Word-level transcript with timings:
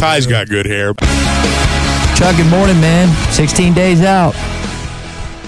Ty's 0.00 0.26
got 0.26 0.48
good 0.48 0.64
hair. 0.64 0.94
Chuck, 2.16 2.34
good 2.34 2.50
morning, 2.50 2.80
man. 2.80 3.06
16 3.34 3.74
days 3.74 4.00
out. 4.02 4.34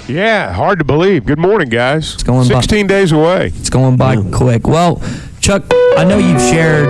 Yeah, 0.07 0.53
hard 0.53 0.79
to 0.79 0.85
believe. 0.85 1.25
Good 1.25 1.39
morning, 1.39 1.71
guys. 1.71 2.13
It's 2.13 2.23
going 2.23 2.47
by- 2.49 2.57
16 2.57 2.87
days 2.87 3.13
away. 3.13 3.47
It's 3.59 3.71
going 3.71 3.97
by 3.97 4.17
quick. 4.31 4.67
Well, 4.67 5.01
Chuck, 5.41 5.63
I 5.97 6.05
know 6.05 6.19
you've 6.19 6.41
shared 6.43 6.87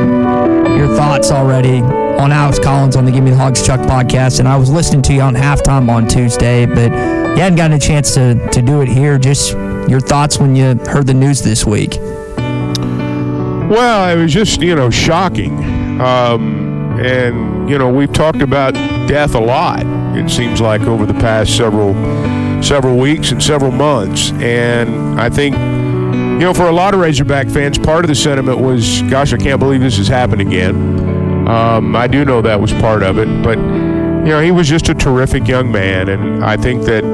your 0.77 0.89
thoughts 0.97 1.31
already 1.31 1.81
on 1.83 2.33
Alex 2.33 2.59
Collins 2.59 2.97
on 2.97 3.05
the 3.05 3.13
Give 3.13 3.23
Me 3.23 3.31
the 3.31 3.37
Hogs 3.37 3.65
Chuck 3.65 3.79
podcast, 3.81 4.41
and 4.41 4.49
I 4.49 4.57
was 4.57 4.69
listening 4.69 5.03
to 5.03 5.13
you 5.15 5.21
on 5.21 5.37
halftime 5.37 5.89
on 5.89 6.09
Tuesday, 6.09 6.67
but 6.67 6.91
you 6.91 7.37
hadn't 7.43 7.55
gotten 7.57 7.77
a 7.77 7.81
chance 7.81 8.13
to, 8.15 8.45
to 8.51 8.61
do 8.61 8.81
it 8.81 8.89
here. 8.89 9.19
Just 9.19 9.53
your 9.89 10.01
thoughts 10.01 10.39
when 10.41 10.57
you 10.57 10.75
heard 10.89 11.07
the 11.07 11.15
news 11.15 11.43
this 11.43 11.65
week. 11.65 11.97
Well, 13.71 14.19
it 14.19 14.21
was 14.21 14.33
just, 14.33 14.61
you 14.61 14.75
know, 14.75 14.91
shocking. 14.91 16.01
Um, 16.01 16.62
and, 17.01 17.69
you 17.69 17.79
know, 17.79 17.91
we've 17.91 18.13
talked 18.13 18.43
about 18.43 18.75
death 19.09 19.35
a 19.35 19.41
lot, 19.41 19.85
it 20.17 20.29
seems 20.31 20.61
like, 20.61 20.83
over 20.83 21.07
the 21.07 21.15
past 21.15 21.57
several 21.57 21.95
several 22.63 22.97
weeks 22.97 23.33
and 23.33 23.43
several 23.43 23.73
months. 23.73 24.31
And 24.33 25.21
I 25.21 25.29
think, 25.29 25.57
you 25.57 26.47
know, 26.47 26.55
for 26.55 26.69
a 26.69 26.73
lot 26.73 26.95
of 26.95 27.01
Razorback 27.01 27.49
fans, 27.49 27.77
part 27.79 28.05
of 28.05 28.09
the 28.09 28.15
sentiment 28.15 28.61
was, 28.61 29.03
gosh, 29.03 29.33
I 29.33 29.37
can't 29.37 29.59
believe 29.59 29.81
this 29.81 29.97
has 29.97 30.09
happened 30.09 30.41
again. 30.41 31.49
Um, 31.49 31.97
I 31.97 32.07
do 32.07 32.25
know 32.25 32.41
that 32.43 32.61
was 32.61 32.73
part 32.75 33.03
of 33.03 33.19
it. 33.19 33.27
But, 33.43 33.59
you 33.59 34.29
know, 34.29 34.41
he 34.41 34.53
was 34.53 34.69
just 34.69 34.89
a 34.89 34.95
terrific 34.95 35.49
young 35.49 35.73
man. 35.73 36.09
And 36.09 36.45
I 36.45 36.57
think 36.57 36.85
that, 36.85 37.05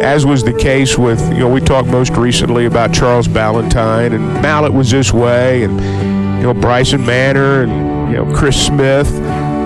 as 0.00 0.24
was 0.24 0.44
the 0.44 0.52
case 0.52 0.96
with, 0.96 1.20
you 1.32 1.40
know, 1.40 1.48
we 1.48 1.60
talked 1.60 1.88
most 1.88 2.12
recently 2.12 2.66
about 2.66 2.92
Charles 2.94 3.26
Ballantyne, 3.26 4.12
and 4.12 4.24
Mallett 4.40 4.72
was 4.72 4.90
this 4.90 5.12
way, 5.12 5.64
and, 5.64 5.80
you 6.38 6.44
know, 6.44 6.54
Bryson 6.54 7.04
Manor, 7.04 7.62
and, 7.62 7.91
you 8.12 8.18
know, 8.18 8.36
Chris 8.36 8.66
Smith. 8.66 9.10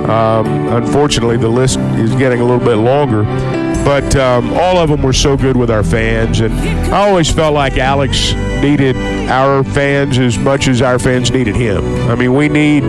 Um, 0.08 0.68
unfortunately, 0.68 1.36
the 1.36 1.48
list 1.48 1.80
is 1.98 2.14
getting 2.14 2.40
a 2.40 2.44
little 2.44 2.64
bit 2.64 2.76
longer. 2.76 3.24
But 3.84 4.14
um, 4.14 4.52
all 4.52 4.78
of 4.78 4.88
them 4.88 5.02
were 5.02 5.12
so 5.12 5.36
good 5.36 5.56
with 5.56 5.70
our 5.70 5.82
fans, 5.82 6.40
and 6.40 6.52
I 6.92 7.08
always 7.08 7.30
felt 7.30 7.54
like 7.54 7.76
Alex 7.76 8.32
needed 8.60 8.96
our 9.28 9.62
fans 9.62 10.18
as 10.18 10.38
much 10.38 10.66
as 10.66 10.82
our 10.82 10.98
fans 10.98 11.30
needed 11.30 11.54
him. 11.54 11.84
I 12.08 12.14
mean, 12.14 12.34
we 12.34 12.48
need 12.48 12.84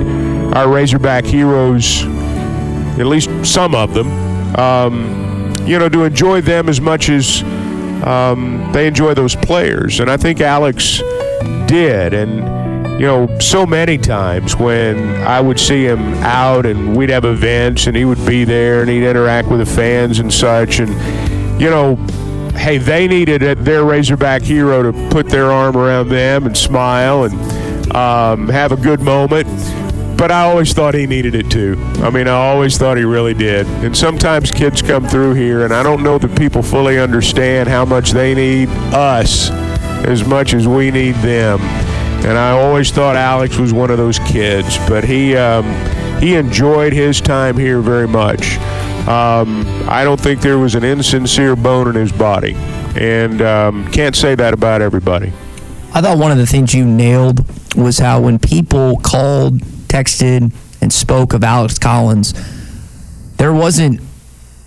our 0.55 0.67
Razorback 0.67 1.23
heroes, 1.23 2.03
at 2.99 3.05
least 3.05 3.29
some 3.45 3.75
of 3.75 3.93
them, 3.93 4.07
um, 4.57 5.53
you 5.67 5.77
know, 5.77 5.89
to 5.89 6.03
enjoy 6.03 6.41
them 6.41 6.67
as 6.67 6.81
much 6.81 7.09
as 7.09 7.43
um, 8.03 8.67
they 8.73 8.87
enjoy 8.87 9.13
those 9.13 9.35
players. 9.35 9.99
And 9.99 10.09
I 10.09 10.17
think 10.17 10.41
Alex 10.41 10.97
did. 11.67 12.13
And 12.13 12.66
you 12.99 13.05
know, 13.05 13.39
so 13.39 13.63
many 13.63 13.97
times 13.97 14.55
when 14.55 14.97
I 15.21 15.39
would 15.39 15.59
see 15.59 15.85
him 15.85 15.99
out 16.15 16.65
and 16.65 16.97
we'd 16.97 17.09
have 17.09 17.25
events 17.25 17.85
and 17.85 17.95
he 17.95 18.05
would 18.05 18.23
be 18.25 18.43
there 18.43 18.81
and 18.81 18.89
he'd 18.89 19.07
interact 19.07 19.49
with 19.49 19.59
the 19.59 19.67
fans 19.67 20.17
and 20.17 20.33
such. 20.33 20.79
And, 20.79 20.89
you 21.61 21.69
know, 21.69 21.95
hey, 22.57 22.79
they 22.79 23.07
needed 23.07 23.41
their 23.59 23.85
Razorback 23.85 24.41
hero 24.41 24.91
to 24.91 25.09
put 25.11 25.29
their 25.29 25.51
arm 25.51 25.77
around 25.77 26.09
them 26.09 26.47
and 26.47 26.57
smile 26.57 27.25
and 27.25 27.95
um, 27.95 28.49
have 28.49 28.71
a 28.71 28.77
good 28.77 29.01
moment. 29.01 29.47
But 30.17 30.31
I 30.31 30.41
always 30.41 30.73
thought 30.73 30.95
he 30.95 31.05
needed 31.05 31.35
it 31.35 31.51
too. 31.51 31.75
I 31.97 32.09
mean, 32.09 32.27
I 32.27 32.31
always 32.31 32.79
thought 32.79 32.97
he 32.97 33.03
really 33.03 33.35
did. 33.35 33.67
And 33.67 33.95
sometimes 33.95 34.49
kids 34.49 34.81
come 34.81 35.07
through 35.07 35.35
here, 35.35 35.63
and 35.63 35.71
I 35.71 35.83
don't 35.83 36.01
know 36.01 36.17
that 36.17 36.35
people 36.35 36.63
fully 36.63 36.97
understand 36.97 37.69
how 37.69 37.85
much 37.85 38.09
they 38.09 38.33
need 38.33 38.69
us 38.91 39.51
as 39.51 40.27
much 40.27 40.55
as 40.55 40.67
we 40.67 40.89
need 40.89 41.13
them. 41.17 41.59
And 42.27 42.37
I 42.37 42.51
always 42.51 42.91
thought 42.91 43.15
Alex 43.15 43.57
was 43.57 43.71
one 43.71 43.89
of 43.89 43.97
those 43.97 44.19
kids, 44.19 44.77
but 44.89 45.05
he 45.05 45.37
um, 45.37 45.63
he 46.19 46.35
enjoyed 46.35 46.91
his 46.91 47.21
time 47.21 47.57
here 47.57 47.79
very 47.79 48.07
much. 48.07 48.57
Um, 49.07 49.65
I 49.87 50.03
don't 50.03 50.19
think 50.19 50.41
there 50.41 50.57
was 50.57 50.75
an 50.75 50.83
insincere 50.83 51.55
bone 51.55 51.87
in 51.87 51.95
his 51.95 52.11
body, 52.11 52.55
and 52.97 53.41
um, 53.41 53.89
can't 53.93 54.13
say 54.13 54.35
that 54.35 54.53
about 54.53 54.81
everybody. 54.81 55.31
I 55.93 56.01
thought 56.01 56.17
one 56.17 56.33
of 56.33 56.37
the 56.37 56.45
things 56.45 56.73
you 56.73 56.83
nailed 56.85 57.45
was 57.77 57.99
how 57.99 58.19
when 58.19 58.39
people 58.39 58.97
called, 58.97 59.61
texted, 59.87 60.53
and 60.81 60.91
spoke 60.91 61.33
of 61.33 61.45
Alex 61.45 61.79
Collins, 61.79 62.33
there 63.37 63.53
wasn't 63.53 64.01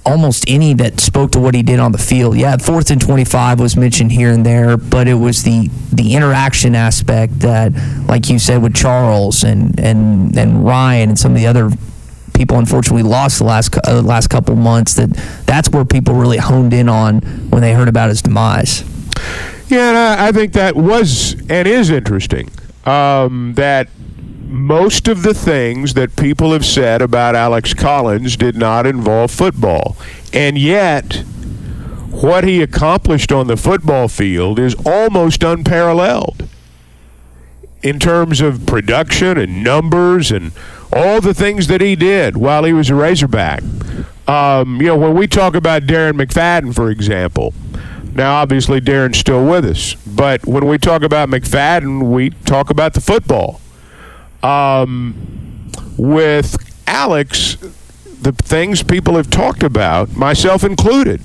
almost 0.05 0.45
any 0.49 0.75
that 0.75 1.01
spoke 1.01 1.33
to 1.33 1.39
what 1.41 1.55
he 1.55 1.63
did 1.63 1.79
on 1.79 1.93
the 1.93 1.99
field. 1.99 2.37
Yeah, 2.37 2.57
fourth 2.57 2.91
and 2.91 3.01
25 3.01 3.61
was 3.61 3.77
mentioned 3.77 4.13
here 4.13 4.31
and 4.31 4.45
there, 4.45 4.77
but 4.77 5.09
it 5.09 5.15
was 5.15 5.43
the 5.43 5.69
the 5.93 6.15
interaction 6.15 6.75
aspect 6.75 7.41
that, 7.41 7.73
like 8.07 8.29
you 8.29 8.39
said, 8.39 8.63
with 8.63 8.75
Charles 8.75 9.45
and 9.45 9.79
and 9.79 10.37
and 10.37 10.65
Ryan 10.65 11.11
and 11.11 11.19
some 11.19 11.33
of 11.33 11.39
the 11.39 11.47
other 11.47 11.71
people 12.35 12.57
unfortunately 12.59 13.03
lost 13.03 13.39
the 13.39 13.45
last 13.45 13.77
uh, 13.87 14.01
last 14.01 14.29
couple 14.29 14.57
months 14.57 14.95
that 14.95 15.11
that's 15.45 15.69
where 15.69 15.85
people 15.85 16.15
really 16.15 16.39
honed 16.39 16.73
in 16.73 16.89
on 16.89 17.21
when 17.51 17.61
they 17.61 17.75
heard 17.75 17.89
about 17.89 18.09
his 18.09 18.23
demise. 18.23 18.85
Yeah, 19.69 20.17
I, 20.19 20.29
I 20.29 20.33
think 20.33 20.55
that 20.55 20.75
was 20.75 21.35
and 21.49 21.69
is 21.69 21.91
interesting. 21.91 22.51
Um, 22.87 23.53
that 23.55 23.89
most 24.51 25.07
of 25.07 25.23
the 25.23 25.33
things 25.33 25.95
that 25.95 26.17
people 26.17 26.53
have 26.53 26.67
said 26.67 27.01
about 27.01 27.37
Alex 27.37 27.73
Collins 27.73 28.37
did 28.37 28.57
not 28.57 28.85
involve 28.85 29.31
football. 29.31 29.97
And 30.33 30.59
yet, 30.59 31.23
what 32.11 32.43
he 32.43 32.61
accomplished 32.61 33.31
on 33.31 33.47
the 33.47 33.57
football 33.57 34.09
field 34.09 34.59
is 34.59 34.75
almost 34.85 35.45
unparalleled 35.45 36.49
in 37.83 38.01
terms 38.01 38.41
of 38.41 38.67
production 38.67 39.39
and 39.39 39.63
numbers 39.63 40.33
and 40.33 40.51
all 40.93 41.21
the 41.21 41.33
things 41.33 41.69
that 41.69 41.81
he 41.81 41.95
did 41.95 42.37
while 42.37 42.65
he 42.65 42.73
was 42.73 42.91
a 42.91 42.95
Razorback. 42.95 43.63
Um, 44.27 44.81
you 44.81 44.89
know, 44.89 44.97
when 44.97 45.15
we 45.15 45.29
talk 45.29 45.55
about 45.55 45.83
Darren 45.83 46.21
McFadden, 46.21 46.75
for 46.75 46.91
example, 46.91 47.55
now 48.15 48.35
obviously 48.35 48.81
Darren's 48.81 49.19
still 49.19 49.47
with 49.47 49.65
us, 49.65 49.95
but 49.95 50.45
when 50.45 50.67
we 50.67 50.77
talk 50.77 51.03
about 51.03 51.29
McFadden, 51.29 52.13
we 52.13 52.31
talk 52.31 52.71
about 52.71 52.95
the 52.95 53.01
football. 53.01 53.61
Um, 54.43 55.71
with 55.97 56.57
Alex, 56.87 57.57
the 58.23 58.33
things 58.33 58.83
people 58.83 59.17
have 59.17 59.31
talked 59.31 59.63
about, 59.63 60.17
myself 60.17 60.65
included, 60.65 61.23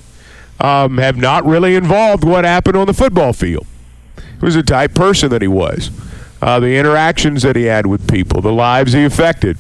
um, 0.60 0.98
have 0.98 1.18
not 1.18 1.46
really 1.46 1.76
involved 1.76 2.24
what 2.24 2.46
happened 2.46 2.78
on 2.78 2.88
the 2.88 2.94
football 2.94 3.34
field. 3.34 3.66
He 4.18 4.46
was 4.46 4.56
the 4.56 4.64
type 4.64 4.94
person 4.94 5.30
that 5.30 5.42
he 5.42 5.48
was, 5.48 5.92
uh, 6.42 6.60
the 6.60 6.78
interactions 6.78 7.42
that 7.44 7.56
he 7.56 7.64
had 7.64 7.86
with 7.86 8.10
people, 8.10 8.42
the 8.42 8.52
lives 8.52 8.94
he 8.94 9.04
affected. 9.04 9.58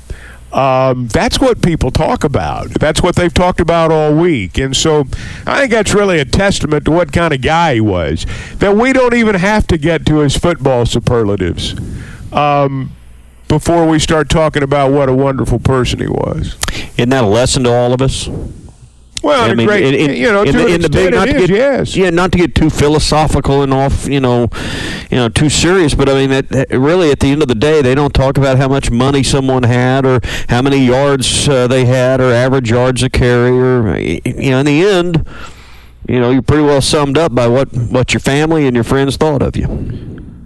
Um, 0.51 1.07
that's 1.07 1.39
what 1.39 1.61
people 1.61 1.91
talk 1.91 2.23
about. 2.23 2.69
That's 2.69 3.01
what 3.01 3.17
they've 3.17 3.33
talked 3.33 3.59
about 3.59 3.91
all 3.91 4.15
week. 4.15 4.57
And 4.57 4.75
so 4.75 5.05
I 5.45 5.59
think 5.59 5.71
that's 5.71 5.93
really 5.93 6.19
a 6.19 6.25
testament 6.25 6.85
to 6.85 6.91
what 6.91 7.11
kind 7.11 7.33
of 7.33 7.41
guy 7.41 7.75
he 7.75 7.81
was. 7.81 8.25
That 8.59 8.77
we 8.77 8.93
don't 8.93 9.13
even 9.13 9.35
have 9.35 9.67
to 9.67 9.77
get 9.77 10.05
to 10.05 10.19
his 10.19 10.37
football 10.37 10.85
superlatives 10.85 11.75
um, 12.31 12.95
before 13.47 13.87
we 13.87 13.99
start 13.99 14.29
talking 14.29 14.63
about 14.63 14.91
what 14.91 15.09
a 15.09 15.13
wonderful 15.13 15.59
person 15.59 15.99
he 15.99 16.07
was. 16.07 16.57
Isn't 16.97 17.09
that 17.09 17.23
a 17.23 17.27
lesson 17.27 17.63
to 17.63 17.71
all 17.71 17.93
of 17.93 18.01
us? 18.01 18.29
Well, 19.23 19.49
I 19.49 19.55
mean, 19.55 19.65
great, 19.65 19.83
in, 19.83 20.11
in, 20.11 20.17
you 20.17 20.31
know, 20.31 20.43
in 20.43 20.51
to 20.53 20.57
the, 20.59 20.67
in 20.67 20.81
the 20.81 20.89
big, 20.89 21.11
not 21.11 21.25
to 21.25 21.35
is, 21.35 21.47
get, 21.47 21.49
yes. 21.49 21.95
yeah, 21.95 22.11
not 22.11 22.31
to 22.33 22.37
get 22.37 22.53
too 22.53 22.69
philosophical 22.69 23.63
and 23.63 23.73
off, 23.73 24.07
you 24.07 24.19
know, 24.19 24.49
you 25.09 25.17
know, 25.17 25.29
too 25.29 25.49
serious. 25.49 25.95
But 25.95 26.09
I 26.09 26.13
mean, 26.27 26.31
it- 26.31 26.69
really, 26.69 27.09
at 27.09 27.21
the 27.21 27.31
end 27.31 27.41
of 27.41 27.47
the 27.47 27.55
day, 27.55 27.81
they 27.81 27.95
don't 27.95 28.13
talk 28.13 28.37
about 28.37 28.57
how 28.57 28.67
much 28.67 28.91
money 28.91 29.23
someone 29.23 29.63
had, 29.63 30.05
or 30.05 30.19
how 30.49 30.61
many 30.61 30.85
yards 30.85 31.49
uh, 31.49 31.65
they 31.67 31.85
had, 31.85 32.21
or 32.21 32.31
average 32.31 32.69
yards 32.69 33.01
a 33.01 33.09
carry, 33.09 33.49
or 33.49 33.97
you 33.97 34.51
know, 34.51 34.59
in 34.59 34.65
the 34.67 34.83
end, 34.85 35.27
you 36.07 36.19
know, 36.19 36.29
you're 36.29 36.43
pretty 36.43 36.63
well 36.63 36.81
summed 36.81 37.17
up 37.17 37.33
by 37.33 37.47
what 37.47 37.73
what 37.73 38.13
your 38.13 38.19
family 38.21 38.67
and 38.67 38.75
your 38.75 38.83
friends 38.83 39.17
thought 39.17 39.41
of 39.41 39.57
you. 39.57 39.65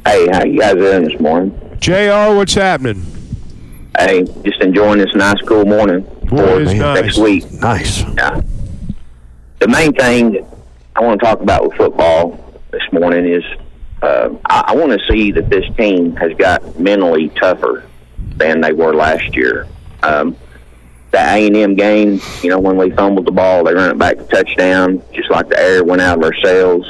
Hey, 0.06 0.26
how 0.32 0.44
you 0.44 0.58
guys 0.58 0.74
doing 0.74 1.04
this 1.08 1.20
morning? 1.20 1.52
Jr. 1.80 2.34
What's 2.36 2.54
happening? 2.54 3.04
Hey, 3.98 4.24
just 4.44 4.60
enjoying 4.60 4.98
this 4.98 5.14
nice 5.14 5.40
cool 5.42 5.64
morning 5.64 6.02
Boy, 6.24 6.64
for 6.64 6.74
nice. 6.74 7.02
next 7.02 7.18
week. 7.18 7.50
Nice. 7.52 8.00
Yeah. 8.00 8.40
The 9.60 9.68
main 9.68 9.92
thing 9.92 10.46
I 10.96 11.00
want 11.00 11.20
to 11.20 11.24
talk 11.26 11.40
about 11.40 11.64
with 11.64 11.76
football 11.76 12.38
this 12.72 12.82
morning 12.92 13.26
is 13.32 13.44
uh, 14.02 14.30
I, 14.46 14.64
I 14.68 14.76
want 14.76 14.92
to 14.92 14.98
see 15.08 15.30
that 15.32 15.48
this 15.48 15.64
team 15.76 16.16
has 16.16 16.32
got 16.34 16.78
mentally 16.78 17.28
tougher 17.30 17.84
than 18.36 18.60
they 18.60 18.72
were 18.72 18.94
last 18.94 19.36
year. 19.36 19.66
Um, 20.02 20.36
that 21.12 21.36
A 21.36 21.46
and 21.46 21.56
M 21.56 21.74
game, 21.76 22.20
you 22.42 22.50
know, 22.50 22.58
when 22.58 22.76
we 22.76 22.90
fumbled 22.90 23.26
the 23.26 23.32
ball, 23.32 23.62
they 23.62 23.72
ran 23.74 23.90
it 23.90 23.98
back 23.98 24.18
to 24.18 24.24
touchdown, 24.24 25.02
just 25.12 25.30
like 25.30 25.48
the 25.48 25.58
air 25.58 25.84
went 25.84 26.02
out 26.02 26.18
of 26.18 26.24
our 26.24 26.34
sails. 26.42 26.84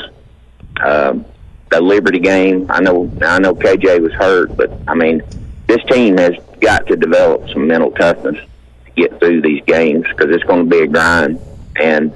Um, 0.82 1.26
the 1.70 1.80
Liberty 1.80 2.18
game, 2.18 2.66
I 2.70 2.80
know, 2.80 3.12
I 3.20 3.38
know 3.38 3.54
KJ 3.54 4.00
was 4.00 4.12
hurt, 4.12 4.56
but 4.56 4.72
I 4.88 4.94
mean, 4.94 5.22
this 5.66 5.82
team 5.84 6.18
has 6.18 6.34
got 6.60 6.86
to 6.86 6.96
develop 6.96 7.48
some 7.50 7.66
mental 7.66 7.90
toughness 7.92 8.36
to 8.36 8.90
get 8.92 9.18
through 9.18 9.42
these 9.42 9.62
games 9.66 10.04
because 10.08 10.34
it's 10.34 10.44
going 10.44 10.68
to 10.68 10.70
be 10.70 10.82
a 10.82 10.86
grind. 10.86 11.40
And 11.76 12.12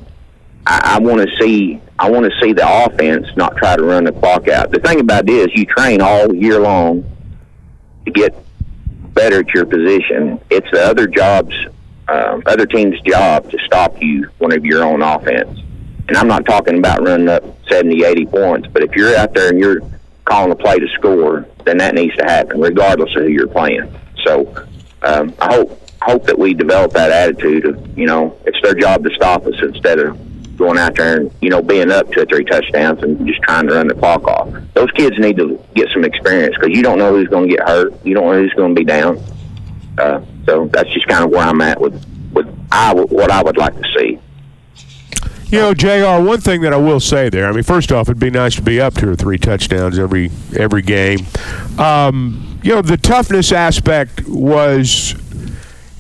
I, 0.66 0.96
I 0.96 0.98
want 1.00 1.28
to 1.28 1.36
see, 1.36 1.80
I 1.98 2.10
want 2.10 2.30
to 2.30 2.40
see 2.40 2.52
the 2.52 2.84
offense 2.86 3.26
not 3.36 3.56
try 3.56 3.76
to 3.76 3.82
run 3.82 4.04
the 4.04 4.12
clock 4.12 4.48
out. 4.48 4.70
The 4.70 4.80
thing 4.80 5.00
about 5.00 5.28
it 5.28 5.32
is, 5.32 5.48
you 5.54 5.64
train 5.64 6.00
all 6.00 6.34
year 6.34 6.60
long 6.60 7.04
to 8.04 8.10
get 8.10 8.34
better 9.14 9.40
at 9.40 9.48
your 9.48 9.66
position. 9.66 10.40
It's 10.50 10.70
the 10.70 10.82
other 10.82 11.06
jobs, 11.06 11.54
um, 12.08 12.42
other 12.46 12.66
team's 12.66 13.00
job 13.00 13.50
to 13.50 13.58
stop 13.66 14.00
you 14.00 14.30
whenever 14.38 14.64
you're 14.64 14.84
on 14.84 15.02
offense. 15.02 15.58
And 16.08 16.16
I'm 16.16 16.28
not 16.28 16.46
talking 16.46 16.78
about 16.78 17.02
running 17.02 17.28
up 17.28 17.44
70, 17.68 18.04
80 18.04 18.26
points, 18.26 18.68
but 18.68 18.82
if 18.82 18.94
you're 18.94 19.16
out 19.16 19.34
there 19.34 19.48
and 19.48 19.58
you're 19.58 19.80
calling 20.28 20.52
a 20.52 20.56
play 20.56 20.78
to 20.78 20.88
score, 20.88 21.46
then 21.64 21.78
that 21.78 21.94
needs 21.94 22.14
to 22.16 22.25
happen, 22.25 22.60
regardless 22.60 23.14
of 23.16 23.22
who 23.22 23.28
you're 23.28 23.48
playing. 23.48 23.90
So 24.25 24.46
um, 25.02 25.34
I 25.40 25.54
hope 25.54 25.80
hope 26.02 26.25
that 26.25 26.38
we 26.38 26.54
develop 26.54 26.92
that 26.92 27.10
attitude 27.10 27.66
of, 27.66 27.98
you 27.98 28.06
know, 28.06 28.36
it's 28.46 28.58
their 28.62 28.75
job 28.75 29.02
to 29.02 29.10
stop 29.16 29.44
us 29.46 29.54
instead 29.60 29.98
of 29.98 30.16
going 30.56 30.78
out 30.78 30.94
there 30.96 31.16
and, 31.20 31.32
you 31.40 31.50
know, 31.50 31.62
being 31.62 31.90
up 31.90 32.10
two 32.12 32.20
or 32.20 32.26
three 32.26 32.44
touchdowns 32.44 33.02
and 33.02 33.26
just 33.26 33.40
trying 33.42 33.66
to 33.66 33.75
run 33.75 33.88
the 33.88 33.94
clock 33.94 34.25
off. 34.25 34.48
Those 34.75 34.90
kids 34.92 35.19
need 35.19 35.36
to 35.36 35.62
get 35.75 35.88
some 35.92 36.04
experience 36.04 36.54
because 36.56 36.76
you 36.76 36.82
don't 36.82 36.98
know 36.98 37.14
who's 37.14 37.28
going 37.28 37.48
to 37.48 37.56
get 37.56 37.66
hurt. 37.66 37.94
You 38.04 38.14
don't 38.14 38.26
know 38.26 38.40
who's 38.40 38.52
going 38.54 38.74
to 38.74 38.78
be 38.78 38.84
down. 38.84 39.22
Uh, 39.98 40.20
so 40.46 40.69
that's 40.69 40.92
just 40.92 41.06
kind 41.08 41.24
of 41.24 41.31
where 41.31 41.46
I'm 41.46 41.60
at 41.60 41.81
with, 41.81 41.94
with 42.32 42.48
I, 42.70 42.94
what 42.94 43.31
I 43.31 43.42
would 43.42 43.56
like 43.56 43.74
to 43.74 43.84
see. 43.98 44.20
You 45.50 45.60
know, 45.60 45.72
Jr. 45.72 46.22
One 46.22 46.40
thing 46.42 46.60
that 46.60 46.74
I 46.74 46.76
will 46.76 47.00
say 47.00 47.30
there. 47.30 47.46
I 47.46 47.52
mean, 47.52 47.62
first 47.62 47.90
off, 47.90 48.08
it'd 48.08 48.20
be 48.20 48.28
nice 48.28 48.56
to 48.56 48.62
be 48.62 48.80
up 48.82 48.94
two 48.94 49.10
or 49.10 49.16
three 49.16 49.38
touchdowns 49.38 49.98
every 49.98 50.30
every 50.54 50.82
game. 50.82 51.20
Um, 51.78 52.60
you 52.62 52.74
know, 52.74 52.82
the 52.82 52.98
toughness 52.98 53.50
aspect 53.50 54.28
was, 54.28 55.14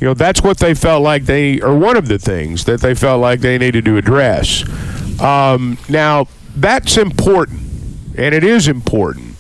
you 0.00 0.06
know, 0.06 0.12
that's 0.12 0.42
what 0.42 0.58
they 0.58 0.74
felt 0.74 1.02
like 1.02 1.24
they, 1.24 1.62
or 1.62 1.74
one 1.74 1.96
of 1.96 2.08
the 2.08 2.18
things 2.18 2.66
that 2.66 2.82
they 2.82 2.94
felt 2.94 3.22
like 3.22 3.40
they 3.40 3.56
needed 3.56 3.86
to 3.86 3.96
address. 3.96 4.68
Um, 5.18 5.78
now, 5.88 6.26
that's 6.54 6.98
important, 6.98 7.60
and 8.18 8.34
it 8.34 8.44
is 8.44 8.68
important, 8.68 9.34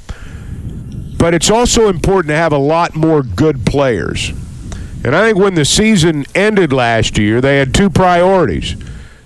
but 1.18 1.34
it's 1.34 1.50
also 1.50 1.88
important 1.88 2.30
to 2.30 2.36
have 2.36 2.52
a 2.52 2.58
lot 2.58 2.94
more 2.94 3.22
good 3.22 3.66
players. 3.66 4.30
And 5.04 5.14
I 5.14 5.26
think 5.26 5.38
when 5.38 5.54
the 5.54 5.64
season 5.66 6.24
ended 6.34 6.72
last 6.72 7.18
year, 7.18 7.42
they 7.42 7.58
had 7.58 7.74
two 7.74 7.90
priorities. 7.90 8.74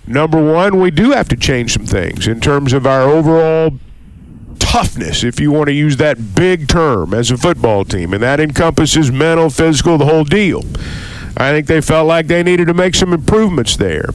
Number 0.07 0.43
one, 0.53 0.81
we 0.81 0.91
do 0.91 1.13
have 1.13 1.29
to 1.29 1.37
change 1.37 1.73
some 1.73 1.87
things 1.87 2.27
in 2.27 2.41
terms 2.41 2.73
of 2.73 2.87
our 2.87 3.03
overall 3.03 3.73
toughness, 4.59 5.23
if 5.23 5.39
you 5.39 5.51
want 5.51 5.67
to 5.69 5.73
use 5.73 5.97
that 5.99 6.35
big 6.35 6.69
term, 6.69 7.15
as 7.15 7.31
a 7.31 7.37
football 7.37 7.85
team. 7.85 8.13
And 8.13 8.23
that 8.23 8.41
encompasses 8.41 9.11
mental, 9.13 9.51
physical, 9.51 9.99
the 9.99 10.07
whole 10.07 10.25
deal. 10.25 10.63
I 11.37 11.51
think 11.51 11.67
they 11.67 11.81
felt 11.81 12.07
like 12.07 12.27
they 12.27 12.43
needed 12.43 12.67
to 12.67 12.75
make 12.75 12.95
some 12.95 13.13
improvements 13.13 13.77
there. 13.77 14.11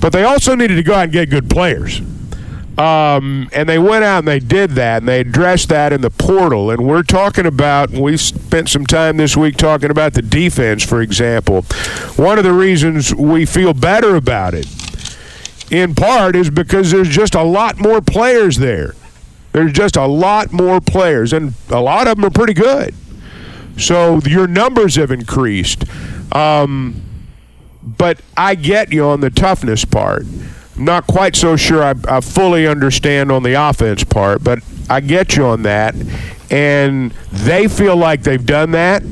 But 0.00 0.12
they 0.12 0.24
also 0.24 0.54
needed 0.54 0.76
to 0.76 0.82
go 0.82 0.94
out 0.94 1.04
and 1.04 1.12
get 1.12 1.30
good 1.30 1.48
players. 1.50 2.00
Um, 2.78 3.48
and 3.52 3.66
they 3.68 3.78
went 3.78 4.04
out 4.04 4.18
and 4.18 4.28
they 4.28 4.38
did 4.38 4.72
that, 4.72 4.98
and 4.98 5.08
they 5.08 5.20
addressed 5.20 5.70
that 5.70 5.92
in 5.92 6.02
the 6.02 6.10
portal. 6.10 6.70
And 6.70 6.86
we're 6.86 7.02
talking 7.02 7.46
about, 7.46 7.90
we 7.90 8.16
spent 8.18 8.68
some 8.68 8.84
time 8.84 9.16
this 9.16 9.36
week 9.36 9.56
talking 9.56 9.90
about 9.90 10.12
the 10.12 10.22
defense, 10.22 10.84
for 10.84 11.00
example. 11.00 11.62
One 12.16 12.38
of 12.38 12.44
the 12.44 12.52
reasons 12.52 13.14
we 13.14 13.46
feel 13.46 13.72
better 13.72 14.14
about 14.14 14.52
it, 14.52 14.66
in 15.70 15.94
part, 15.94 16.36
is 16.36 16.50
because 16.50 16.90
there's 16.90 17.08
just 17.08 17.34
a 17.34 17.42
lot 17.42 17.78
more 17.78 18.00
players 18.00 18.56
there. 18.58 18.94
There's 19.52 19.72
just 19.72 19.96
a 19.96 20.06
lot 20.06 20.52
more 20.52 20.80
players, 20.80 21.32
and 21.32 21.54
a 21.70 21.80
lot 21.80 22.08
of 22.08 22.16
them 22.16 22.24
are 22.26 22.30
pretty 22.30 22.54
good. 22.54 22.94
So 23.78 24.20
your 24.26 24.46
numbers 24.46 24.96
have 24.96 25.10
increased. 25.10 25.84
Um, 26.34 27.02
but 27.82 28.20
I 28.36 28.54
get 28.54 28.92
you 28.92 29.06
on 29.06 29.20
the 29.20 29.30
toughness 29.30 29.84
part. 29.84 30.26
Not 30.76 31.06
quite 31.06 31.36
so 31.36 31.56
sure 31.56 31.82
I, 31.82 31.94
I 32.08 32.20
fully 32.20 32.66
understand 32.66 33.32
on 33.32 33.42
the 33.42 33.54
offense 33.54 34.04
part, 34.04 34.44
but 34.44 34.58
I 34.90 35.00
get 35.00 35.36
you 35.36 35.46
on 35.46 35.62
that. 35.62 35.94
And 36.50 37.12
they 37.32 37.66
feel 37.68 37.96
like 37.96 38.22
they've 38.22 38.44
done 38.44 38.72
that, 38.72 39.02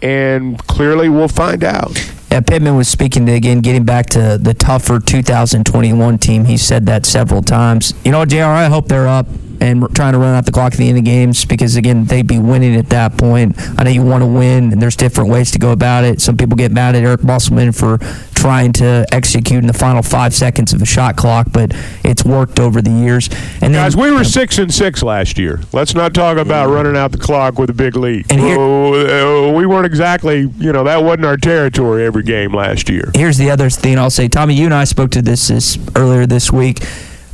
and 0.00 0.58
clearly 0.66 1.08
we'll 1.08 1.28
find 1.28 1.62
out. 1.62 1.96
Yeah, 2.30 2.40
Pittman 2.40 2.76
was 2.76 2.88
speaking 2.88 3.24
to 3.26 3.32
again 3.32 3.60
getting 3.60 3.84
back 3.84 4.06
to 4.10 4.38
the 4.40 4.52
tougher 4.52 5.00
2021 5.00 6.18
team. 6.18 6.44
He 6.44 6.58
said 6.58 6.84
that 6.86 7.06
several 7.06 7.42
times. 7.42 7.94
You 8.04 8.12
know, 8.12 8.24
Jr. 8.26 8.42
I 8.44 8.66
hope 8.66 8.88
they're 8.88 9.08
up 9.08 9.26
and 9.60 9.82
trying 9.94 10.12
to 10.12 10.18
run 10.18 10.34
out 10.34 10.44
the 10.46 10.52
clock 10.52 10.72
at 10.72 10.78
the 10.78 10.88
end 10.88 10.98
of 10.98 11.04
games 11.04 11.44
because 11.44 11.76
again 11.76 12.04
they'd 12.04 12.26
be 12.26 12.38
winning 12.38 12.76
at 12.76 12.88
that 12.90 13.16
point. 13.16 13.56
I 13.78 13.84
know 13.84 13.90
you 13.90 14.02
want 14.02 14.22
to 14.22 14.26
win, 14.26 14.72
and 14.72 14.80
there's 14.82 14.96
different 14.96 15.30
ways 15.30 15.50
to 15.52 15.58
go 15.58 15.72
about 15.72 16.04
it. 16.04 16.20
Some 16.20 16.36
people 16.36 16.56
get 16.56 16.72
mad 16.72 16.94
at 16.94 17.02
Eric 17.04 17.22
Musselman 17.24 17.72
for 17.72 17.98
trying 18.34 18.72
to 18.72 19.04
execute 19.10 19.58
in 19.58 19.66
the 19.66 19.72
final 19.72 20.02
five 20.02 20.32
seconds 20.32 20.72
of 20.72 20.80
a 20.80 20.86
shot 20.86 21.16
clock, 21.16 21.48
but 21.52 21.72
it's 22.04 22.24
worked 22.24 22.60
over 22.60 22.80
the 22.80 22.90
years. 22.90 23.28
And 23.60 23.74
then, 23.74 23.82
Guys, 23.84 23.96
we 23.96 24.12
were 24.12 24.22
six 24.22 24.58
and 24.58 24.72
six 24.72 25.02
last 25.02 25.38
year. 25.38 25.60
Let's 25.72 25.94
not 25.94 26.14
talk 26.14 26.38
about 26.38 26.68
running 26.70 26.96
out 26.96 27.10
the 27.10 27.18
clock 27.18 27.58
with 27.58 27.68
a 27.70 27.72
big 27.74 27.96
lead. 27.96 28.26
And 28.30 28.40
here- 28.40 28.56
Oh, 28.58 29.52
we 29.52 29.66
weren't 29.66 29.86
exactly, 29.86 30.48
you 30.58 30.72
know, 30.72 30.84
that 30.84 31.02
wasn't 31.02 31.24
our 31.24 31.36
territory 31.36 32.04
every 32.04 32.22
game 32.22 32.54
last 32.54 32.88
year. 32.88 33.10
here's 33.14 33.38
the 33.38 33.50
other 33.50 33.70
thing 33.70 33.98
I'll 33.98 34.10
say. 34.10 34.28
Tommy, 34.28 34.54
you 34.54 34.66
and 34.66 34.74
I 34.74 34.84
spoke 34.84 35.10
to 35.12 35.22
this, 35.22 35.48
this 35.48 35.76
earlier 35.96 36.24
this 36.26 36.52
week. 36.52 36.78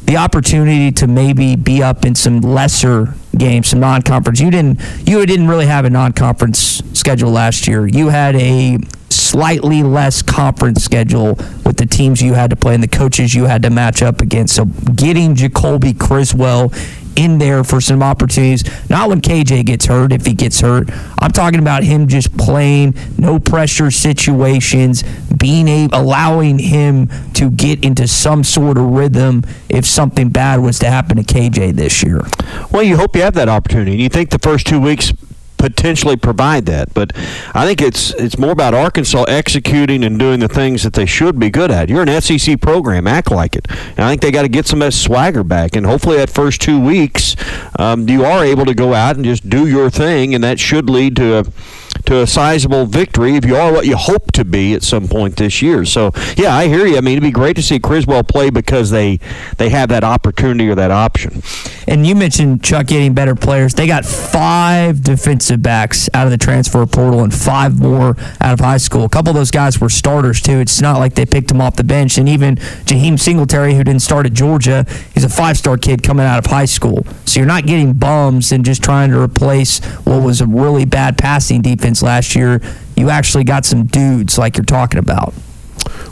The 0.07 0.17
opportunity 0.19 0.93
to 0.93 1.07
maybe 1.07 1.57
be 1.57 1.83
up 1.83 2.05
in 2.05 2.15
some 2.15 2.41
lesser 2.41 3.15
games, 3.39 3.69
some 3.69 3.81
non-conference. 3.81 4.41
You 4.41 4.51
didn't. 4.51 4.81
You 5.07 5.25
didn't 5.27 5.49
really 5.49 5.67
have 5.67 5.85
a 5.85 5.91
non-conference 5.91 6.83
schedule 6.93 7.31
last 7.31 7.67
year. 7.67 7.87
You 7.87 8.09
had 8.09 8.37
a 8.37 8.79
slightly 9.11 9.83
less 9.83 10.23
conference 10.23 10.85
schedule 10.85 11.35
with 11.65 11.77
the 11.77 11.87
teams 11.87 12.21
you 12.21 12.35
had 12.35 12.51
to 12.51 12.57
play 12.57 12.75
and 12.75 12.83
the 12.83 12.89
coaches 12.89 13.35
you 13.35 13.45
had 13.45 13.63
to 13.63 13.71
match 13.71 14.03
up 14.03 14.21
against. 14.21 14.55
So 14.55 14.65
getting 14.65 15.35
Jacoby 15.35 15.93
Criswell 15.93 16.73
in 17.17 17.39
there 17.39 17.65
for 17.65 17.81
some 17.81 18.03
opportunities. 18.03 18.65
Not 18.91 19.09
when 19.09 19.21
KJ 19.21 19.67
gets 19.67 19.87
hurt, 19.87 20.13
if 20.13 20.27
he 20.27 20.35
gets 20.35 20.61
hurt. 20.61 20.91
I'm 21.19 21.31
talking 21.31 21.61
about 21.61 21.85
him 21.85 22.09
just 22.09 22.37
playing 22.37 22.95
no 23.19 23.39
pressure 23.39 23.91
situations, 23.91 25.05
being 25.39 25.69
able, 25.69 25.97
allowing 25.97 26.59
him 26.59 27.09
to 27.35 27.51
get 27.51 27.85
into 27.85 28.09
some 28.09 28.45
sort 28.45 28.79
of 28.79 28.85
rhythm 28.85 29.45
if 29.69 29.87
something 29.87 30.29
bad 30.29 30.61
was 30.61 30.79
to 30.81 30.87
happen 30.87 31.17
to 31.17 31.23
KJ 31.23 31.75
this 31.75 32.03
year. 32.03 32.21
Well, 32.71 32.83
you 32.83 32.97
hope 32.97 33.17
you 33.17 33.23
have 33.25 33.35
that 33.35 33.49
opportunity. 33.49 33.93
And 33.93 34.01
you 34.01 34.09
think 34.09 34.31
the 34.31 34.39
first 34.39 34.67
two 34.67 34.81
weeks 34.81 35.13
potentially 35.57 36.15
provide 36.15 36.67
that, 36.67 36.93
but 36.93 37.17
I 37.55 37.65
think 37.65 37.81
it's 37.81 38.13
it's 38.15 38.37
more 38.37 38.51
about 38.51 38.75
Arkansas 38.75 39.25
executing 39.25 40.05
and 40.05 40.19
doing 40.19 40.41
the 40.41 40.49
things 40.49 40.83
that 40.83 40.93
they 40.93 41.07
should 41.07 41.39
be 41.39 41.49
good 41.49 41.71
at. 41.71 41.89
You're 41.89 42.03
an 42.07 42.21
SEC 42.21 42.61
program, 42.61 43.07
act 43.07 43.31
like 43.31 43.57
it. 43.57 43.67
And 43.71 44.01
I 44.01 44.11
think 44.11 44.21
they 44.21 44.31
got 44.31 44.43
to 44.43 44.49
get 44.49 44.67
some 44.67 44.83
of 44.83 44.87
that 44.89 44.93
swagger 44.93 45.43
back, 45.43 45.75
and 45.75 45.87
hopefully 45.87 46.19
that 46.19 46.29
first 46.29 46.61
two 46.61 46.79
weeks, 46.79 47.35
um, 47.79 48.07
you 48.11 48.27
are 48.27 48.45
able 48.45 48.67
to 48.67 48.75
go 48.75 48.93
out 48.93 49.17
and 49.17 49.25
just 49.25 49.49
do 49.49 49.67
your 49.67 49.89
thing, 49.89 50.35
and 50.35 50.45
that 50.45 50.61
should 50.61 50.91
lead 50.91 51.17
to 51.17 51.39
a 51.39 51.45
to 52.07 52.21
a 52.21 52.27
sizable 52.27 52.87
victory 52.87 53.37
if 53.37 53.45
you 53.45 53.57
are 53.57 53.73
what 53.73 53.87
you 53.87 53.97
hope 53.97 54.33
to 54.33 54.45
be 54.45 54.75
at 54.75 54.83
some 54.83 55.09
point 55.09 55.37
this 55.37 55.63
year. 55.63 55.85
So 55.85 56.13
yeah, 56.37 56.55
I 56.55 56.69
hear 56.69 56.87
you. 56.87 56.97
I 56.97 57.01
mean, 57.01 57.13
it'd 57.13 57.23
be 57.23 57.31
great 57.31 57.57
to 57.57 57.63
see 57.63 57.79
Criswell 57.79 58.25
play 58.25 58.51
because 58.51 58.91
they 58.91 59.19
they 59.59 59.71
have 59.71 59.89
that 59.89 60.05
opportunity 60.05 60.69
or 60.69 60.75
that 60.75 60.91
option. 60.91 61.43
And 61.87 62.07
you 62.07 62.15
mentioned 62.15 62.65
Chuck 62.65 62.87
getting 62.87 63.13
better 63.15 63.35
players. 63.35 63.75
They 63.75 63.87
got 63.87 64.05
five 64.05 65.03
defensive 65.03 65.63
backs 65.63 66.09
out 66.15 66.27
of 66.27 66.31
the 66.31 66.39
transfer 66.39 66.87
portal 66.87 67.23
and 67.23 67.33
five 67.33 67.79
more 67.79 68.17
out 68.41 68.55
of 68.55 68.61
high 68.61 68.79
school. 68.79 69.05
A 69.05 69.09
couple 69.09 69.31
of 69.31 69.37
those 69.37 69.51
guys 69.51 69.81
were 69.81 69.91
starters 69.91 70.41
too. 70.41 70.61
It's 70.61 70.81
not 70.81 70.99
like 70.99 71.15
they 71.15 71.27
picked 71.27 71.49
them 71.49 71.61
off 71.61 71.77
the 71.77 71.85
bench. 71.85 72.17
And 72.17 72.29
even 72.29 72.57
Jaheim 72.57 73.21
Singletary, 73.21 73.75
who 73.75 73.85
didn't 73.85 74.03
start 74.03 74.27
at 74.27 74.33
Georgia, 74.33 74.87
he's 75.13 75.25
a 75.25 75.29
five-star 75.29 75.77
kid 75.77 76.03
coming 76.03 76.25
out 76.25 76.39
of 76.39 76.47
high 76.47 76.65
school. 76.65 77.07
So 77.27 77.41
you're 77.41 77.47
not 77.47 77.67
getting 77.67 77.93
bums 77.93 78.53
and 78.53 78.65
just 78.65 78.83
trying 78.83 79.11
to 79.11 79.21
replace 79.21 79.85
what 80.05 80.23
was 80.23 80.41
a 80.41 80.47
really 80.47 80.85
bad 80.85 81.19
passing 81.19 81.61
defense 81.63 81.94
last 82.03 82.35
year. 82.35 82.61
You 82.97 83.11
actually 83.11 83.45
got 83.45 83.65
some 83.65 83.87
dudes 83.87 84.39
like 84.39 84.57
you're 84.57 84.65
talking 84.65 84.99
about. 84.99 85.35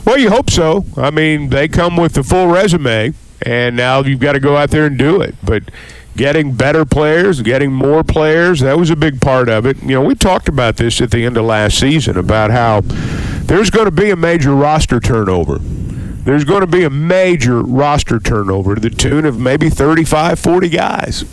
Well, 0.05 0.17
you 0.17 0.29
hope 0.29 0.49
so. 0.49 0.85
I 0.97 1.11
mean, 1.11 1.49
they 1.49 1.67
come 1.67 1.95
with 1.95 2.13
the 2.13 2.23
full 2.23 2.47
resume, 2.47 3.13
and 3.41 3.75
now 3.75 4.01
you've 4.01 4.19
got 4.19 4.33
to 4.33 4.39
go 4.39 4.57
out 4.57 4.69
there 4.69 4.85
and 4.85 4.97
do 4.97 5.21
it. 5.21 5.35
But 5.43 5.63
getting 6.15 6.53
better 6.53 6.85
players, 6.85 7.41
getting 7.41 7.71
more 7.71 8.03
players, 8.03 8.59
that 8.59 8.77
was 8.77 8.89
a 8.89 8.95
big 8.95 9.21
part 9.21 9.49
of 9.49 9.65
it. 9.65 9.81
You 9.81 9.95
know, 9.95 10.01
we 10.01 10.15
talked 10.15 10.47
about 10.47 10.77
this 10.77 11.01
at 11.01 11.11
the 11.11 11.25
end 11.25 11.37
of 11.37 11.45
last 11.45 11.79
season 11.79 12.17
about 12.17 12.51
how 12.51 12.81
there's 12.81 13.69
going 13.69 13.85
to 13.85 13.91
be 13.91 14.09
a 14.09 14.15
major 14.15 14.53
roster 14.53 14.99
turnover. 14.99 15.59
There's 15.59 16.45
going 16.45 16.61
to 16.61 16.67
be 16.67 16.83
a 16.83 16.89
major 16.89 17.61
roster 17.61 18.19
turnover 18.19 18.75
to 18.75 18.81
the 18.81 18.89
tune 18.89 19.25
of 19.25 19.39
maybe 19.39 19.69
35, 19.69 20.39
40 20.39 20.69
guys. 20.69 21.25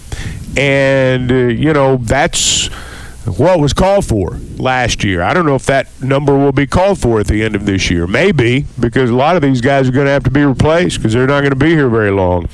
And, 0.57 1.30
uh, 1.30 1.35
you 1.35 1.73
know, 1.73 1.97
that's 1.97 2.69
what 3.39 3.61
was 3.61 3.73
called 3.73 4.05
for 4.05 4.39
last 4.57 5.05
year. 5.05 5.23
I 5.23 5.33
don't 5.33 5.47
know 5.47 5.55
if 5.55 5.67
that 5.67 5.89
number 6.03 6.37
will 6.37 6.53
be 6.53 6.67
called 6.67 6.99
for 6.99 7.21
at 7.21 7.27
the 7.27 7.43
end 7.43 7.55
of 7.55 7.67
this 7.67 7.91
year. 7.91 8.07
Maybe 8.07 8.67
because 8.79 9.11
a 9.11 9.15
lot 9.15 9.37
of 9.37 9.43
these 9.43 9.61
guys 9.61 9.89
are 9.89 9.93
going 9.93 10.07
to 10.07 10.13
have 10.13 10.25
to 10.25 10.31
be 10.31 10.45
replaced 10.45 10.99
because 10.99 11.13
they're 11.13 11.27
not 11.27 11.41
going 11.41 11.51
to 11.51 11.57
be 11.57 11.71
here 11.71 11.89
very 11.89 12.11
long. 12.11 12.49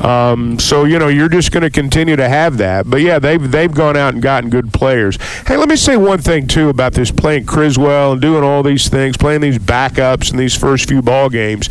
Um, 0.00 0.58
so 0.58 0.84
you 0.84 0.98
know 0.98 1.08
you're 1.08 1.28
just 1.28 1.52
going 1.52 1.62
to 1.62 1.70
continue 1.70 2.16
to 2.16 2.28
have 2.28 2.58
that. 2.58 2.88
But 2.88 3.00
yeah, 3.00 3.18
they've 3.18 3.50
they've 3.50 3.72
gone 3.72 3.96
out 3.96 4.14
and 4.14 4.22
gotten 4.22 4.50
good 4.50 4.72
players. 4.72 5.18
Hey, 5.46 5.56
let 5.56 5.68
me 5.68 5.76
say 5.76 5.96
one 5.96 6.20
thing 6.20 6.46
too 6.46 6.68
about 6.68 6.94
this 6.94 7.10
playing 7.10 7.46
Criswell 7.46 8.12
and 8.12 8.20
doing 8.20 8.44
all 8.44 8.62
these 8.62 8.88
things, 8.88 9.16
playing 9.16 9.40
these 9.40 9.58
backups 9.58 10.30
in 10.30 10.36
these 10.36 10.56
first 10.56 10.88
few 10.88 11.02
ball 11.02 11.28
games. 11.28 11.68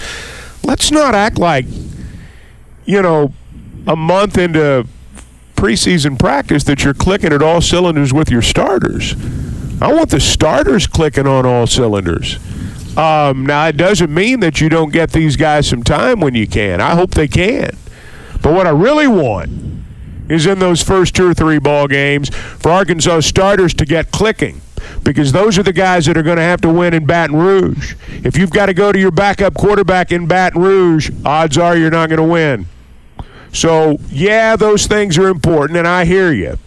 Let's 0.64 0.92
not 0.92 1.16
act 1.16 1.38
like 1.38 1.66
you 2.86 3.02
know 3.02 3.34
a 3.88 3.96
month 3.96 4.38
into 4.38 4.86
preseason 5.60 6.18
practice 6.18 6.64
that 6.64 6.86
you're 6.86 6.94
clicking 6.94 7.34
at 7.34 7.42
all 7.42 7.60
cylinders 7.60 8.14
with 8.14 8.32
your 8.32 8.42
starters. 8.42 9.14
I 9.82 9.92
want 9.92 10.10
the 10.10 10.22
starters 10.22 10.88
clicking 10.88 11.28
on 11.28 11.46
all 11.46 11.68
cylinders. 11.68 12.38
Um, 12.98 13.46
now, 13.46 13.68
it 13.68 13.76
doesn't 13.76 14.14
mean 14.14 14.40
that 14.40 14.62
you 14.62 14.70
don't 14.70 14.94
get 14.94 15.12
these 15.12 15.36
guys 15.36 15.68
some 15.68 15.84
time 15.84 16.22
when 16.22 16.34
you 16.34 16.48
can. 16.48 16.80
I 16.80 16.96
hope 16.96 17.12
they 17.12 17.28
can. 17.28 17.72
But 18.42 18.54
what 18.54 18.68
I 18.68 18.70
really 18.70 19.08
want 19.08 19.52
is 20.30 20.46
in 20.46 20.60
those 20.60 20.82
first 20.82 21.14
two 21.14 21.30
or 21.30 21.34
three 21.34 21.60
ball 21.60 21.90
games 21.90 22.30
for 22.30 22.72
Arkansas 22.72 23.20
starters 23.20 23.74
to 23.74 23.86
get 23.86 24.12
clicking 24.12 24.62
because 25.04 25.34
those 25.34 25.58
are 25.58 25.64
the 25.64 25.74
guys 25.74 26.06
that 26.06 26.16
are 26.16 26.24
going 26.24 26.38
to 26.38 26.42
have 26.42 26.62
to 26.62 26.70
win 26.70 26.94
in 26.94 27.06
Baton 27.06 27.36
Rouge. 27.36 27.96
If 28.24 28.38
you've 28.38 28.52
got 28.52 28.68
to 28.68 28.74
go 28.74 28.94
to 28.94 29.00
your 29.00 29.12
backup 29.12 29.56
quarterback 29.56 30.14
in 30.14 30.26
Baton 30.26 30.62
Rouge, 30.62 31.12
odds 31.26 31.58
are 31.58 31.76
you're 31.76 31.92
not 31.92 32.08
going 32.08 32.22
to 32.22 32.24
win. 32.24 32.66
So, 33.52 33.98
yeah, 34.10 34.56
those 34.56 34.88
things 34.88 35.18
are 35.18 35.28
important, 35.28 35.78
and 35.78 35.88
I 35.88 36.06
hear 36.06 36.32
you. 36.32 36.58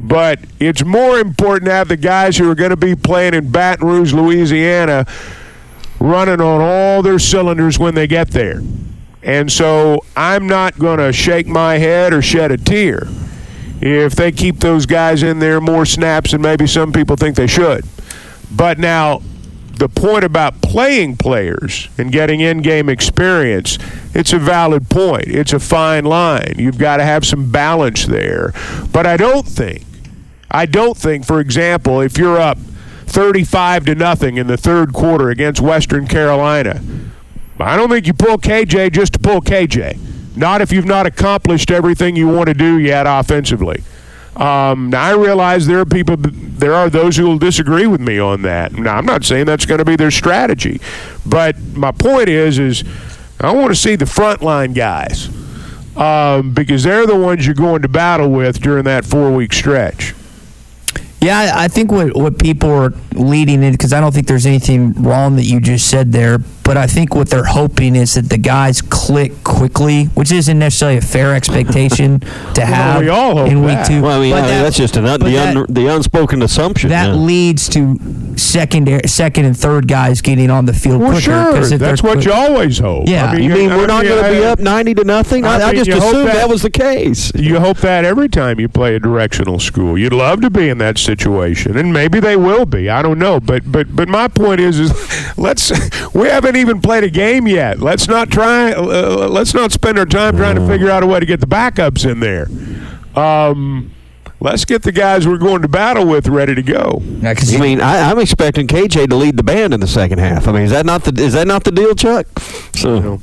But 0.00 0.40
it's 0.58 0.84
more 0.84 1.18
important 1.18 1.66
to 1.66 1.72
have 1.72 1.88
the 1.88 1.96
guys 1.96 2.36
who 2.36 2.50
are 2.50 2.54
going 2.54 2.70
to 2.70 2.76
be 2.76 2.96
playing 2.96 3.34
in 3.34 3.50
Baton 3.50 3.86
Rouge, 3.86 4.12
Louisiana, 4.12 5.06
running 6.00 6.40
on 6.40 6.60
all 6.60 7.02
their 7.02 7.20
cylinders 7.20 7.78
when 7.78 7.94
they 7.94 8.06
get 8.06 8.28
there. 8.30 8.60
And 9.22 9.50
so 9.50 10.04
I'm 10.16 10.48
not 10.48 10.78
going 10.78 10.98
to 10.98 11.12
shake 11.12 11.46
my 11.46 11.78
head 11.78 12.12
or 12.12 12.20
shed 12.20 12.50
a 12.50 12.56
tear 12.56 13.06
if 13.80 14.14
they 14.14 14.32
keep 14.32 14.58
those 14.58 14.86
guys 14.86 15.22
in 15.22 15.38
there 15.38 15.60
more 15.60 15.86
snaps 15.86 16.32
than 16.32 16.40
maybe 16.40 16.66
some 16.66 16.92
people 16.92 17.16
think 17.16 17.36
they 17.36 17.46
should. 17.46 17.84
But 18.50 18.78
now, 18.78 19.22
the 19.76 19.88
point 19.88 20.24
about 20.24 20.60
playing 20.62 21.16
players 21.16 21.88
and 21.98 22.12
getting 22.12 22.40
in-game 22.40 22.88
experience, 22.88 23.78
it's 24.14 24.32
a 24.32 24.38
valid 24.38 24.88
point. 24.88 25.28
It's 25.28 25.52
a 25.52 25.60
fine 25.60 26.04
line. 26.04 26.54
You've 26.58 26.78
got 26.78 26.98
to 26.98 27.04
have 27.04 27.26
some 27.26 27.50
balance 27.50 28.06
there. 28.06 28.52
But 28.92 29.06
I 29.06 29.16
don't 29.16 29.46
think, 29.46 29.84
I 30.50 30.66
don't 30.66 30.96
think, 30.96 31.24
for 31.24 31.40
example, 31.40 32.00
if 32.00 32.18
you're 32.18 32.38
up 32.38 32.58
35 33.06 33.86
to 33.86 33.94
nothing 33.94 34.36
in 34.36 34.46
the 34.46 34.56
third 34.56 34.92
quarter 34.92 35.30
against 35.30 35.60
Western 35.60 36.06
Carolina, 36.06 36.80
I 37.58 37.76
don't 37.76 37.88
think 37.88 38.06
you 38.06 38.14
pull 38.14 38.38
KJ 38.38 38.92
just 38.92 39.14
to 39.14 39.18
pull 39.18 39.40
KJ. 39.40 40.36
Not 40.36 40.62
if 40.62 40.72
you've 40.72 40.86
not 40.86 41.06
accomplished 41.06 41.70
everything 41.70 42.16
you 42.16 42.26
want 42.28 42.48
to 42.48 42.54
do 42.54 42.78
yet 42.78 43.06
offensively. 43.06 43.82
Um, 44.36 44.88
now 44.90 45.02
I 45.02 45.14
realize 45.14 45.66
there 45.66 45.80
are 45.80 45.84
people, 45.84 46.16
there 46.16 46.74
are 46.74 46.88
those 46.88 47.16
who 47.16 47.26
will 47.26 47.38
disagree 47.38 47.86
with 47.86 48.00
me 48.00 48.18
on 48.18 48.42
that. 48.42 48.72
Now 48.72 48.96
I'm 48.96 49.04
not 49.04 49.24
saying 49.24 49.44
that's 49.44 49.66
going 49.66 49.78
to 49.78 49.84
be 49.84 49.96
their 49.96 50.10
strategy, 50.10 50.80
but 51.26 51.58
my 51.74 51.92
point 51.92 52.28
is, 52.28 52.58
is 52.58 52.82
I 53.40 53.52
want 53.52 53.68
to 53.68 53.74
see 53.74 53.96
the 53.96 54.06
frontline 54.06 54.74
guys 54.74 55.28
um, 55.96 56.54
because 56.54 56.82
they're 56.82 57.06
the 57.06 57.16
ones 57.16 57.44
you're 57.44 57.54
going 57.54 57.82
to 57.82 57.88
battle 57.88 58.30
with 58.30 58.60
during 58.60 58.84
that 58.84 59.04
four 59.04 59.32
week 59.32 59.52
stretch. 59.52 60.14
Yeah, 61.20 61.52
I 61.54 61.68
think 61.68 61.92
what, 61.92 62.16
what 62.16 62.38
people 62.38 62.70
are 62.70 62.92
leading 63.14 63.62
in, 63.62 63.72
because 63.72 63.92
I 63.92 64.00
don't 64.00 64.12
think 64.12 64.26
there's 64.26 64.46
anything 64.46 64.92
wrong 64.94 65.36
that 65.36 65.44
you 65.44 65.60
just 65.60 65.88
said 65.88 66.10
there, 66.10 66.38
but 66.64 66.76
I 66.76 66.86
think 66.86 67.14
what 67.14 67.28
they're 67.28 67.44
hoping 67.44 67.96
is 67.96 68.14
that 68.14 68.28
the 68.28 68.38
guys 68.38 68.80
click 68.82 69.32
quickly, 69.44 70.04
which 70.14 70.30
isn't 70.32 70.58
necessarily 70.58 70.98
a 70.98 71.02
fair 71.02 71.34
expectation 71.34 72.20
to 72.54 72.64
have 72.64 73.00
we 73.00 73.08
all 73.08 73.36
hope 73.36 73.48
in 73.50 73.60
week 73.62 73.74
that. 73.74 73.86
two. 73.86 74.02
Well, 74.02 74.18
I 74.18 74.20
mean, 74.22 74.32
But 74.32 74.38
I 74.38 74.40
mean, 74.42 74.50
that- 74.50 74.62
that's 74.62 74.76
just 74.76 74.96
an 74.96 75.06
un- 75.06 75.20
the, 75.20 75.30
that- 75.32 75.56
un- 75.56 75.66
the 75.68 75.86
unspoken 75.94 76.42
assumption. 76.42 76.90
that 76.90 77.08
yeah. 77.08 77.14
leads 77.14 77.68
to 77.70 77.98
second, 78.36 79.08
second 79.10 79.44
and 79.44 79.56
third 79.56 79.88
guys 79.88 80.20
getting 80.20 80.50
on 80.50 80.66
the 80.66 80.72
field 80.72 81.00
Well, 81.00 81.10
quicker. 81.12 81.22
sure, 81.22 81.52
'cause 81.52 81.72
if 81.72 81.80
that's 81.80 82.02
what 82.02 82.14
quick- 82.14 82.26
you 82.26 82.32
always 82.32 82.78
hope. 82.78 83.08
Yeah. 83.08 83.34
you 83.34 83.48
mean 83.52 83.70
we're 83.70 83.84
I 83.84 83.86
not 83.86 84.04
going 84.04 84.24
to 84.24 84.30
be 84.40 84.44
up 84.44 84.58
90 84.58 84.94
to 84.94 85.04
nothing? 85.04 85.44
I, 85.44 85.58
I 85.58 85.62
I, 85.62 85.66
mean, 85.72 85.84
just 85.84 85.88
you 85.90 85.96
assumed 85.96 86.28
that- 86.28 86.34
that 86.34 86.48
was 86.48 86.62
the 86.62 86.70
case. 86.70 87.32
You 87.34 87.58
hope 87.60 87.78
that 87.78 88.04
every 88.04 88.28
time 88.28 88.60
you 88.60 88.68
play 88.68 88.94
a 88.94 89.00
directional 89.00 89.58
school, 89.58 89.98
you'd 89.98 90.12
love 90.12 90.40
to 90.42 90.50
be 90.50 90.68
in 90.68 90.78
that 90.78 90.98
situation, 90.98 91.76
and 91.76 91.92
maybe 91.92 92.20
they 92.20 92.36
will 92.36 92.66
be. 92.66 92.88
I 92.88 93.02
don't 93.02 93.18
know, 93.18 93.40
but 93.40 93.70
but 93.70 93.94
but 93.94 94.08
my 94.08 94.28
point 94.28 94.60
is, 94.60 94.78
is 94.78 94.92
let's 95.36 95.70
we 96.14 96.28
haven't 96.28 96.51
even 96.56 96.80
played 96.80 97.04
a 97.04 97.10
game 97.10 97.46
yet. 97.46 97.80
Let's 97.80 98.08
not 98.08 98.30
try. 98.30 98.72
Uh, 98.72 99.28
let's 99.30 99.54
not 99.54 99.72
spend 99.72 99.98
our 99.98 100.06
time 100.06 100.36
trying 100.36 100.56
to 100.56 100.66
figure 100.66 100.90
out 100.90 101.02
a 101.02 101.06
way 101.06 101.20
to 101.20 101.26
get 101.26 101.40
the 101.40 101.46
backups 101.46 102.08
in 102.10 102.20
there. 102.20 102.48
Um, 103.20 103.92
let's 104.40 104.64
get 104.64 104.82
the 104.82 104.92
guys 104.92 105.26
we're 105.26 105.38
going 105.38 105.62
to 105.62 105.68
battle 105.68 106.06
with 106.06 106.26
ready 106.28 106.54
to 106.54 106.62
go. 106.62 107.00
Yeah, 107.20 107.34
'cause 107.34 107.54
I 107.54 107.58
mean, 107.58 107.80
I, 107.80 108.10
I'm 108.10 108.18
expecting 108.18 108.66
KJ 108.66 109.08
to 109.08 109.16
lead 109.16 109.36
the 109.36 109.42
band 109.42 109.74
in 109.74 109.80
the 109.80 109.86
second 109.86 110.18
half. 110.18 110.48
I 110.48 110.52
mean, 110.52 110.62
is 110.62 110.70
that 110.70 110.86
not 110.86 111.04
the 111.04 111.22
is 111.22 111.34
that 111.34 111.46
not 111.46 111.64
the 111.64 111.72
deal, 111.72 111.94
Chuck? 111.94 112.26
So, 112.74 113.20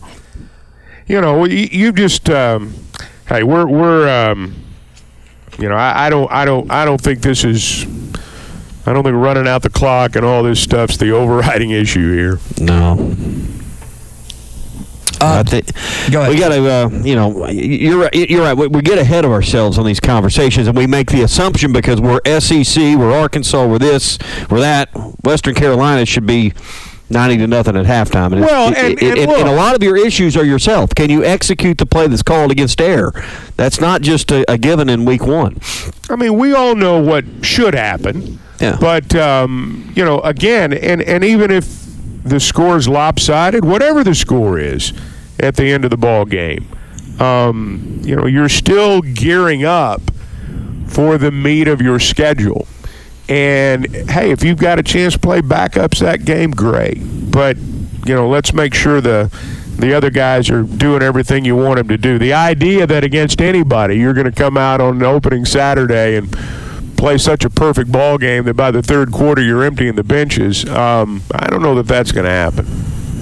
You 1.07 1.21
know, 1.21 1.45
you, 1.45 1.67
you 1.71 1.91
just 1.91 2.29
um, 2.29 2.73
hey, 3.27 3.43
we're 3.43 3.65
we're 3.67 4.07
um, 4.07 4.55
you 5.57 5.67
know, 5.67 5.75
I, 5.75 6.05
I 6.05 6.09
don't 6.09 6.31
I 6.31 6.45
don't 6.45 6.69
I 6.71 6.85
don't 6.85 7.01
think 7.01 7.21
this 7.21 7.43
is. 7.43 7.85
I 8.89 8.93
don't 8.93 9.03
think 9.03 9.15
running 9.15 9.47
out 9.47 9.61
the 9.61 9.69
clock 9.69 10.15
and 10.15 10.25
all 10.25 10.41
this 10.41 10.59
stuff's 10.59 10.97
the 10.97 11.11
overriding 11.11 11.69
issue 11.83 12.11
here. 12.11 12.39
no. 12.59 13.15
I 15.21 15.43
think 15.43 15.65
go 16.11 16.21
ahead. 16.21 16.33
we 16.33 16.39
got 16.39 16.49
to, 16.49 16.71
uh, 16.71 16.89
you 17.03 17.13
know, 17.13 17.49
you're 17.49 17.99
right. 17.99 18.13
You're 18.15 18.41
right. 18.41 18.53
We, 18.53 18.67
we 18.67 18.81
get 18.81 18.97
ahead 18.97 19.25
of 19.25 19.31
ourselves 19.31 19.77
on 19.77 19.85
these 19.85 19.99
conversations, 19.99 20.65
and 20.67 20.77
we 20.77 20.87
make 20.87 21.11
the 21.11 21.23
assumption 21.23 21.73
because 21.73 21.99
we're 21.99 22.21
SEC, 22.39 22.97
we're 22.97 23.11
Arkansas, 23.11 23.67
we're 23.67 23.79
this, 23.79 24.17
we're 24.49 24.61
that. 24.61 24.89
Western 25.23 25.55
Carolina 25.55 26.05
should 26.05 26.25
be 26.25 26.53
ninety 27.09 27.37
to 27.37 27.47
nothing 27.47 27.75
at 27.75 27.85
halftime. 27.85 28.31
And 28.33 28.41
Well, 28.41 28.71
it- 28.71 28.77
and- 28.77 29.01
it- 29.03 29.17
and 29.19 29.31
look- 29.31 29.45
a 29.45 29.51
lot 29.51 29.75
of 29.75 29.83
your 29.83 29.97
issues 29.97 30.35
are 30.37 30.43
yourself. 30.45 30.93
Can 30.95 31.09
you 31.09 31.23
execute 31.23 31.77
the 31.77 31.85
play 31.85 32.07
that's 32.07 32.23
called 32.23 32.51
against 32.51 32.79
air? 32.81 33.11
That's 33.57 33.79
not 33.81 34.01
just 34.01 34.31
a, 34.31 34.49
a 34.51 34.57
given 34.57 34.89
in 34.89 35.05
week 35.05 35.25
one. 35.25 35.57
I 36.09 36.15
mean, 36.15 36.37
we 36.37 36.53
all 36.53 36.75
know 36.75 36.99
what 36.99 37.25
should 37.41 37.73
happen. 37.73 38.39
Yeah. 38.59 38.77
But 38.79 39.15
um, 39.15 39.91
you 39.95 40.03
know, 40.03 40.19
again, 40.21 40.73
and 40.73 41.01
and 41.01 41.23
even 41.23 41.49
if 41.51 41.65
the 42.25 42.39
score 42.39 42.75
is 42.77 42.87
lopsided, 42.87 43.63
whatever 43.63 44.03
the 44.03 44.13
score 44.13 44.59
is 44.59 44.91
at 45.39 45.55
the 45.55 45.71
end 45.71 45.85
of 45.85 45.89
the 45.91 45.97
ball 45.97 46.25
game, 46.25 46.67
um, 47.19 48.01
you 48.03 48.15
know, 48.15 48.25
you're 48.25 48.49
still 48.49 49.01
gearing 49.01 49.63
up 49.65 50.01
for 50.87 51.17
the 51.17 51.31
meat 51.31 51.67
of 51.67 51.81
your 51.81 51.99
schedule. 51.99 52.67
And 53.29 53.85
hey, 54.09 54.31
if 54.31 54.43
you've 54.43 54.57
got 54.57 54.79
a 54.79 54.83
chance 54.83 55.13
to 55.13 55.19
play 55.19 55.41
backups 55.41 55.99
that 55.99 56.25
game, 56.25 56.51
great. 56.51 56.97
But 57.31 57.57
you 58.05 58.15
know, 58.15 58.27
let's 58.27 58.53
make 58.53 58.73
sure 58.73 59.01
the 59.01 59.31
the 59.77 59.93
other 59.93 60.09
guys 60.09 60.49
are 60.49 60.63
doing 60.63 61.01
everything 61.01 61.45
you 61.45 61.55
want 61.55 61.77
them 61.77 61.87
to 61.87 61.97
do. 61.97 62.17
The 62.17 62.33
idea 62.33 62.87
that 62.87 63.03
against 63.03 63.39
anybody 63.39 63.97
you're 63.97 64.13
going 64.13 64.25
to 64.25 64.31
come 64.31 64.57
out 64.57 64.81
on 64.81 65.01
opening 65.03 65.45
Saturday 65.45 66.17
and 66.17 66.29
play 66.97 67.17
such 67.17 67.45
a 67.45 67.49
perfect 67.49 67.91
ball 67.91 68.17
game 68.17 68.43
that 68.43 68.55
by 68.55 68.71
the 68.71 68.81
third 68.81 69.11
quarter 69.11 69.41
you're 69.41 69.63
emptying 69.63 69.95
the 69.95 70.03
benches. 70.03 70.67
Um, 70.67 71.21
I 71.33 71.47
don't 71.47 71.61
know 71.61 71.75
that 71.75 71.87
that's 71.87 72.11
going 72.11 72.25
to 72.25 72.31
happen. 72.31 72.65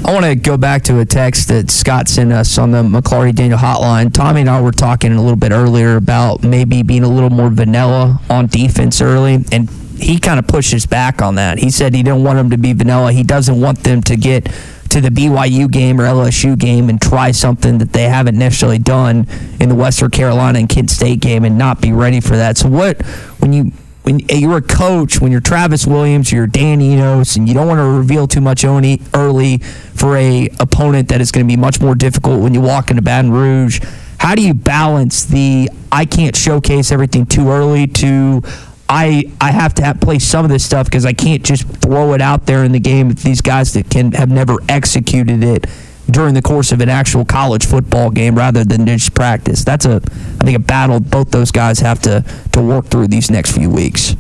I 0.06 0.14
want 0.14 0.26
to 0.26 0.36
go 0.36 0.58
back 0.58 0.84
to 0.84 1.00
a 1.00 1.06
text 1.06 1.50
that 1.50 1.70
Scott 1.70 2.08
sent 2.08 2.32
us 2.32 2.58
on 2.58 2.72
the 2.72 2.82
McLarty 2.82 3.36
Daniel 3.36 3.60
hotline. 3.60 4.14
Tommy 4.14 4.42
and 4.42 4.50
I 4.50 4.62
were 4.62 4.72
talking 4.72 5.12
a 5.12 5.22
little 5.22 5.38
bit 5.38 5.52
earlier 5.52 5.98
about 5.98 6.44
maybe 6.44 6.82
being 6.82 7.04
a 7.04 7.10
little 7.10 7.30
more 7.30 7.50
vanilla 7.50 8.22
on 8.30 8.48
defense 8.48 9.02
early, 9.02 9.44
and 9.52 9.70
he 10.00 10.20
kind 10.20 10.40
of 10.40 10.48
pushes 10.48 10.86
back 10.86 11.22
on 11.22 11.36
that. 11.36 11.60
He 11.60 11.70
said 11.70 11.94
he 11.94 12.04
didn't 12.04 12.24
want 12.24 12.38
them 12.38 12.50
to 12.52 12.58
be 12.58 12.74
vanilla. 12.74 13.12
He 13.12 13.24
doesn't 13.24 13.60
want 13.60 13.84
them 13.84 14.02
to 14.04 14.16
get 14.16 14.46
to 14.90 15.02
the 15.02 15.10
BYU 15.10 15.70
game 15.70 16.00
or 16.00 16.06
LSU 16.06 16.58
game 16.58 16.90
and 16.90 17.02
try 17.02 17.32
something 17.32 17.78
that 17.80 17.94
they 17.94 18.04
haven't 18.04 18.38
necessarily 18.38 18.80
done 18.80 19.28
in 19.60 19.70
the 19.70 19.76
Western 19.76 20.10
Carolina 20.10 20.60
and 20.60 20.70
Kent 20.70 20.90
State 20.90 21.20
game 21.20 21.44
and 21.44 21.58
not 21.58 21.82
be 21.82 21.92
ready 21.92 22.20
for 22.20 22.38
that. 22.38 22.58
So 22.58 22.70
what 22.70 23.02
when 23.40 23.54
you 23.54 23.72
when 24.04 24.20
you're 24.30 24.58
a 24.58 24.62
coach, 24.62 25.20
when 25.20 25.34
you're 25.34 25.42
Travis 25.42 25.86
Williams, 25.86 26.32
you're 26.32 26.48
Dan 26.48 26.80
Enos, 26.80 27.36
and 27.36 27.46
you 27.46 27.54
don't 27.54 27.68
want 27.68 27.80
to 27.80 27.84
reveal 27.84 28.26
too 28.26 28.40
much 28.40 28.64
early 28.64 29.58
for 29.58 30.16
a 30.16 30.48
opponent 30.62 31.10
that 31.10 31.20
is 31.20 31.30
going 31.34 31.46
to 31.46 31.48
be 31.48 31.58
much 31.58 31.82
more 31.82 31.94
difficult 31.94 32.42
when 32.42 32.54
you 32.54 32.62
walk 32.62 32.90
into 32.90 33.02
Baton 33.02 33.32
Rouge. 33.32 33.82
How 34.18 34.34
do 34.34 34.42
you 34.42 34.54
balance 34.54 35.26
the 35.26 35.70
I 35.92 36.06
can't 36.06 36.38
showcase 36.38 36.92
everything 36.94 37.26
too 37.26 37.50
early 37.50 37.88
to 37.88 38.42
I 38.90 39.32
I 39.42 39.52
have 39.52 39.74
to 39.76 39.84
have, 39.84 40.00
play 40.00 40.20
some 40.20 40.46
of 40.46 40.52
this 40.52 40.66
stuff 40.66 40.86
because 40.86 41.06
I 41.06 41.14
can't 41.14 41.44
just 41.44 41.68
throw 41.68 42.14
it 42.14 42.22
out 42.22 42.46
there 42.46 42.64
in 42.64 42.72
the 42.72 42.80
game 42.80 43.10
with 43.10 43.24
these 43.24 43.42
guys 43.42 43.74
that 43.74 43.90
can 43.90 44.14
have 44.14 44.30
never 44.30 44.58
executed 44.70 45.44
it 45.44 45.66
during 46.10 46.34
the 46.34 46.42
course 46.42 46.72
of 46.72 46.80
an 46.80 46.88
actual 46.88 47.26
college 47.26 47.66
football 47.66 48.10
game 48.10 48.36
rather 48.36 48.64
than 48.64 48.86
just 48.86 49.14
practice. 49.14 49.64
That's 49.64 49.86
a 49.86 50.02
I 50.42 50.46
think 50.46 50.56
a 50.56 50.60
battle 50.60 51.00
both 51.00 51.32
those 51.32 51.52
guys 51.52 51.80
have 51.80 52.02
to 52.04 52.24
to 52.54 52.62
work 52.62 52.86
through 52.86 53.08
these 53.08 53.30
next 53.30 53.52
few 53.52 53.70
weeks. 53.70 54.16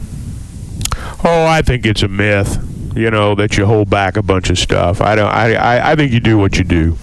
Oh, 1.23 1.45
I 1.45 1.61
think 1.61 1.85
it's 1.85 2.03
a 2.03 2.07
myth, 2.07 2.93
you 2.95 3.09
know, 3.09 3.35
that 3.35 3.57
you 3.57 3.65
hold 3.65 3.89
back 3.89 4.17
a 4.17 4.21
bunch 4.21 4.49
of 4.49 4.57
stuff. 4.59 5.01
I 5.01 5.15
don't 5.15 5.29
I 5.29 5.53
I, 5.53 5.91
I 5.91 5.95
think 5.95 6.11
you 6.11 6.19
do 6.19 6.37
what 6.37 6.57
you 6.57 6.65
do. 6.65 6.97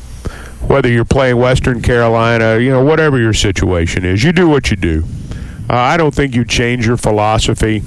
Whether 0.67 0.89
you're 0.89 1.05
playing 1.05 1.37
Western 1.37 1.83
Carolina, 1.83 2.59
you 2.59 2.71
know, 2.71 2.83
whatever 2.83 3.19
your 3.19 3.35
situation 3.35 4.05
is, 4.05 4.23
you 4.23 4.33
do 4.33 4.49
what 4.49 4.71
you 4.71 4.77
do. 4.77 5.05
Uh, 5.69 5.75
I 5.75 5.97
don't 5.97 6.15
think 6.15 6.35
you 6.35 6.45
change 6.45 6.87
your 6.87 6.97
philosophy. 6.97 7.83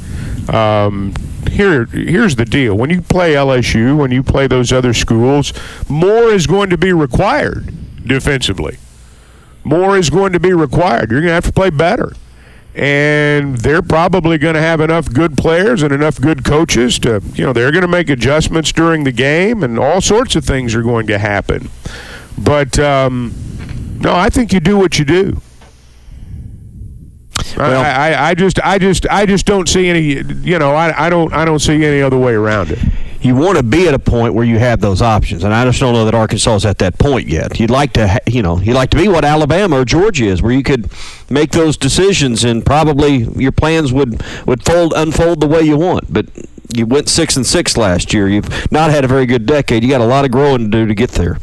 Um, 0.50 1.13
here, 1.50 1.86
here's 1.86 2.36
the 2.36 2.46
deal: 2.46 2.75
when 2.75 2.89
you 2.89 3.01
play 3.01 3.34
LSU, 3.34 3.98
when 3.98 4.12
you 4.12 4.24
play 4.24 4.48
those 4.48 4.72
other 4.72 4.93
schools, 4.93 5.53
more 5.89 6.31
is 6.31 6.48
going 6.48 6.69
to 6.69 6.77
be 6.77 6.93
required 6.93 7.74
defensively. 8.05 8.77
More 9.63 9.98
is 9.98 10.10
going 10.10 10.34
to 10.34 10.39
be 10.39 10.53
required. 10.53 11.12
You're 11.12 11.22
going 11.22 11.29
to 11.29 11.34
have 11.34 11.46
to 11.46 11.51
play 11.51 11.69
better, 11.69 12.13
and 12.74 13.57
they're 13.57 13.81
probably 13.81 14.38
going 14.38 14.53
to 14.53 14.62
have 14.62 14.79
enough 14.79 15.12
good 15.12 15.36
players 15.36 15.84
and 15.84 15.91
enough 15.91 16.22
good 16.22 16.46
coaches 16.46 17.00
to, 17.00 17.22
you 17.34 17.43
know, 17.43 17.51
they're 17.51 17.72
going 17.72 17.81
to 17.81 17.88
make 17.88 18.10
adjustments 18.10 18.72
during 18.72 19.03
the 19.03 19.12
game, 19.12 19.63
and 19.63 19.77
all 19.77 20.00
sorts 20.00 20.36
of 20.36 20.46
things 20.46 20.74
are 20.74 20.84
going 20.84 21.07
to 21.07 21.17
happen. 21.17 21.69
But 22.38 22.79
um, 22.79 23.34
no, 24.00 24.15
I 24.15 24.29
think 24.29 24.53
you 24.53 24.60
do 24.60 24.77
what 24.77 25.00
you 25.00 25.05
do. 25.05 25.41
Well, 27.57 27.81
I, 27.81 28.11
I, 28.11 28.29
I, 28.29 28.33
just, 28.35 28.59
I 28.63 28.77
just, 28.77 29.05
I 29.09 29.25
just 29.25 29.45
don't 29.45 29.67
see 29.67 29.87
any. 29.87 30.21
You 30.43 30.59
know, 30.59 30.71
I, 30.71 31.07
I 31.07 31.09
don't, 31.09 31.33
I 31.33 31.43
don't 31.45 31.59
see 31.59 31.83
any 31.83 32.01
other 32.01 32.17
way 32.17 32.33
around 32.33 32.71
it. 32.71 32.79
You 33.19 33.35
want 33.35 33.57
to 33.57 33.63
be 33.63 33.87
at 33.87 33.95
a 33.95 33.99
point 33.99 34.35
where 34.35 34.45
you 34.45 34.59
have 34.59 34.79
those 34.79 35.01
options, 35.01 35.43
and 35.43 35.51
I 35.51 35.65
just 35.65 35.79
don't 35.79 35.93
know 35.93 36.05
that 36.05 36.13
Arkansas 36.13 36.55
is 36.57 36.65
at 36.65 36.77
that 36.77 36.99
point 36.99 37.27
yet. 37.27 37.59
You'd 37.59 37.71
like 37.71 37.93
to, 37.93 38.07
ha- 38.07 38.19
you 38.27 38.43
know, 38.43 38.59
you'd 38.59 38.75
like 38.75 38.91
to 38.91 38.97
be 38.97 39.07
what 39.07 39.25
Alabama 39.25 39.79
or 39.81 39.85
Georgia 39.85 40.25
is, 40.25 40.41
where 40.41 40.51
you 40.51 40.61
could 40.61 40.91
make 41.29 41.51
those 41.51 41.77
decisions, 41.77 42.43
and 42.43 42.63
probably 42.63 43.23
your 43.35 43.51
plans 43.51 43.91
would 43.91 44.21
would 44.45 44.63
fold 44.63 44.93
unfold 44.95 45.41
the 45.41 45.47
way 45.47 45.61
you 45.61 45.77
want. 45.77 46.13
But 46.13 46.27
you 46.75 46.85
went 46.85 47.09
six 47.09 47.35
and 47.35 47.45
six 47.45 47.75
last 47.75 48.13
year. 48.13 48.29
You've 48.29 48.71
not 48.71 48.91
had 48.91 49.03
a 49.03 49.07
very 49.07 49.25
good 49.25 49.47
decade. 49.47 49.83
You 49.83 49.89
got 49.89 50.01
a 50.01 50.05
lot 50.05 50.23
of 50.23 50.31
growing 50.31 50.65
to 50.65 50.67
do 50.69 50.85
to 50.85 50.93
get 50.93 51.11
there. 51.11 51.39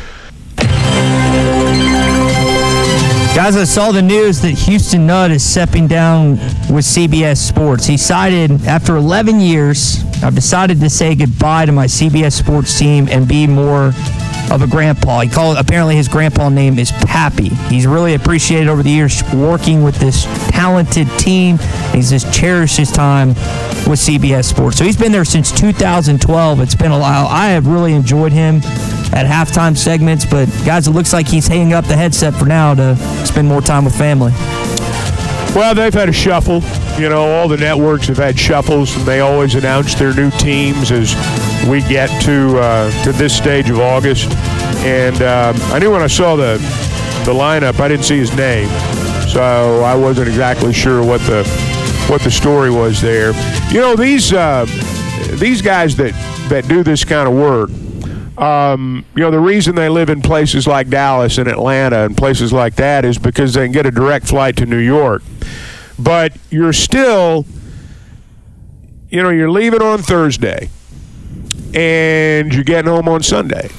Guys, 3.35 3.57
I 3.57 3.65
saw 3.65 3.91
the 3.91 4.01
news 4.01 4.41
that 4.43 4.53
Houston 4.53 5.09
Nutt 5.09 5.33
is 5.33 5.45
stepping 5.45 5.89
down 5.89 6.37
with 6.71 6.85
CBS 6.85 7.39
Sports. 7.39 7.85
He 7.85 7.97
cited, 7.97 8.65
after 8.65 8.95
11 8.95 9.41
years, 9.41 10.05
I've 10.23 10.37
decided 10.37 10.79
to 10.79 10.89
say 10.89 11.17
goodbye 11.17 11.67
to 11.67 11.73
my 11.73 11.87
CBS 11.87 12.35
Sports 12.35 12.79
team 12.79 13.09
and 13.11 13.27
be 13.27 13.49
more 13.49 13.93
of 14.53 14.63
a 14.63 14.69
grandpa. 14.69 15.23
He 15.23 15.29
called 15.29 15.57
apparently 15.59 15.97
his 15.97 16.07
grandpa 16.07 16.49
name 16.49 16.79
is 16.79 16.93
Pappy. 16.93 17.49
He's 17.69 17.89
really 17.89 18.15
appreciated 18.15 18.69
over 18.69 18.85
the 18.85 18.91
years 18.91 19.21
working 19.35 19.83
with 19.83 19.97
this 19.97 20.27
talented 20.51 21.09
team. 21.19 21.59
He's 21.93 22.11
just 22.11 22.33
cherished 22.33 22.77
his 22.77 22.93
time 22.93 23.31
with 23.89 23.99
CBS 23.99 24.45
Sports. 24.45 24.79
So 24.79 24.85
he's 24.85 24.97
been 24.97 25.11
there 25.11 25.25
since 25.25 25.51
2012. 25.51 26.61
It's 26.61 26.77
been 26.77 26.93
a 26.93 26.99
while. 27.01 27.27
I 27.27 27.49
have 27.49 27.67
really 27.67 27.95
enjoyed 27.95 28.31
him 28.31 28.61
at 29.15 29.27
halftime 29.27 29.77
segments, 29.77 30.27
but 30.27 30.47
guys, 30.67 30.89
it 30.89 30.91
looks 30.91 31.13
like 31.13 31.29
he's 31.29 31.47
hanging 31.47 31.73
up 31.73 31.85
the 31.87 31.97
headset 31.97 32.35
for 32.35 32.47
now 32.47 32.75
to 32.75 32.97
spend 33.25 33.47
more 33.47 33.61
time 33.61 33.85
with 33.85 33.97
family. 33.97 34.33
Well, 35.55 35.73
they've 35.73 35.95
had 35.95 36.09
a 36.09 36.13
shuffle. 36.13 36.63
You 37.01 37.09
know, 37.09 37.25
all 37.25 37.47
the 37.47 37.57
networks 37.57 38.09
have 38.09 38.17
had 38.17 38.37
shuffles, 38.37 38.97
and 38.97 39.05
they 39.07 39.21
always 39.21 39.55
announce 39.55 39.95
their 39.95 40.13
new 40.13 40.33
teams 40.33 40.91
as 40.91 41.15
we 41.69 41.81
get 41.83 42.09
to 42.23 42.59
uh, 42.59 43.05
to 43.05 43.13
this 43.13 43.37
stage 43.37 43.71
of 43.71 43.79
August. 43.79 44.33
And 44.85 45.15
um, 45.23 45.55
I 45.73 45.79
knew 45.79 45.93
when 45.93 46.03
I 46.03 46.09
saw 46.09 46.35
the 46.35 46.59
the 47.25 47.33
lineup, 47.33 47.79
I 47.79 47.87
didn't 47.87 48.05
see 48.05 48.19
his 48.19 48.37
name, 48.37 48.69
so 49.29 49.81
I 49.85 49.95
wasn't 49.95 50.27
exactly 50.27 50.73
sure 50.73 51.05
what 51.05 51.21
the 51.21 51.45
what 52.09 52.21
the 52.23 52.33
story 52.33 52.71
was 52.71 53.01
there. 53.01 53.33
You 53.73 53.81
know, 53.81 53.95
these 53.95 54.33
uh, 54.33 54.67
these 55.39 55.63
guys 55.63 55.95
that 55.97 56.15
that 56.49 56.67
do 56.67 56.83
this 56.83 57.05
kind 57.05 57.29
of 57.29 57.35
work. 57.35 57.71
Um, 58.37 59.05
you 59.15 59.23
know, 59.23 59.31
the 59.31 59.39
reason 59.39 59.77
they 59.77 59.89
live 59.89 60.11
in 60.11 60.21
places 60.21 60.67
like 60.67 60.89
Dallas 60.89 61.39
and 61.39 61.49
Atlanta 61.49 62.05
and 62.05 62.17
places 62.17 62.53
like 62.53 62.75
that 62.77 63.05
is 63.05 63.17
because 63.17 63.55
they 63.55 63.65
can 63.65 63.73
get 63.73 63.87
a 63.87 63.91
direct 63.91 64.27
flight 64.27 64.57
to 64.57 64.67
New 64.67 64.79
York. 64.79 65.23
But 65.99 66.37
you're 66.51 66.73
still, 66.73 67.47
you 69.09 69.23
know, 69.23 69.31
you're 69.31 69.51
leaving 69.51 69.83
on 69.83 70.01
Thursday 70.01 70.69
and 71.75 72.53
you're 72.53 72.65
getting 72.65 72.91
home 72.91 73.09
on 73.09 73.23
Sunday. 73.23 73.71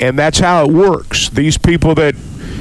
And 0.00 0.18
that's 0.18 0.38
how 0.38 0.64
it 0.64 0.72
works. 0.72 1.28
These 1.30 1.58
people 1.58 1.94
that, 1.96 2.14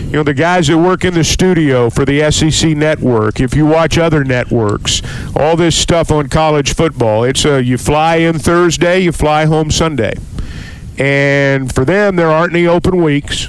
you 0.06 0.12
know, 0.12 0.24
the 0.24 0.34
guys 0.34 0.68
that 0.68 0.78
work 0.78 1.06
in 1.06 1.14
the 1.14 1.24
studio 1.24 1.90
for 1.90 2.06
the 2.06 2.30
SEC 2.32 2.72
network, 2.72 3.40
if 3.40 3.56
you 3.56 3.66
watch 3.66 3.98
other 3.98 4.24
networks, 4.24 5.02
all 5.36 5.56
this 5.56 5.76
stuff 5.76 6.12
on 6.12 6.30
college 6.30 6.74
football, 6.74 7.24
it's 7.24 7.46
a 7.46 7.64
you 7.64 7.78
fly 7.78 8.18
in 8.18 8.40
Thursday, 8.40 9.00
you 9.00 9.12
fly 9.12 9.46
home 9.46 9.72
Sunday. 9.72 10.14
And 11.00 11.74
for 11.74 11.86
them, 11.86 12.18
there 12.18 12.30
aren't 12.30 12.54
any 12.54 12.68
open 12.68 13.02
weeks. 13.02 13.48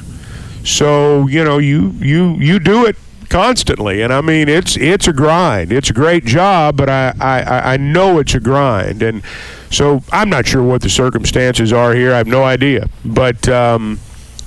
So, 0.65 1.27
you 1.27 1.45
know, 1.45 1.59
you 1.59 1.91
you 1.99 2.35
you 2.35 2.59
do 2.59 2.87
it 2.87 2.97
constantly. 3.29 4.03
And 4.03 4.13
I 4.13 4.21
mean, 4.21 4.49
it's 4.49 4.77
it's 4.77 5.09
a 5.09 5.13
grind. 5.13 5.73
It's 5.73 5.91
a 5.91 5.93
great 5.93 6.25
job, 6.25 6.77
but 6.77 6.89
I, 6.89 7.15
I, 7.21 7.73
I 7.73 7.77
know 7.77 8.19
it's 8.19 8.35
a 8.35 8.41
grind. 8.41 9.03
And 9.03 9.23
so 9.71 10.03
I'm 10.13 10.29
not 10.29 10.47
sure 10.47 10.63
what 10.63 10.83
the 10.83 10.91
circumstances 10.91 11.73
are 11.73 11.95
here. 11.95 12.13
I 12.13 12.19
have 12.19 12.27
no 12.27 12.45
idea. 12.45 12.89
But, 13.05 13.49
um, 13.49 13.99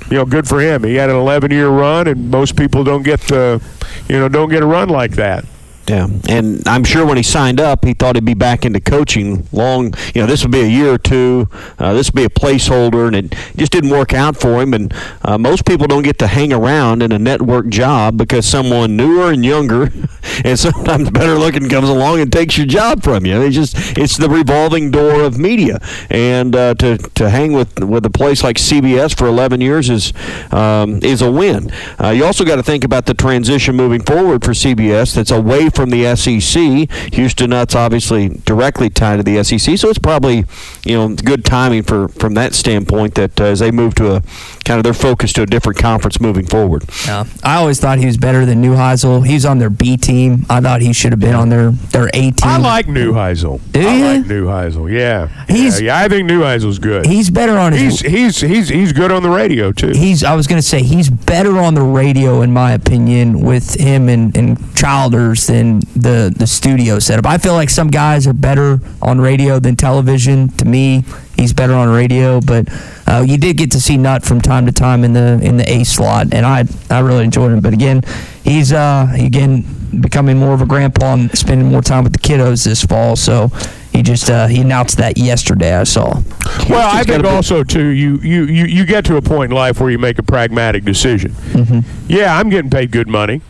you 0.10 0.18
know, 0.18 0.26
good 0.26 0.48
for 0.48 0.60
him. 0.60 0.84
He 0.84 0.96
had 0.96 1.10
an 1.10 1.16
11 1.16 1.52
year 1.52 1.70
run, 1.70 2.08
and 2.08 2.30
most 2.30 2.56
people 2.56 2.84
don't 2.84 3.04
get 3.04 3.22
the, 3.22 3.64
you 4.08 4.20
know, 4.20 4.30
don't 4.30 4.50
get 4.50 4.62
a 4.62 4.66
run 4.66 4.90
like 4.90 5.12
that. 5.12 5.46
Yeah, 5.88 6.08
and 6.30 6.66
I'm 6.66 6.86
sure 6.86 7.06
when 7.06 7.18
he 7.18 7.24
signed 7.24 7.60
up, 7.60 7.84
he 7.84 7.94
thought 7.94 8.16
he'd 8.16 8.24
be 8.24 8.34
back 8.34 8.64
into 8.64 8.80
coaching 8.80 9.46
long. 9.52 9.94
You 10.16 10.22
know, 10.22 10.28
this 10.28 10.42
would 10.44 10.52
be 10.52 10.62
a 10.62 10.68
year 10.68 10.94
or 10.94 10.98
two. 10.98 11.50
Uh, 11.78 11.92
this 11.92 12.08
would 12.08 12.16
be 12.16 12.24
a 12.24 12.30
placeholder, 12.30 13.08
and 13.08 13.16
it 13.34 13.38
just 13.58 13.74
didn't 13.74 13.90
work 13.90 14.14
out 14.14 14.38
for 14.38 14.62
him. 14.62 14.74
And 14.74 14.94
uh, 15.24 15.38
most 15.38 15.66
people 15.66 15.86
don't 15.88 16.04
get 16.04 16.20
to 16.20 16.28
hang 16.28 16.54
around 16.54 17.04
in 17.04 17.12
a 17.12 17.20
network 17.20 17.68
job 17.68 18.16
because 18.16 18.46
someone 18.46 18.96
newer 18.96 19.32
and 19.32 19.44
younger, 19.44 19.92
and 20.46 20.58
sometimes 20.58 21.10
better 21.12 21.36
looking, 21.36 21.68
comes 21.68 21.90
along 21.90 22.22
and 22.22 22.32
takes 22.32 22.58
your 22.58 22.68
job 22.68 23.04
from 23.04 23.26
you. 23.26 23.42
It's 23.42 23.56
just 23.56 23.98
it's 23.98 24.16
the 24.16 24.30
revolving 24.30 24.90
door 24.90 25.22
of 25.24 25.38
media, 25.38 25.80
and 26.10 26.56
uh, 26.56 26.76
to 26.76 26.98
to 26.98 27.30
hang 27.30 27.52
with 27.52 27.84
with 27.84 28.06
a 28.06 28.10
place 28.10 28.42
like 28.42 28.56
CBS 28.56 29.18
for 29.18 29.28
11 29.28 29.60
years 29.60 29.90
is 29.90 30.14
um, 30.54 31.00
is 31.04 31.22
a 31.22 31.30
win. 31.30 31.72
Uh, 32.02 32.12
you 32.12 32.24
also 32.24 32.46
got 32.46 32.56
to 32.56 32.64
think 32.64 32.86
about 32.86 33.06
the 33.06 33.14
transition 33.14 33.76
moving 33.76 34.02
forward 34.02 34.46
for 34.46 34.52
CBS. 34.52 35.14
That's 35.16 35.32
away 35.32 35.72
from 35.76 35.90
the 35.90 36.16
SEC. 36.16 37.14
Houston 37.14 37.50
Nutt's 37.50 37.76
obviously 37.76 38.30
directly 38.30 38.90
tied 38.90 39.18
to 39.18 39.24
the 39.24 39.44
SEC, 39.44 39.78
so 39.78 39.90
it's 39.90 40.00
probably 40.00 40.46
you 40.86 40.96
know 40.96 41.16
good 41.16 41.46
timing 41.46 41.84
for 41.84 42.08
from 42.08 42.34
that 42.36 42.54
standpoint 42.54 43.16
that 43.16 43.40
uh, 43.40 43.46
as 43.46 43.60
they 43.60 43.72
move 43.72 43.96
to 43.96 44.16
a 44.16 44.22
kind 44.66 44.78
of 44.78 44.84
their 44.84 44.94
focus 44.94 45.34
to 45.34 45.42
a 45.42 45.46
different 45.46 45.78
conference 45.78 46.20
moving 46.20 46.46
forward. 46.46 46.84
Yeah, 47.06 47.26
I 47.44 47.56
always 47.56 47.80
thought 47.80 47.98
he 48.00 48.06
was 48.06 48.18
better 48.18 48.46
than 48.46 48.64
Neuheisel. 48.64 49.26
He's 49.26 49.46
on 49.46 49.60
their 49.60 49.70
B 49.70 49.98
team. 49.98 50.46
I 50.50 50.62
thought 50.62 50.82
he 50.82 50.94
should 50.94 51.12
have 51.12 51.20
been 51.20 51.36
on 51.36 51.50
their 51.50 51.72
their 51.72 52.08
A 52.08 52.32
team. 52.32 52.34
I 52.44 52.58
like 52.58 52.86
Neuheisel. 52.88 53.60
Do 53.72 53.82
you? 53.82 53.88
I 53.88 54.18
like 54.18 54.26
Neuheisel. 54.26 54.92
Yeah, 54.92 55.28
he's 55.48 55.82
yeah, 55.82 55.88
yeah 55.88 56.06
I 56.06 56.10
think 56.10 56.30
Neuheisel's 56.30 56.80
good. 56.80 57.06
He's 57.06 57.30
better 57.30 57.58
on 57.58 57.74
his. 57.74 58.00
He's 58.00 58.40
he's 58.40 58.42
he's 58.42 58.70
he's 58.70 58.94
good 58.94 59.12
on 59.12 59.24
the 59.24 59.30
radio 59.30 59.72
too. 59.72 59.92
He's. 59.92 60.24
I 60.24 60.36
was 60.36 60.48
going 60.48 60.62
to 60.62 60.68
say 60.68 60.84
he's 60.84 61.10
better 61.10 61.58
on 61.60 61.74
the 61.74 61.82
radio 61.82 62.42
in 62.42 62.54
my 62.54 62.72
opinion 62.72 63.42
with 63.42 63.80
him 63.80 64.10
and, 64.10 64.36
and 64.38 64.58
Childers 64.76 65.48
than 65.48 65.63
the 65.96 66.34
the 66.36 66.48
studio 66.48 67.00
setup. 67.00 67.26
I 67.26 67.38
feel 67.38 67.54
like 67.54 67.70
some 67.70 67.90
guys 67.90 68.28
are 68.28 68.34
better 68.34 68.80
on 69.02 69.20
radio 69.20 69.60
than 69.60 69.76
television. 69.76 70.50
To 70.58 70.66
me, 70.66 71.04
he's 71.36 71.54
better 71.54 71.74
on 71.74 71.90
radio. 71.90 72.42
But 72.42 72.68
uh, 73.08 73.24
you 73.28 73.38
did 73.38 73.58
get 73.58 73.72
to 73.72 73.82
see 73.82 73.98
Nutt 73.98 74.24
from 74.24 74.42
time 74.42 74.66
to 74.66 74.72
time 74.72 75.04
in 75.04 75.14
the 75.14 75.40
in 75.42 75.58
the 75.58 75.70
A 75.70 75.84
slot, 75.84 76.34
and 76.34 76.46
I 76.46 76.66
I 76.90 77.00
really 77.00 77.24
enjoyed 77.24 77.52
him. 77.52 77.62
But 77.62 77.74
again, 77.74 78.02
he's 78.44 78.72
uh, 78.72 79.08
again 79.14 79.66
becoming 80.02 80.38
more 80.38 80.54
of 80.54 80.62
a 80.62 80.66
grandpa 80.66 81.14
and 81.14 81.38
spending 81.38 81.68
more 81.68 81.82
time 81.82 82.04
with 82.04 82.14
the 82.14 82.20
kiddos 82.20 82.66
this 82.66 82.84
fall. 82.84 83.16
So 83.16 83.50
he 83.92 84.02
just 84.02 84.30
uh, 84.30 84.48
he 84.48 84.62
announced 84.62 84.98
that 84.98 85.18
yesterday. 85.18 85.76
I 85.76 85.84
saw. 85.84 86.22
Well, 86.70 86.90
I 86.96 87.04
think 87.04 87.24
also 87.26 87.64
too 87.64 87.88
you, 87.88 88.18
you 88.18 88.46
you 88.46 88.66
you 88.66 88.86
get 88.86 89.06
to 89.06 89.18
a 89.18 89.22
point 89.22 89.52
in 89.52 89.56
life 89.56 89.80
where 89.80 89.92
you 89.92 90.00
make 90.00 90.20
a 90.20 90.24
pragmatic 90.24 90.84
decision. 90.84 91.32
Mm-hmm. 91.32 91.80
Yeah, 92.08 92.38
I'm 92.38 92.50
getting 92.50 92.72
paid 92.72 92.92
good 92.92 93.08
money. 93.08 93.42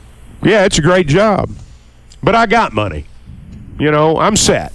Yeah, 0.41 0.65
it's 0.65 0.78
a 0.78 0.82
great 0.82 1.08
job, 1.08 1.49
but 2.23 2.36
I 2.36 2.45
got 2.45 2.73
money. 2.73 3.05
You 3.79 3.91
know, 3.91 4.17
I'm 4.17 4.36
set. 4.36 4.73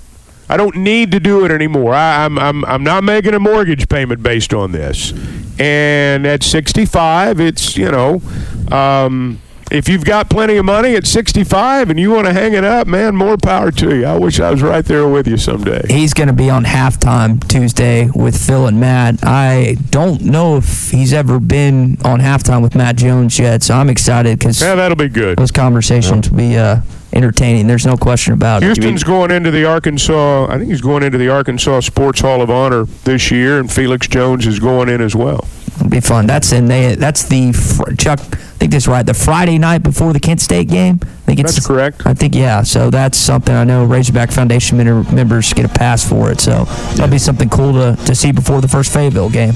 I 0.48 0.56
don't 0.56 0.76
need 0.76 1.12
to 1.12 1.20
do 1.20 1.44
it 1.44 1.50
anymore. 1.50 1.94
I, 1.94 2.24
I'm 2.24 2.38
I'm 2.38 2.64
I'm 2.64 2.84
not 2.84 3.04
making 3.04 3.34
a 3.34 3.40
mortgage 3.40 3.88
payment 3.88 4.22
based 4.22 4.54
on 4.54 4.72
this. 4.72 5.12
And 5.60 6.26
at 6.26 6.42
65, 6.42 7.40
it's 7.40 7.76
you 7.76 7.90
know. 7.90 8.22
Um, 8.70 9.40
if 9.70 9.86
you've 9.88 10.04
got 10.04 10.30
plenty 10.30 10.56
of 10.56 10.64
money 10.64 10.94
at 10.96 11.06
65 11.06 11.90
and 11.90 12.00
you 12.00 12.10
want 12.10 12.26
to 12.26 12.32
hang 12.32 12.54
it 12.54 12.64
up, 12.64 12.86
man, 12.86 13.14
more 13.14 13.36
power 13.36 13.70
to 13.72 13.96
you. 13.96 14.06
I 14.06 14.16
wish 14.16 14.40
I 14.40 14.50
was 14.50 14.62
right 14.62 14.84
there 14.84 15.06
with 15.06 15.28
you 15.28 15.36
someday. 15.36 15.82
He's 15.88 16.14
going 16.14 16.28
to 16.28 16.32
be 16.32 16.48
on 16.48 16.64
halftime 16.64 17.46
Tuesday 17.46 18.08
with 18.14 18.34
Phil 18.34 18.66
and 18.66 18.80
Matt. 18.80 19.18
I 19.22 19.76
don't 19.90 20.22
know 20.22 20.56
if 20.56 20.90
he's 20.90 21.12
ever 21.12 21.38
been 21.38 21.98
on 22.04 22.20
halftime 22.20 22.62
with 22.62 22.74
Matt 22.74 22.96
Jones 22.96 23.38
yet, 23.38 23.62
so 23.62 23.74
I'm 23.74 23.90
excited 23.90 24.38
because 24.38 24.60
yeah, 24.62 24.74
that'll 24.74 24.96
be 24.96 25.08
good. 25.08 25.38
Those 25.38 25.52
conversations 25.52 26.30
will 26.30 26.38
be 26.38 26.56
uh, 26.56 26.80
entertaining. 27.12 27.66
There's 27.66 27.86
no 27.86 27.96
question 27.96 28.32
about 28.32 28.62
Houston's 28.62 28.84
it. 28.84 28.88
Houston's 28.90 29.04
going 29.04 29.30
into 29.30 29.50
the 29.50 29.64
Arkansas. 29.64 30.46
I 30.48 30.58
think 30.58 30.70
he's 30.70 30.80
going 30.80 31.02
into 31.02 31.18
the 31.18 31.28
Arkansas 31.28 31.80
Sports 31.80 32.20
Hall 32.20 32.42
of 32.42 32.50
Honor 32.50 32.84
this 33.04 33.30
year, 33.30 33.60
and 33.60 33.70
Felix 33.70 34.06
Jones 34.08 34.46
is 34.46 34.58
going 34.58 34.88
in 34.88 35.00
as 35.00 35.14
well. 35.14 35.46
It'll 35.76 35.90
be 35.90 36.00
fun. 36.00 36.26
That's 36.26 36.52
in 36.52 36.66
they. 36.66 36.96
That's 36.96 37.24
the 37.24 37.52
Chuck. 37.98 38.18
I 38.20 38.36
think 38.58 38.72
that's 38.72 38.88
right. 38.88 39.06
The 39.06 39.14
Friday 39.14 39.58
night 39.58 39.84
before 39.84 40.12
the 40.12 40.20
Kent 40.20 40.40
State 40.40 40.68
game. 40.68 40.98
I 41.02 41.06
think 41.28 41.40
it's 41.40 41.54
that's 41.54 41.66
correct. 41.66 42.02
I 42.04 42.14
think 42.14 42.34
yeah. 42.34 42.62
So 42.62 42.90
that's 42.90 43.16
something 43.16 43.54
I 43.54 43.62
know 43.64 43.84
Razorback 43.84 44.32
Foundation 44.32 44.76
members 44.76 45.52
get 45.52 45.64
a 45.66 45.68
pass 45.68 46.06
for 46.08 46.32
it. 46.32 46.40
So 46.40 46.64
that'll 46.64 47.08
be 47.08 47.18
something 47.18 47.48
cool 47.48 47.72
to 47.74 47.96
to 48.06 48.14
see 48.14 48.32
before 48.32 48.60
the 48.60 48.68
first 48.68 48.92
Fayetteville 48.92 49.30
game. 49.30 49.54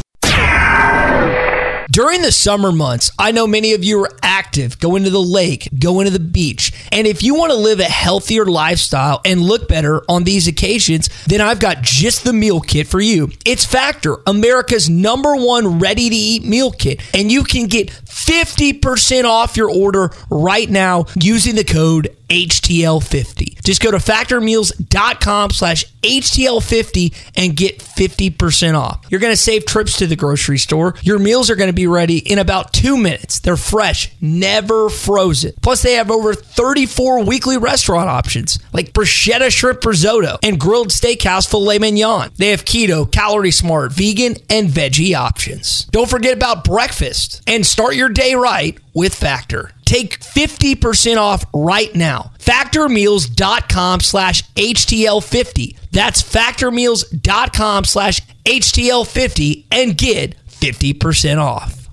During 1.90 2.22
the 2.22 2.32
summer 2.32 2.72
months, 2.72 3.10
I 3.18 3.32
know 3.32 3.46
many 3.46 3.72
of 3.72 3.82
you 3.82 4.02
are 4.04 4.10
active, 4.22 4.78
going 4.78 5.04
to 5.04 5.10
the 5.10 5.20
lake, 5.20 5.68
going 5.78 6.06
to 6.06 6.12
the 6.12 6.20
beach. 6.20 6.72
And 6.92 7.06
if 7.06 7.22
you 7.22 7.34
want 7.34 7.52
to 7.52 7.58
live 7.58 7.80
a 7.80 7.84
healthier 7.84 8.44
lifestyle 8.46 9.20
and 9.24 9.40
look 9.40 9.68
better 9.68 10.02
on 10.08 10.24
these 10.24 10.46
occasions, 10.46 11.08
then 11.26 11.40
I've 11.40 11.58
got 11.58 11.82
just 11.82 12.24
the 12.24 12.32
meal 12.32 12.60
kit 12.60 12.86
for 12.86 13.00
you. 13.00 13.30
It's 13.44 13.64
Factor, 13.64 14.18
America's 14.26 14.88
number 14.88 15.36
one 15.36 15.78
ready 15.78 16.08
to 16.08 16.14
eat 16.14 16.44
meal 16.44 16.70
kit. 16.70 17.02
And 17.14 17.30
you 17.32 17.44
can 17.44 17.66
get 17.66 17.88
50% 17.88 19.24
off 19.24 19.56
your 19.56 19.70
order 19.70 20.10
right 20.30 20.68
now 20.68 21.06
using 21.20 21.56
the 21.56 21.64
code 21.64 22.16
HTL50. 22.32 23.62
Just 23.62 23.82
go 23.82 23.90
to 23.90 23.98
factormeals.com 23.98 25.50
slash 25.50 25.84
HTL50 26.02 27.14
and 27.36 27.56
get 27.56 27.78
50% 27.78 28.74
off. 28.74 29.04
You're 29.08 29.20
going 29.20 29.32
to 29.32 29.36
save 29.36 29.66
trips 29.66 29.98
to 29.98 30.06
the 30.06 30.16
grocery 30.16 30.58
store. 30.58 30.94
Your 31.02 31.18
meals 31.18 31.50
are 31.50 31.56
going 31.56 31.68
to 31.68 31.74
be 31.74 31.86
ready 31.86 32.18
in 32.18 32.38
about 32.38 32.72
two 32.72 32.96
minutes. 32.96 33.40
They're 33.40 33.56
fresh, 33.56 34.10
never 34.20 34.88
frozen. 34.88 35.52
Plus, 35.62 35.82
they 35.82 35.94
have 35.94 36.10
over 36.10 36.34
34 36.34 37.24
weekly 37.24 37.56
restaurant 37.56 38.08
options 38.08 38.58
like 38.72 38.92
bruschetta 38.92 39.50
shrimp 39.50 39.84
risotto 39.84 40.38
and 40.42 40.58
grilled 40.58 40.88
steakhouse 40.88 41.48
filet 41.48 41.78
mignon. 41.78 42.30
They 42.36 42.48
have 42.48 42.64
keto, 42.64 43.10
calorie 43.10 43.50
smart, 43.50 43.92
vegan, 43.92 44.36
and 44.48 44.68
veggie 44.68 45.14
options. 45.14 45.84
Don't 45.86 46.08
forget 46.10 46.34
about 46.36 46.64
breakfast 46.64 47.42
and 47.46 47.66
start 47.66 47.94
your 47.94 48.08
day 48.08 48.34
right 48.34 48.78
with 48.94 49.14
Factor. 49.14 49.72
Take 49.92 50.20
50% 50.20 51.18
off 51.18 51.44
right 51.52 51.94
now. 51.94 52.30
Factormeals.com 52.38 54.00
slash 54.00 54.42
HTL50. 54.54 55.76
That's 55.90 56.22
factormeals.com 56.22 57.84
slash 57.84 58.22
HTL50 58.46 59.66
and 59.70 59.98
get 59.98 60.34
50% 60.46 61.36
off. 61.36 61.90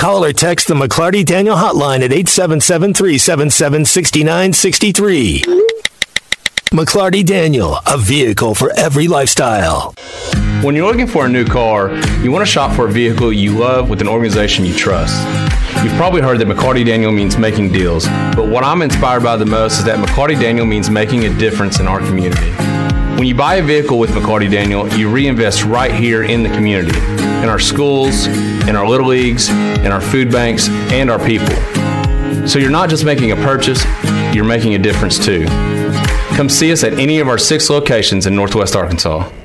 Call 0.00 0.24
or 0.24 0.32
text 0.32 0.68
the 0.68 0.74
McLarty 0.74 1.26
Daniel 1.26 1.56
hotline 1.56 2.00
at 2.00 2.10
877 2.10 2.94
377 2.94 3.84
6963. 3.84 5.67
McLarty 6.72 7.24
Daniel, 7.24 7.78
a 7.86 7.96
vehicle 7.96 8.54
for 8.54 8.70
every 8.76 9.08
lifestyle. 9.08 9.94
When 10.60 10.76
you're 10.76 10.86
looking 10.86 11.06
for 11.06 11.24
a 11.24 11.28
new 11.28 11.46
car, 11.46 11.94
you 12.22 12.30
want 12.30 12.46
to 12.46 12.50
shop 12.50 12.76
for 12.76 12.86
a 12.86 12.92
vehicle 12.92 13.32
you 13.32 13.56
love 13.58 13.88
with 13.88 14.02
an 14.02 14.08
organization 14.08 14.66
you 14.66 14.74
trust. 14.74 15.16
You've 15.82 15.94
probably 15.94 16.20
heard 16.20 16.38
that 16.40 16.46
McLarty 16.46 16.84
Daniel 16.84 17.10
means 17.10 17.38
making 17.38 17.72
deals, 17.72 18.06
but 18.36 18.48
what 18.48 18.64
I'm 18.64 18.82
inspired 18.82 19.22
by 19.22 19.36
the 19.36 19.46
most 19.46 19.78
is 19.78 19.84
that 19.84 19.98
McLarty 19.98 20.38
Daniel 20.38 20.66
means 20.66 20.90
making 20.90 21.24
a 21.24 21.34
difference 21.38 21.80
in 21.80 21.86
our 21.86 22.00
community. 22.00 22.50
When 23.16 23.26
you 23.26 23.34
buy 23.34 23.54
a 23.54 23.62
vehicle 23.62 23.98
with 23.98 24.10
McLarty 24.10 24.50
Daniel, 24.50 24.86
you 24.92 25.10
reinvest 25.10 25.64
right 25.64 25.92
here 25.92 26.24
in 26.24 26.42
the 26.42 26.50
community, 26.50 26.98
in 27.42 27.48
our 27.48 27.58
schools, 27.58 28.26
in 28.26 28.76
our 28.76 28.86
little 28.86 29.06
leagues, 29.06 29.48
in 29.48 29.90
our 29.90 30.02
food 30.02 30.30
banks, 30.30 30.68
and 30.68 31.10
our 31.10 31.18
people. 31.18 31.48
So 32.46 32.58
you're 32.58 32.68
not 32.68 32.90
just 32.90 33.06
making 33.06 33.32
a 33.32 33.36
purchase, 33.36 33.82
you're 34.34 34.44
making 34.44 34.74
a 34.74 34.78
difference 34.78 35.18
too. 35.18 35.46
Come 36.36 36.48
see 36.48 36.70
us 36.72 36.84
at 36.84 36.94
any 36.94 37.18
of 37.18 37.28
our 37.28 37.38
six 37.38 37.68
locations 37.68 38.26
in 38.26 38.34
Northwest 38.34 38.76
Arkansas. 38.76 39.28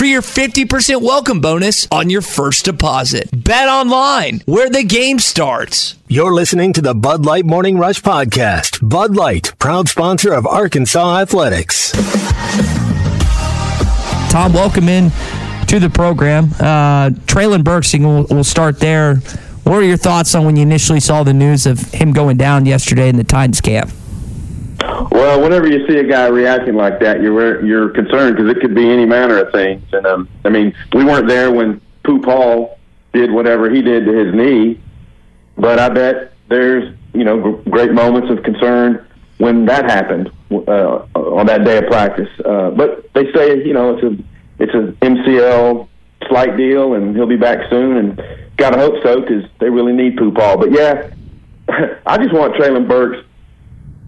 for 0.00 0.06
your 0.06 0.22
50% 0.22 1.02
welcome 1.02 1.42
bonus 1.42 1.86
on 1.92 2.08
your 2.08 2.22
first 2.22 2.64
deposit. 2.64 3.28
Bet 3.34 3.68
online, 3.68 4.40
where 4.46 4.70
the 4.70 4.82
game 4.82 5.18
starts. 5.18 5.94
You're 6.08 6.32
listening 6.32 6.72
to 6.72 6.80
the 6.80 6.94
Bud 6.94 7.26
Light 7.26 7.44
Morning 7.44 7.76
Rush 7.76 8.00
Podcast. 8.00 8.78
Bud 8.88 9.14
Light, 9.14 9.52
proud 9.58 9.90
sponsor 9.90 10.32
of 10.32 10.46
Arkansas 10.46 11.18
Athletics. 11.20 11.92
Tom, 14.30 14.54
welcome 14.54 14.88
in 14.88 15.10
to 15.66 15.78
the 15.78 15.90
program. 15.92 16.44
Uh, 16.58 17.10
Treylon 17.26 17.62
Burks, 17.62 17.92
we'll, 17.92 18.26
we'll 18.30 18.42
start 18.42 18.80
there. 18.80 19.16
What 19.64 19.80
are 19.80 19.84
your 19.84 19.98
thoughts 19.98 20.34
on 20.34 20.46
when 20.46 20.56
you 20.56 20.62
initially 20.62 21.00
saw 21.00 21.24
the 21.24 21.34
news 21.34 21.66
of 21.66 21.78
him 21.92 22.14
going 22.14 22.38
down 22.38 22.64
yesterday 22.64 23.10
in 23.10 23.16
the 23.16 23.24
Titans 23.24 23.60
camp? 23.60 23.90
Well, 24.82 25.42
whenever 25.42 25.66
you 25.66 25.86
see 25.86 25.98
a 25.98 26.04
guy 26.04 26.28
reacting 26.28 26.74
like 26.74 27.00
that, 27.00 27.20
you're 27.20 27.64
you're 27.64 27.90
concerned 27.90 28.36
because 28.36 28.50
it 28.50 28.60
could 28.60 28.74
be 28.74 28.88
any 28.88 29.04
manner 29.04 29.38
of 29.38 29.52
things. 29.52 29.82
And 29.92 30.06
um, 30.06 30.28
I 30.44 30.48
mean, 30.48 30.74
we 30.92 31.04
weren't 31.04 31.28
there 31.28 31.50
when 31.50 31.80
Pooh 32.04 32.20
Paul 32.20 32.78
did 33.12 33.30
whatever 33.30 33.68
he 33.70 33.82
did 33.82 34.06
to 34.06 34.12
his 34.12 34.34
knee, 34.34 34.80
but 35.56 35.78
I 35.78 35.88
bet 35.88 36.32
there's 36.48 36.94
you 37.12 37.24
know 37.24 37.52
great 37.68 37.92
moments 37.92 38.30
of 38.30 38.42
concern 38.42 39.06
when 39.38 39.66
that 39.66 39.84
happened 39.84 40.30
uh, 40.50 41.06
on 41.14 41.46
that 41.46 41.64
day 41.64 41.78
of 41.78 41.86
practice. 41.86 42.28
Uh, 42.44 42.70
but 42.70 43.12
they 43.12 43.30
say 43.32 43.64
you 43.64 43.74
know 43.74 43.96
it's 43.96 44.04
a 44.04 44.62
it's 44.62 44.74
an 44.74 44.96
MCL 45.02 45.88
slight 46.28 46.56
deal, 46.56 46.94
and 46.94 47.14
he'll 47.16 47.26
be 47.26 47.36
back 47.36 47.68
soon. 47.68 47.96
And 47.96 48.22
gotta 48.56 48.78
hope 48.78 49.02
so 49.02 49.20
because 49.20 49.44
they 49.58 49.68
really 49.68 49.92
need 49.92 50.16
Pooh 50.16 50.32
Paul. 50.32 50.58
But 50.58 50.72
yeah, 50.72 51.10
I 52.06 52.16
just 52.18 52.32
want 52.32 52.54
Treylon 52.54 52.88
Burks 52.88 53.26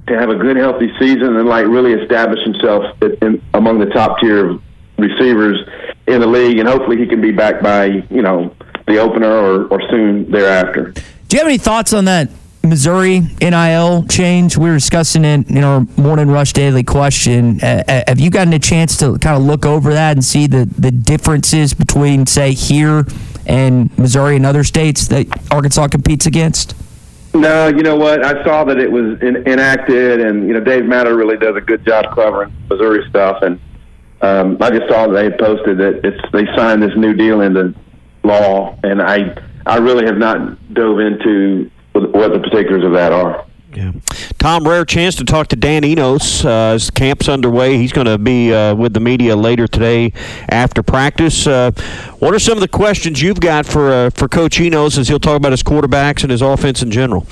to 0.06 0.18
have 0.18 0.30
a 0.30 0.36
good, 0.36 0.56
healthy 0.56 0.92
season 0.98 1.36
and 1.36 1.48
like 1.48 1.66
really 1.66 1.92
establish 1.92 2.42
himself 2.44 2.84
in, 3.22 3.42
among 3.54 3.78
the 3.78 3.86
top 3.86 4.18
tier 4.20 4.58
receivers 4.98 5.58
in 6.06 6.20
the 6.20 6.26
league, 6.26 6.58
and 6.58 6.68
hopefully 6.68 6.96
he 6.96 7.06
can 7.06 7.20
be 7.20 7.30
back 7.30 7.62
by 7.62 7.86
you 7.86 8.22
know 8.22 8.54
the 8.86 8.98
opener 8.98 9.30
or, 9.30 9.66
or 9.66 9.80
soon 9.90 10.30
thereafter. 10.30 10.92
Do 11.28 11.36
you 11.36 11.38
have 11.38 11.48
any 11.48 11.58
thoughts 11.58 11.92
on 11.92 12.04
that 12.06 12.30
Missouri 12.62 13.20
NIL 13.40 14.06
change? 14.08 14.56
We 14.56 14.68
were 14.68 14.76
discussing 14.76 15.24
it 15.24 15.48
in 15.48 15.64
our 15.64 15.86
morning 15.96 16.28
rush 16.28 16.52
daily 16.52 16.82
question. 16.82 17.60
Uh, 17.62 17.82
uh, 17.86 18.02
have 18.06 18.20
you 18.20 18.30
gotten 18.30 18.52
a 18.52 18.58
chance 18.58 18.96
to 18.98 19.18
kind 19.18 19.36
of 19.36 19.42
look 19.42 19.64
over 19.64 19.92
that 19.94 20.12
and 20.12 20.24
see 20.24 20.46
the, 20.46 20.66
the 20.66 20.90
differences 20.90 21.74
between, 21.74 22.26
say, 22.26 22.52
here 22.52 23.06
and 23.46 23.96
Missouri 23.98 24.36
and 24.36 24.46
other 24.46 24.64
states 24.64 25.08
that 25.08 25.26
Arkansas 25.50 25.88
competes 25.88 26.26
against? 26.26 26.74
No, 27.34 27.68
you 27.68 27.82
know 27.82 27.96
what? 27.96 28.24
I 28.24 28.44
saw 28.44 28.64
that 28.64 28.78
it 28.78 28.90
was 28.90 29.20
in, 29.22 29.48
enacted, 29.48 30.20
and 30.20 30.46
you 30.46 30.52
know 30.52 30.60
Dave 30.60 30.84
Matter 30.84 31.16
really 31.16 31.36
does 31.38 31.56
a 31.56 31.60
good 31.60 31.84
job 31.84 32.14
covering 32.14 32.52
Missouri 32.68 33.08
stuff, 33.08 33.42
and 33.42 33.58
um, 34.20 34.58
I 34.60 34.70
just 34.70 34.88
saw 34.88 35.06
that 35.06 35.14
they 35.14 35.24
had 35.24 35.38
posted 35.38 35.78
that 35.78 36.04
it's 36.04 36.32
they 36.32 36.44
signed 36.54 36.82
this 36.82 36.96
new 36.96 37.14
deal 37.14 37.40
into 37.40 37.74
law, 38.22 38.78
and 38.82 39.00
I 39.00 39.34
I 39.64 39.78
really 39.78 40.04
have 40.04 40.18
not 40.18 40.74
dove 40.74 41.00
into 41.00 41.70
what 41.92 42.32
the 42.32 42.40
particulars 42.40 42.84
of 42.84 42.92
that 42.92 43.12
are. 43.12 43.46
Yeah. 43.74 43.92
Tom, 44.38 44.68
rare 44.68 44.84
chance 44.84 45.14
to 45.16 45.24
talk 45.24 45.48
to 45.48 45.56
Dan 45.56 45.84
Enos 45.84 46.44
uh, 46.44 46.72
as 46.74 46.90
camp's 46.90 47.28
underway. 47.28 47.78
He's 47.78 47.92
going 47.92 48.06
to 48.06 48.18
be 48.18 48.52
uh, 48.52 48.74
with 48.74 48.92
the 48.92 49.00
media 49.00 49.34
later 49.34 49.66
today 49.66 50.12
after 50.48 50.82
practice. 50.82 51.46
Uh, 51.46 51.70
what 52.18 52.34
are 52.34 52.38
some 52.38 52.58
of 52.58 52.60
the 52.60 52.68
questions 52.68 53.22
you've 53.22 53.40
got 53.40 53.64
for 53.64 53.90
uh, 53.90 54.10
for 54.10 54.28
Coach 54.28 54.60
Enos 54.60 54.98
as 54.98 55.08
he'll 55.08 55.18
talk 55.18 55.36
about 55.36 55.52
his 55.52 55.62
quarterbacks 55.62 56.22
and 56.22 56.30
his 56.30 56.42
offense 56.42 56.82
in 56.82 56.90
general? 56.90 57.26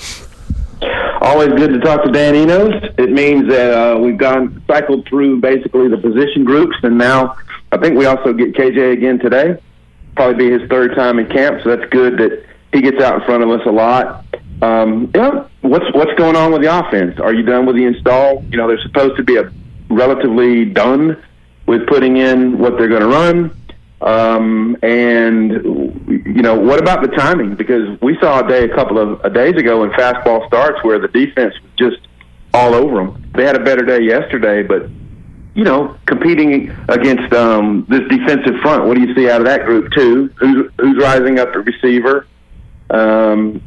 Always 1.20 1.48
good 1.48 1.72
to 1.72 1.80
talk 1.80 2.02
to 2.04 2.10
Dan 2.10 2.34
Enos. 2.34 2.72
It 2.96 3.12
means 3.12 3.46
that 3.48 3.74
uh, 3.74 3.98
we've 3.98 4.16
gone 4.16 4.62
cycled 4.66 5.06
through 5.06 5.40
basically 5.40 5.88
the 5.88 5.98
position 5.98 6.44
groups, 6.44 6.76
and 6.82 6.96
now 6.96 7.36
I 7.72 7.76
think 7.76 7.98
we 7.98 8.06
also 8.06 8.32
get 8.32 8.54
KJ 8.54 8.94
again 8.94 9.18
today. 9.18 9.60
Probably 10.16 10.48
be 10.48 10.58
his 10.58 10.68
third 10.70 10.94
time 10.94 11.18
in 11.18 11.26
camp, 11.26 11.62
so 11.62 11.76
that's 11.76 11.90
good 11.90 12.16
that 12.18 12.46
he 12.72 12.80
gets 12.80 13.02
out 13.02 13.20
in 13.20 13.26
front 13.26 13.42
of 13.42 13.50
us 13.50 13.66
a 13.66 13.70
lot. 13.70 14.24
Um, 14.62 15.10
yeah, 15.14 15.46
what's 15.62 15.86
what's 15.94 16.12
going 16.18 16.36
on 16.36 16.52
with 16.52 16.62
the 16.62 16.78
offense? 16.78 17.18
Are 17.18 17.32
you 17.32 17.42
done 17.42 17.66
with 17.66 17.76
the 17.76 17.84
install? 17.84 18.44
You 18.50 18.58
know, 18.58 18.68
they're 18.68 18.82
supposed 18.82 19.16
to 19.16 19.22
be 19.22 19.36
a 19.36 19.50
relatively 19.88 20.66
done 20.66 21.22
with 21.66 21.86
putting 21.86 22.16
in 22.16 22.58
what 22.58 22.76
they're 22.76 22.88
going 22.88 23.02
to 23.02 23.08
run. 23.08 23.56
Um, 24.00 24.76
and 24.82 25.52
you 26.08 26.42
know, 26.42 26.58
what 26.58 26.80
about 26.80 27.02
the 27.02 27.08
timing? 27.08 27.54
Because 27.54 28.00
we 28.00 28.18
saw 28.18 28.44
a 28.44 28.48
day 28.48 28.64
a 28.64 28.74
couple 28.74 28.98
of 28.98 29.24
a 29.24 29.30
days 29.30 29.56
ago 29.56 29.80
when 29.80 29.90
fastball 29.90 30.46
starts 30.46 30.82
where 30.82 30.98
the 30.98 31.08
defense 31.08 31.54
was 31.62 31.70
just 31.78 32.08
all 32.54 32.74
over 32.74 32.96
them. 32.96 33.30
They 33.34 33.44
had 33.44 33.56
a 33.56 33.64
better 33.64 33.84
day 33.84 34.02
yesterday, 34.02 34.62
but 34.62 34.88
you 35.54 35.64
know, 35.64 35.96
competing 36.06 36.70
against 36.88 37.32
um, 37.34 37.86
this 37.88 38.00
defensive 38.08 38.60
front, 38.62 38.86
what 38.86 38.94
do 38.94 39.00
you 39.00 39.14
see 39.14 39.28
out 39.28 39.40
of 39.40 39.46
that 39.46 39.64
group 39.64 39.92
too? 39.92 40.30
Who's 40.36 40.70
who's 40.78 41.02
rising 41.02 41.38
up 41.38 41.48
at 41.48 41.64
receiver? 41.64 42.26
Um, 42.88 43.62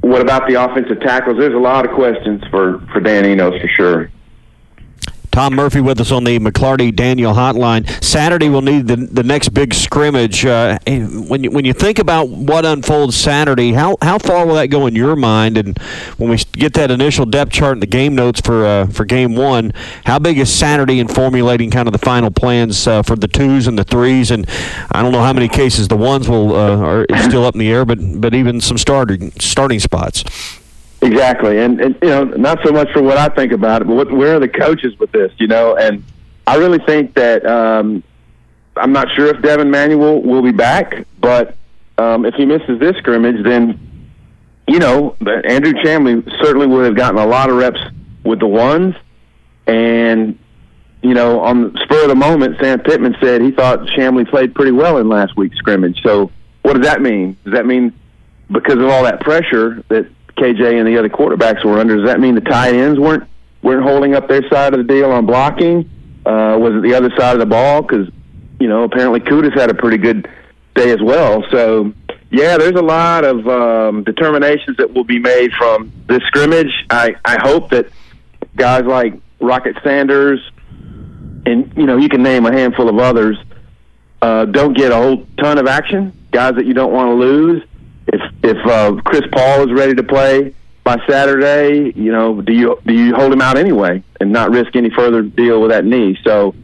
what 0.00 0.20
about 0.20 0.48
the 0.48 0.54
offensive 0.54 1.00
tackles? 1.00 1.38
There's 1.38 1.54
a 1.54 1.58
lot 1.58 1.86
of 1.86 1.94
questions 1.94 2.42
for 2.50 2.80
for 2.92 3.00
Dan 3.00 3.24
Enos 3.26 3.60
for 3.60 3.68
sure. 3.68 4.10
Tom 5.38 5.54
Murphy 5.54 5.80
with 5.80 6.00
us 6.00 6.10
on 6.10 6.24
the 6.24 6.36
McLarty 6.40 6.92
Daniel 6.92 7.32
hotline. 7.32 7.88
Saturday 8.02 8.48
we'll 8.48 8.60
need 8.60 8.88
the 8.88 8.96
the 8.96 9.22
next 9.22 9.50
big 9.50 9.72
scrimmage. 9.72 10.44
Uh, 10.44 10.80
when 10.84 11.44
you 11.44 11.52
when 11.52 11.64
you 11.64 11.72
think 11.72 12.00
about 12.00 12.28
what 12.28 12.64
unfolds 12.64 13.14
Saturday, 13.14 13.70
how 13.70 13.96
how 14.02 14.18
far 14.18 14.44
will 14.44 14.56
that 14.56 14.66
go 14.66 14.88
in 14.88 14.96
your 14.96 15.14
mind? 15.14 15.56
And 15.56 15.78
when 16.16 16.28
we 16.28 16.38
get 16.54 16.72
that 16.72 16.90
initial 16.90 17.24
depth 17.24 17.52
chart 17.52 17.74
and 17.74 17.82
the 17.82 17.86
game 17.86 18.16
notes 18.16 18.40
for 18.40 18.66
uh, 18.66 18.88
for 18.88 19.04
game 19.04 19.36
one, 19.36 19.72
how 20.06 20.18
big 20.18 20.40
is 20.40 20.52
Saturday 20.52 20.98
in 20.98 21.06
formulating 21.06 21.70
kind 21.70 21.86
of 21.86 21.92
the 21.92 22.00
final 22.00 22.32
plans 22.32 22.88
uh, 22.88 23.04
for 23.04 23.14
the 23.14 23.28
twos 23.28 23.68
and 23.68 23.78
the 23.78 23.84
threes? 23.84 24.32
And 24.32 24.44
I 24.90 25.04
don't 25.04 25.12
know 25.12 25.22
how 25.22 25.32
many 25.32 25.46
cases 25.46 25.86
the 25.86 25.96
ones 25.96 26.28
will 26.28 26.56
uh, 26.56 26.78
are 26.78 27.06
still 27.22 27.44
up 27.44 27.54
in 27.54 27.60
the 27.60 27.70
air, 27.70 27.84
but 27.84 28.00
but 28.20 28.34
even 28.34 28.60
some 28.60 28.76
starting 28.76 29.30
starting 29.38 29.78
spots. 29.78 30.24
Exactly, 31.00 31.58
and 31.58 31.80
and 31.80 31.96
you 32.02 32.08
know, 32.08 32.24
not 32.24 32.58
so 32.64 32.72
much 32.72 32.88
for 32.92 33.02
what 33.02 33.18
I 33.18 33.28
think 33.28 33.52
about 33.52 33.82
it, 33.82 33.86
but 33.86 33.94
what, 33.94 34.12
where 34.12 34.36
are 34.36 34.40
the 34.40 34.48
coaches 34.48 34.98
with 34.98 35.12
this? 35.12 35.32
You 35.38 35.46
know, 35.46 35.76
and 35.76 36.02
I 36.46 36.56
really 36.56 36.80
think 36.80 37.14
that 37.14 37.46
um, 37.46 38.02
I'm 38.76 38.92
not 38.92 39.08
sure 39.14 39.26
if 39.26 39.40
Devin 39.40 39.70
Manuel 39.70 40.20
will 40.22 40.42
be 40.42 40.50
back, 40.50 41.06
but 41.20 41.56
um, 41.98 42.24
if 42.24 42.34
he 42.34 42.46
misses 42.46 42.80
this 42.80 42.96
scrimmage, 42.96 43.44
then 43.44 43.78
you 44.66 44.78
know, 44.78 45.16
Andrew 45.20 45.72
Chamblee 45.72 46.28
certainly 46.42 46.66
would 46.66 46.84
have 46.84 46.96
gotten 46.96 47.18
a 47.18 47.26
lot 47.26 47.48
of 47.48 47.56
reps 47.56 47.80
with 48.24 48.40
the 48.40 48.46
ones, 48.46 48.94
and 49.66 50.38
you 51.02 51.14
know, 51.14 51.40
on 51.40 51.72
the 51.72 51.80
spur 51.84 52.02
of 52.02 52.08
the 52.08 52.16
moment, 52.16 52.56
Sam 52.60 52.80
Pittman 52.80 53.16
said 53.20 53.40
he 53.40 53.52
thought 53.52 53.80
Chamblee 53.96 54.28
played 54.28 54.54
pretty 54.54 54.72
well 54.72 54.98
in 54.98 55.08
last 55.08 55.36
week's 55.36 55.56
scrimmage. 55.58 56.02
So, 56.02 56.30
what 56.62 56.74
does 56.74 56.84
that 56.86 57.00
mean? 57.00 57.36
Does 57.44 57.54
that 57.54 57.66
mean 57.66 57.92
because 58.50 58.76
of 58.76 58.84
all 58.84 59.04
that 59.04 59.20
pressure 59.20 59.84
that 59.88 60.10
KJ 60.38 60.78
and 60.78 60.86
the 60.86 60.96
other 60.98 61.08
quarterbacks 61.08 61.64
were 61.64 61.78
under. 61.78 61.96
Does 61.96 62.06
that 62.06 62.20
mean 62.20 62.34
the 62.34 62.40
tight 62.40 62.74
ends 62.74 62.98
weren't 62.98 63.28
weren't 63.62 63.82
holding 63.82 64.14
up 64.14 64.28
their 64.28 64.48
side 64.48 64.74
of 64.74 64.78
the 64.78 64.92
deal 64.92 65.10
on 65.10 65.26
blocking? 65.26 65.90
Uh, 66.24 66.56
was 66.60 66.74
it 66.74 66.82
the 66.82 66.94
other 66.94 67.10
side 67.16 67.34
of 67.34 67.40
the 67.40 67.46
ball? 67.46 67.82
Because 67.82 68.08
you 68.60 68.68
know 68.68 68.84
apparently 68.84 69.20
Kudus 69.20 69.58
had 69.58 69.70
a 69.70 69.74
pretty 69.74 69.98
good 69.98 70.28
day 70.74 70.90
as 70.90 71.00
well. 71.02 71.44
So 71.50 71.92
yeah, 72.30 72.56
there's 72.56 72.76
a 72.76 72.82
lot 72.82 73.24
of 73.24 73.46
um, 73.48 74.04
determinations 74.04 74.76
that 74.76 74.92
will 74.92 75.04
be 75.04 75.18
made 75.18 75.52
from 75.52 75.92
this 76.06 76.22
scrimmage. 76.24 76.72
I 76.90 77.14
I 77.24 77.38
hope 77.40 77.70
that 77.70 77.88
guys 78.56 78.84
like 78.84 79.14
Rocket 79.40 79.76
Sanders 79.82 80.40
and 81.46 81.72
you 81.76 81.86
know 81.86 81.96
you 81.96 82.08
can 82.08 82.22
name 82.22 82.46
a 82.46 82.52
handful 82.52 82.88
of 82.88 82.98
others 82.98 83.38
uh, 84.20 84.44
don't 84.46 84.76
get 84.76 84.92
a 84.92 84.96
whole 84.96 85.26
ton 85.38 85.58
of 85.58 85.66
action. 85.66 86.12
Guys 86.30 86.56
that 86.56 86.66
you 86.66 86.74
don't 86.74 86.92
want 86.92 87.08
to 87.08 87.14
lose 87.14 87.62
if 88.08 88.20
if 88.42 88.66
uh, 88.66 89.00
Chris 89.02 89.22
Paul 89.32 89.68
is 89.68 89.72
ready 89.72 89.94
to 89.94 90.02
play 90.02 90.54
by 90.82 90.96
Saturday, 91.08 91.92
you 91.94 92.10
know, 92.10 92.40
do 92.40 92.52
you 92.52 92.80
do 92.86 92.94
you 92.94 93.14
hold 93.14 93.32
him 93.32 93.42
out 93.42 93.58
anyway 93.58 94.02
and 94.20 94.32
not 94.32 94.50
risk 94.50 94.74
any 94.74 94.90
further 94.90 95.22
deal 95.22 95.60
with 95.60 95.70
that 95.70 95.84
knee? 95.84 96.18
So 96.24 96.54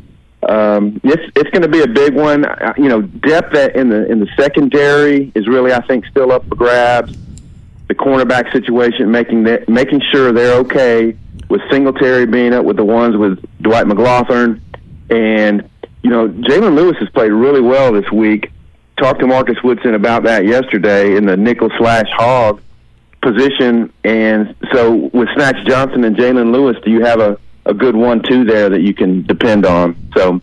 um, 0.48 1.00
it's 1.04 1.30
it's 1.36 1.50
going 1.50 1.62
to 1.62 1.68
be 1.68 1.82
a 1.82 1.86
big 1.86 2.14
one. 2.14 2.46
You 2.78 2.88
know, 2.88 3.02
depth 3.02 3.54
in 3.54 3.90
the 3.90 4.10
in 4.10 4.20
the 4.20 4.28
secondary 4.38 5.30
is 5.34 5.46
really 5.46 5.72
I 5.72 5.86
think 5.86 6.06
still 6.06 6.32
up 6.32 6.46
for 6.48 6.54
grabs. 6.54 7.16
The 7.86 7.94
cornerback 7.94 8.50
situation, 8.50 9.10
making 9.10 9.42
that 9.44 9.68
making 9.68 10.00
sure 10.10 10.32
they're 10.32 10.58
okay 10.60 11.14
with 11.50 11.60
Singletary 11.70 12.24
being 12.24 12.54
up 12.54 12.64
with 12.64 12.76
the 12.76 12.84
ones 12.84 13.14
with 13.14 13.44
Dwight 13.60 13.84
McGlothern, 13.84 14.62
and 15.10 15.68
you 16.02 16.08
know 16.08 16.28
Jalen 16.28 16.74
Lewis 16.74 16.96
has 17.00 17.10
played 17.10 17.30
really 17.30 17.60
well 17.60 17.92
this 17.92 18.10
week 18.10 18.50
talked 18.96 19.20
to 19.20 19.26
Marcus 19.26 19.56
Woodson 19.62 19.94
about 19.94 20.24
that 20.24 20.44
yesterday 20.44 21.16
in 21.16 21.26
the 21.26 21.36
nickel 21.36 21.70
slash 21.78 22.06
hog 22.12 22.60
position. 23.22 23.92
And 24.04 24.54
so 24.72 25.10
with 25.12 25.28
Snatch 25.34 25.56
Johnson 25.66 26.04
and 26.04 26.16
Jalen 26.16 26.52
Lewis, 26.52 26.76
do 26.84 26.90
you 26.90 27.04
have 27.04 27.20
a, 27.20 27.38
a 27.66 27.74
good 27.74 27.96
one 27.96 28.22
two 28.22 28.44
there 28.44 28.68
that 28.68 28.82
you 28.82 28.94
can 28.94 29.22
depend 29.22 29.66
on? 29.66 29.96
So 30.16 30.40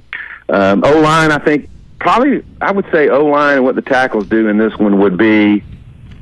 um, 0.49 0.83
O 0.83 0.99
line, 0.99 1.31
I 1.31 1.37
think 1.37 1.69
probably 1.99 2.43
I 2.59 2.71
would 2.71 2.85
say 2.91 3.09
O 3.09 3.25
line 3.25 3.57
and 3.57 3.63
what 3.63 3.75
the 3.75 3.81
tackles 3.81 4.27
do 4.27 4.47
in 4.47 4.57
this 4.57 4.75
one 4.77 4.99
would 4.99 5.17
be 5.17 5.63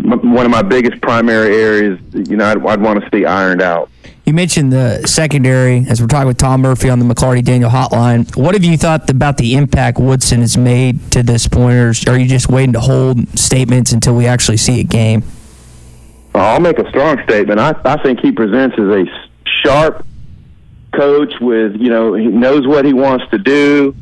one 0.01 0.45
of 0.45 0.51
my 0.51 0.61
biggest 0.61 1.01
primary 1.01 1.55
areas. 1.55 1.99
You 2.13 2.37
know, 2.37 2.45
I'd, 2.45 2.65
I'd 2.65 2.81
want 2.81 3.03
to 3.03 3.09
see 3.11 3.25
ironed 3.25 3.61
out. 3.61 3.89
You 4.25 4.33
mentioned 4.33 4.71
the 4.71 5.07
secondary 5.07 5.85
as 5.89 6.01
we're 6.01 6.07
talking 6.07 6.27
with 6.27 6.37
Tom 6.37 6.61
Murphy 6.61 6.89
on 6.89 6.99
the 6.99 7.05
McLarty 7.05 7.43
Daniel 7.43 7.69
hotline. 7.69 8.35
What 8.37 8.53
have 8.53 8.63
you 8.63 8.77
thought 8.77 9.09
about 9.09 9.37
the 9.37 9.55
impact 9.55 9.97
Woodson 9.97 10.41
has 10.41 10.55
made 10.55 11.11
to 11.13 11.23
this 11.23 11.47
point, 11.47 11.75
or 11.75 11.93
are 12.07 12.17
you 12.17 12.27
just 12.27 12.49
waiting 12.49 12.73
to 12.73 12.79
hold 12.79 13.27
statements 13.39 13.91
until 13.91 14.15
we 14.15 14.27
actually 14.27 14.57
see 14.57 14.79
a 14.79 14.83
game? 14.83 15.23
I'll 16.35 16.59
make 16.59 16.77
a 16.77 16.87
strong 16.89 17.19
statement. 17.23 17.59
I, 17.59 17.73
I 17.83 18.01
think 18.03 18.19
he 18.19 18.31
presents 18.31 18.75
as 18.77 18.85
a 18.85 19.05
sharp 19.63 20.05
coach 20.93 21.33
with, 21.41 21.75
you 21.75 21.89
know, 21.89 22.13
he 22.13 22.27
knows 22.27 22.67
what 22.67 22.85
he 22.85 22.93
wants 22.93 23.25
to 23.31 23.37
do. 23.37 23.95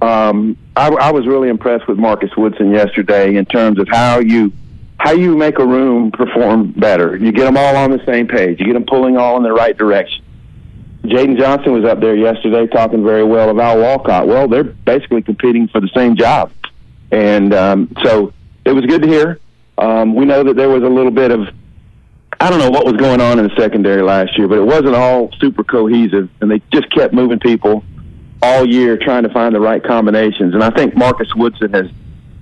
Um, 0.00 0.56
I, 0.76 0.88
I 0.88 1.12
was 1.12 1.26
really 1.26 1.48
impressed 1.48 1.86
with 1.86 1.98
Marcus 1.98 2.30
Woodson 2.36 2.70
yesterday 2.70 3.36
in 3.36 3.44
terms 3.44 3.78
of 3.78 3.88
how 3.88 4.18
you 4.18 4.52
how 4.98 5.12
you 5.12 5.36
make 5.36 5.58
a 5.58 5.66
room 5.66 6.10
perform 6.10 6.72
better. 6.72 7.16
You 7.16 7.32
get 7.32 7.44
them 7.44 7.56
all 7.56 7.76
on 7.76 7.90
the 7.90 8.04
same 8.06 8.26
page. 8.28 8.60
You 8.60 8.66
get 8.66 8.74
them 8.74 8.86
pulling 8.86 9.16
all 9.16 9.36
in 9.36 9.42
the 9.42 9.52
right 9.52 9.76
direction. 9.76 10.24
Jaden 11.02 11.38
Johnson 11.38 11.72
was 11.72 11.84
up 11.84 12.00
there 12.00 12.16
yesterday 12.16 12.66
talking 12.66 13.04
very 13.04 13.24
well 13.24 13.50
about 13.50 13.78
Walcott. 13.78 14.26
Well, 14.26 14.48
they're 14.48 14.64
basically 14.64 15.22
competing 15.22 15.68
for 15.68 15.80
the 15.80 15.90
same 15.94 16.16
job, 16.16 16.50
and 17.10 17.52
um, 17.52 17.94
so 18.02 18.32
it 18.64 18.72
was 18.72 18.86
good 18.86 19.02
to 19.02 19.08
hear. 19.08 19.38
Um, 19.76 20.14
we 20.14 20.24
know 20.24 20.42
that 20.44 20.56
there 20.56 20.70
was 20.70 20.82
a 20.82 20.88
little 20.88 21.10
bit 21.10 21.30
of 21.30 21.48
I 22.40 22.50
don't 22.50 22.58
know 22.58 22.70
what 22.70 22.84
was 22.84 22.94
going 22.94 23.20
on 23.20 23.38
in 23.38 23.48
the 23.48 23.54
secondary 23.56 24.02
last 24.02 24.36
year, 24.36 24.48
but 24.48 24.58
it 24.58 24.64
wasn't 24.64 24.94
all 24.94 25.30
super 25.40 25.64
cohesive, 25.64 26.28
and 26.40 26.50
they 26.50 26.60
just 26.72 26.90
kept 26.90 27.12
moving 27.14 27.38
people 27.38 27.84
all 28.42 28.66
year 28.66 28.96
trying 28.96 29.22
to 29.22 29.30
find 29.30 29.54
the 29.54 29.60
right 29.60 29.82
combinations. 29.82 30.54
And 30.54 30.62
I 30.62 30.70
think 30.70 30.96
Marcus 30.96 31.28
Woodson 31.34 31.72
has 31.72 31.86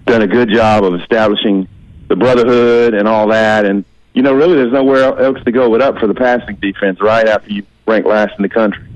done 0.07 0.23
a 0.23 0.27
good 0.27 0.51
job 0.51 0.85
of 0.85 1.01
establishing 1.01 1.69
the 2.13 2.17
brotherhood 2.17 2.93
and 2.93 3.09
all 3.09 3.29
that. 3.29 3.65
And 3.65 3.85
you 4.13 4.23
know, 4.23 4.35
really, 4.35 4.57
there's 4.57 4.73
nowhere 4.73 5.19
else 5.19 5.43
to 5.45 5.53
go 5.53 5.71
but 5.71 5.81
up 5.81 5.99
for 5.99 6.07
the 6.07 6.15
passing 6.15 6.57
defense. 6.57 7.01
Right 7.01 7.27
after 7.27 7.51
you 7.51 7.65
rank 7.87 8.07
last 8.07 8.35
in 8.39 8.43
the 8.43 8.49
country. 8.49 8.87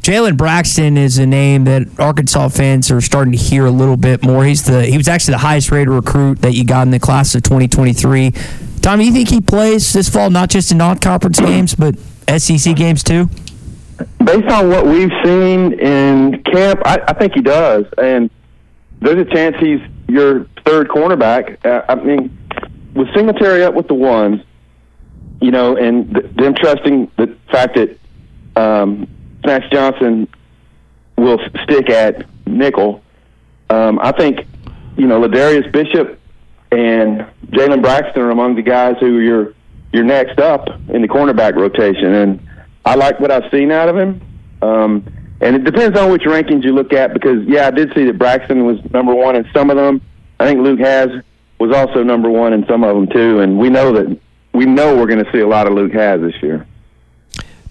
Jalen 0.00 0.38
Braxton 0.38 0.96
is 0.96 1.18
a 1.18 1.26
name 1.26 1.64
that 1.64 1.86
Arkansas 2.00 2.48
fans 2.48 2.90
are 2.90 3.00
starting 3.02 3.32
to 3.32 3.38
hear 3.38 3.66
a 3.66 3.70
little 3.70 3.98
bit 3.98 4.24
more. 4.24 4.44
He's 4.44 4.64
the 4.64 4.86
he 4.86 4.96
was 4.96 5.06
actually 5.06 5.32
the 5.32 5.38
highest 5.38 5.70
rated 5.70 5.90
recruit 5.90 6.40
that 6.40 6.54
you 6.54 6.64
got 6.64 6.82
in 6.82 6.90
the 6.90 6.98
class 6.98 7.34
of 7.34 7.42
2023. 7.42 8.32
Tommy, 8.80 9.06
you 9.06 9.12
think 9.12 9.28
he 9.28 9.42
plays 9.42 9.92
this 9.92 10.08
fall 10.08 10.30
not 10.30 10.48
just 10.48 10.72
in 10.72 10.78
non-conference 10.78 11.40
games 11.40 11.74
but 11.74 11.94
SEC 12.38 12.74
games 12.74 13.02
too? 13.02 13.28
Based 14.24 14.48
on 14.48 14.70
what 14.70 14.86
we've 14.86 15.12
seen 15.24 15.72
in 15.74 16.42
camp, 16.44 16.80
I, 16.86 17.00
I 17.08 17.12
think 17.12 17.34
he 17.34 17.42
does, 17.42 17.84
and 17.98 18.30
there's 19.00 19.18
a 19.18 19.30
chance 19.30 19.56
he's 19.58 19.80
your 20.06 20.44
third 20.64 20.88
cornerback. 20.88 21.64
Uh, 21.66 21.84
I 21.88 21.96
mean, 21.96 22.37
with 22.98 23.14
Singletary 23.14 23.62
up 23.62 23.74
with 23.74 23.86
the 23.86 23.94
ones, 23.94 24.42
you 25.40 25.52
know, 25.52 25.76
and 25.76 26.12
th- 26.12 26.34
them 26.34 26.54
trusting 26.54 27.10
the 27.16 27.36
fact 27.50 27.76
that 27.76 27.96
um, 28.60 29.08
Max 29.44 29.66
Johnson 29.70 30.28
will 31.16 31.38
stick 31.62 31.88
at 31.90 32.26
nickel. 32.46 33.02
Um, 33.70 34.00
I 34.02 34.12
think 34.12 34.46
you 34.96 35.06
know 35.06 35.20
Ladarius 35.20 35.70
Bishop 35.72 36.18
and 36.72 37.24
Jalen 37.46 37.82
Braxton 37.82 38.20
are 38.20 38.30
among 38.30 38.56
the 38.56 38.62
guys 38.62 38.96
who 38.98 39.20
you're 39.20 39.54
you're 39.92 40.04
next 40.04 40.40
up 40.40 40.68
in 40.88 41.00
the 41.00 41.08
cornerback 41.08 41.54
rotation, 41.54 42.14
and 42.14 42.48
I 42.84 42.96
like 42.96 43.20
what 43.20 43.30
I've 43.30 43.50
seen 43.52 43.70
out 43.70 43.88
of 43.88 43.96
him. 43.96 44.20
Um, 44.60 45.06
and 45.40 45.54
it 45.54 45.62
depends 45.62 45.96
on 45.96 46.10
which 46.10 46.22
rankings 46.22 46.64
you 46.64 46.72
look 46.72 46.92
at 46.92 47.14
because 47.14 47.46
yeah, 47.46 47.68
I 47.68 47.70
did 47.70 47.92
see 47.94 48.04
that 48.06 48.18
Braxton 48.18 48.66
was 48.66 48.78
number 48.90 49.14
one 49.14 49.36
in 49.36 49.48
some 49.54 49.70
of 49.70 49.76
them. 49.76 50.02
I 50.40 50.46
think 50.46 50.60
Luke 50.60 50.80
Hasz 50.80 51.10
was 51.58 51.74
also 51.74 52.02
number 52.02 52.30
one 52.30 52.52
in 52.52 52.66
some 52.66 52.84
of 52.84 52.94
them 52.94 53.08
too, 53.08 53.40
and 53.40 53.58
we 53.58 53.68
know 53.68 53.92
that 53.92 54.18
we 54.52 54.66
know 54.66 54.96
we're 54.96 55.06
going 55.06 55.24
to 55.24 55.32
see 55.32 55.40
a 55.40 55.48
lot 55.48 55.66
of 55.66 55.74
Luke 55.74 55.92
Hasz 55.92 56.20
this 56.20 56.42
year. 56.42 56.66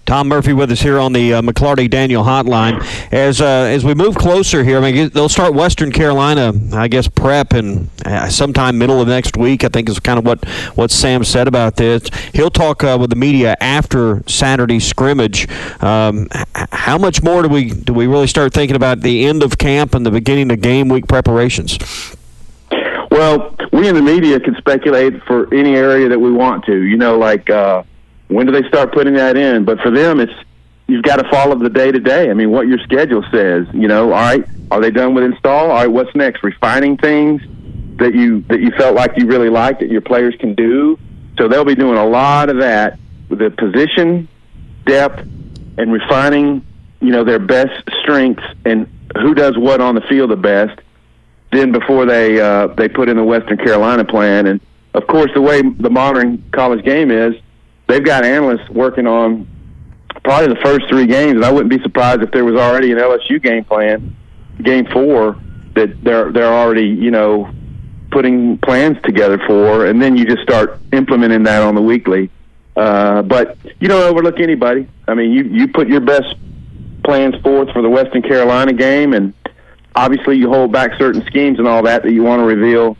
Tom 0.08 0.28
Murphy 0.28 0.54
with 0.54 0.72
us 0.72 0.80
here 0.80 0.98
on 0.98 1.12
the 1.12 1.34
uh, 1.34 1.42
McLarty 1.42 1.88
Daniel 1.88 2.24
Hotline. 2.24 2.82
As 3.12 3.42
uh, 3.42 3.44
as 3.44 3.84
we 3.84 3.92
move 3.92 4.16
closer 4.16 4.64
here, 4.64 4.78
I 4.78 4.90
mean 4.90 5.10
they'll 5.10 5.28
start 5.28 5.52
Western 5.52 5.92
Carolina, 5.92 6.54
I 6.72 6.88
guess 6.88 7.06
prep 7.06 7.52
and 7.52 7.90
uh, 8.06 8.30
sometime 8.30 8.78
middle 8.78 9.02
of 9.02 9.08
next 9.08 9.36
week. 9.36 9.64
I 9.64 9.68
think 9.68 9.86
is 9.86 10.00
kind 10.00 10.18
of 10.18 10.24
what 10.24 10.42
what 10.76 10.90
Sam 10.90 11.24
said 11.24 11.46
about 11.46 11.76
this. 11.76 12.08
He'll 12.32 12.48
talk 12.48 12.82
uh, 12.82 12.96
with 12.98 13.10
the 13.10 13.16
media 13.16 13.54
after 13.60 14.22
Saturday 14.26 14.80
scrimmage. 14.80 15.46
Um, 15.82 16.28
how 16.54 16.96
much 16.96 17.22
more 17.22 17.42
do 17.42 17.48
we 17.50 17.68
do 17.68 17.92
we 17.92 18.06
really 18.06 18.28
start 18.28 18.54
thinking 18.54 18.76
about 18.76 19.02
the 19.02 19.26
end 19.26 19.42
of 19.42 19.58
camp 19.58 19.94
and 19.94 20.06
the 20.06 20.10
beginning 20.10 20.50
of 20.50 20.62
game 20.62 20.88
week 20.88 21.06
preparations? 21.06 21.76
Well, 23.10 23.56
we 23.72 23.88
in 23.88 23.94
the 23.94 24.02
media 24.02 24.38
can 24.38 24.54
speculate 24.56 25.22
for 25.24 25.52
any 25.54 25.74
area 25.74 26.08
that 26.08 26.18
we 26.18 26.30
want 26.30 26.64
to. 26.66 26.82
You 26.82 26.96
know, 26.96 27.18
like 27.18 27.48
uh, 27.48 27.82
when 28.28 28.46
do 28.46 28.52
they 28.52 28.66
start 28.68 28.92
putting 28.92 29.14
that 29.14 29.36
in? 29.36 29.64
But 29.64 29.80
for 29.80 29.90
them, 29.90 30.20
it's 30.20 30.32
you've 30.86 31.04
got 31.04 31.16
to 31.16 31.28
follow 31.30 31.54
the 31.56 31.70
day 31.70 31.90
to 31.90 32.00
day. 32.00 32.30
I 32.30 32.34
mean, 32.34 32.50
what 32.50 32.66
your 32.66 32.78
schedule 32.78 33.24
says. 33.30 33.66
You 33.72 33.88
know, 33.88 34.04
all 34.04 34.10
right, 34.10 34.44
are 34.70 34.80
they 34.80 34.90
done 34.90 35.14
with 35.14 35.24
install? 35.24 35.70
All 35.70 35.76
right, 35.76 35.86
what's 35.86 36.14
next? 36.14 36.42
Refining 36.42 36.96
things 36.96 37.42
that 37.98 38.14
you 38.14 38.42
that 38.48 38.60
you 38.60 38.70
felt 38.72 38.94
like 38.94 39.16
you 39.16 39.26
really 39.26 39.50
liked 39.50 39.80
that 39.80 39.90
your 39.90 40.00
players 40.00 40.34
can 40.38 40.54
do. 40.54 40.98
So 41.38 41.48
they'll 41.48 41.64
be 41.64 41.74
doing 41.74 41.98
a 41.98 42.06
lot 42.06 42.50
of 42.50 42.58
that 42.58 42.98
with 43.28 43.38
the 43.38 43.50
position 43.50 44.28
depth 44.84 45.20
and 45.78 45.92
refining. 45.92 46.64
You 47.00 47.10
know, 47.10 47.22
their 47.22 47.38
best 47.38 47.88
strengths 48.02 48.42
and 48.64 48.88
who 49.16 49.32
does 49.32 49.56
what 49.56 49.80
on 49.80 49.94
the 49.94 50.00
field 50.02 50.30
the 50.30 50.36
best. 50.36 50.80
Then 51.50 51.72
before 51.72 52.04
they 52.04 52.40
uh, 52.40 52.68
they 52.68 52.88
put 52.88 53.08
in 53.08 53.16
the 53.16 53.24
Western 53.24 53.56
Carolina 53.56 54.04
plan, 54.04 54.46
and 54.46 54.60
of 54.94 55.06
course 55.06 55.30
the 55.34 55.40
way 55.40 55.62
the 55.62 55.90
modern 55.90 56.44
college 56.52 56.84
game 56.84 57.10
is, 57.10 57.34
they've 57.86 58.04
got 58.04 58.24
analysts 58.24 58.68
working 58.68 59.06
on 59.06 59.48
probably 60.24 60.54
the 60.54 60.60
first 60.60 60.88
three 60.88 61.06
games, 61.06 61.36
and 61.36 61.44
I 61.44 61.50
wouldn't 61.50 61.70
be 61.70 61.82
surprised 61.82 62.22
if 62.22 62.30
there 62.32 62.44
was 62.44 62.56
already 62.56 62.92
an 62.92 62.98
LSU 62.98 63.42
game 63.42 63.64
plan, 63.64 64.14
game 64.62 64.86
four, 64.92 65.36
that 65.74 66.02
they're 66.04 66.30
they're 66.32 66.52
already 66.52 66.86
you 66.86 67.10
know 67.10 67.50
putting 68.10 68.58
plans 68.58 68.98
together 69.02 69.38
for, 69.46 69.86
and 69.86 70.00
then 70.00 70.16
you 70.16 70.24
just 70.24 70.42
start 70.42 70.78
implementing 70.92 71.44
that 71.44 71.62
on 71.62 71.74
the 71.74 71.82
weekly. 71.82 72.30
Uh, 72.76 73.22
but 73.22 73.56
you 73.80 73.88
don't 73.88 74.02
overlook 74.02 74.38
anybody. 74.38 74.88
I 75.06 75.14
mean, 75.14 75.32
you 75.32 75.44
you 75.44 75.68
put 75.68 75.88
your 75.88 76.00
best 76.00 76.34
plans 77.04 77.34
forth 77.42 77.70
for 77.70 77.82
the 77.82 77.88
Western 77.88 78.22
Carolina 78.22 78.72
game, 78.72 79.14
and 79.14 79.32
obviously 79.98 80.36
you 80.36 80.48
hold 80.48 80.70
back 80.70 80.96
certain 80.96 81.24
schemes 81.26 81.58
and 81.58 81.66
all 81.66 81.82
that 81.82 82.04
that 82.04 82.12
you 82.12 82.22
want 82.22 82.40
to 82.40 82.46
reveal 82.46 82.96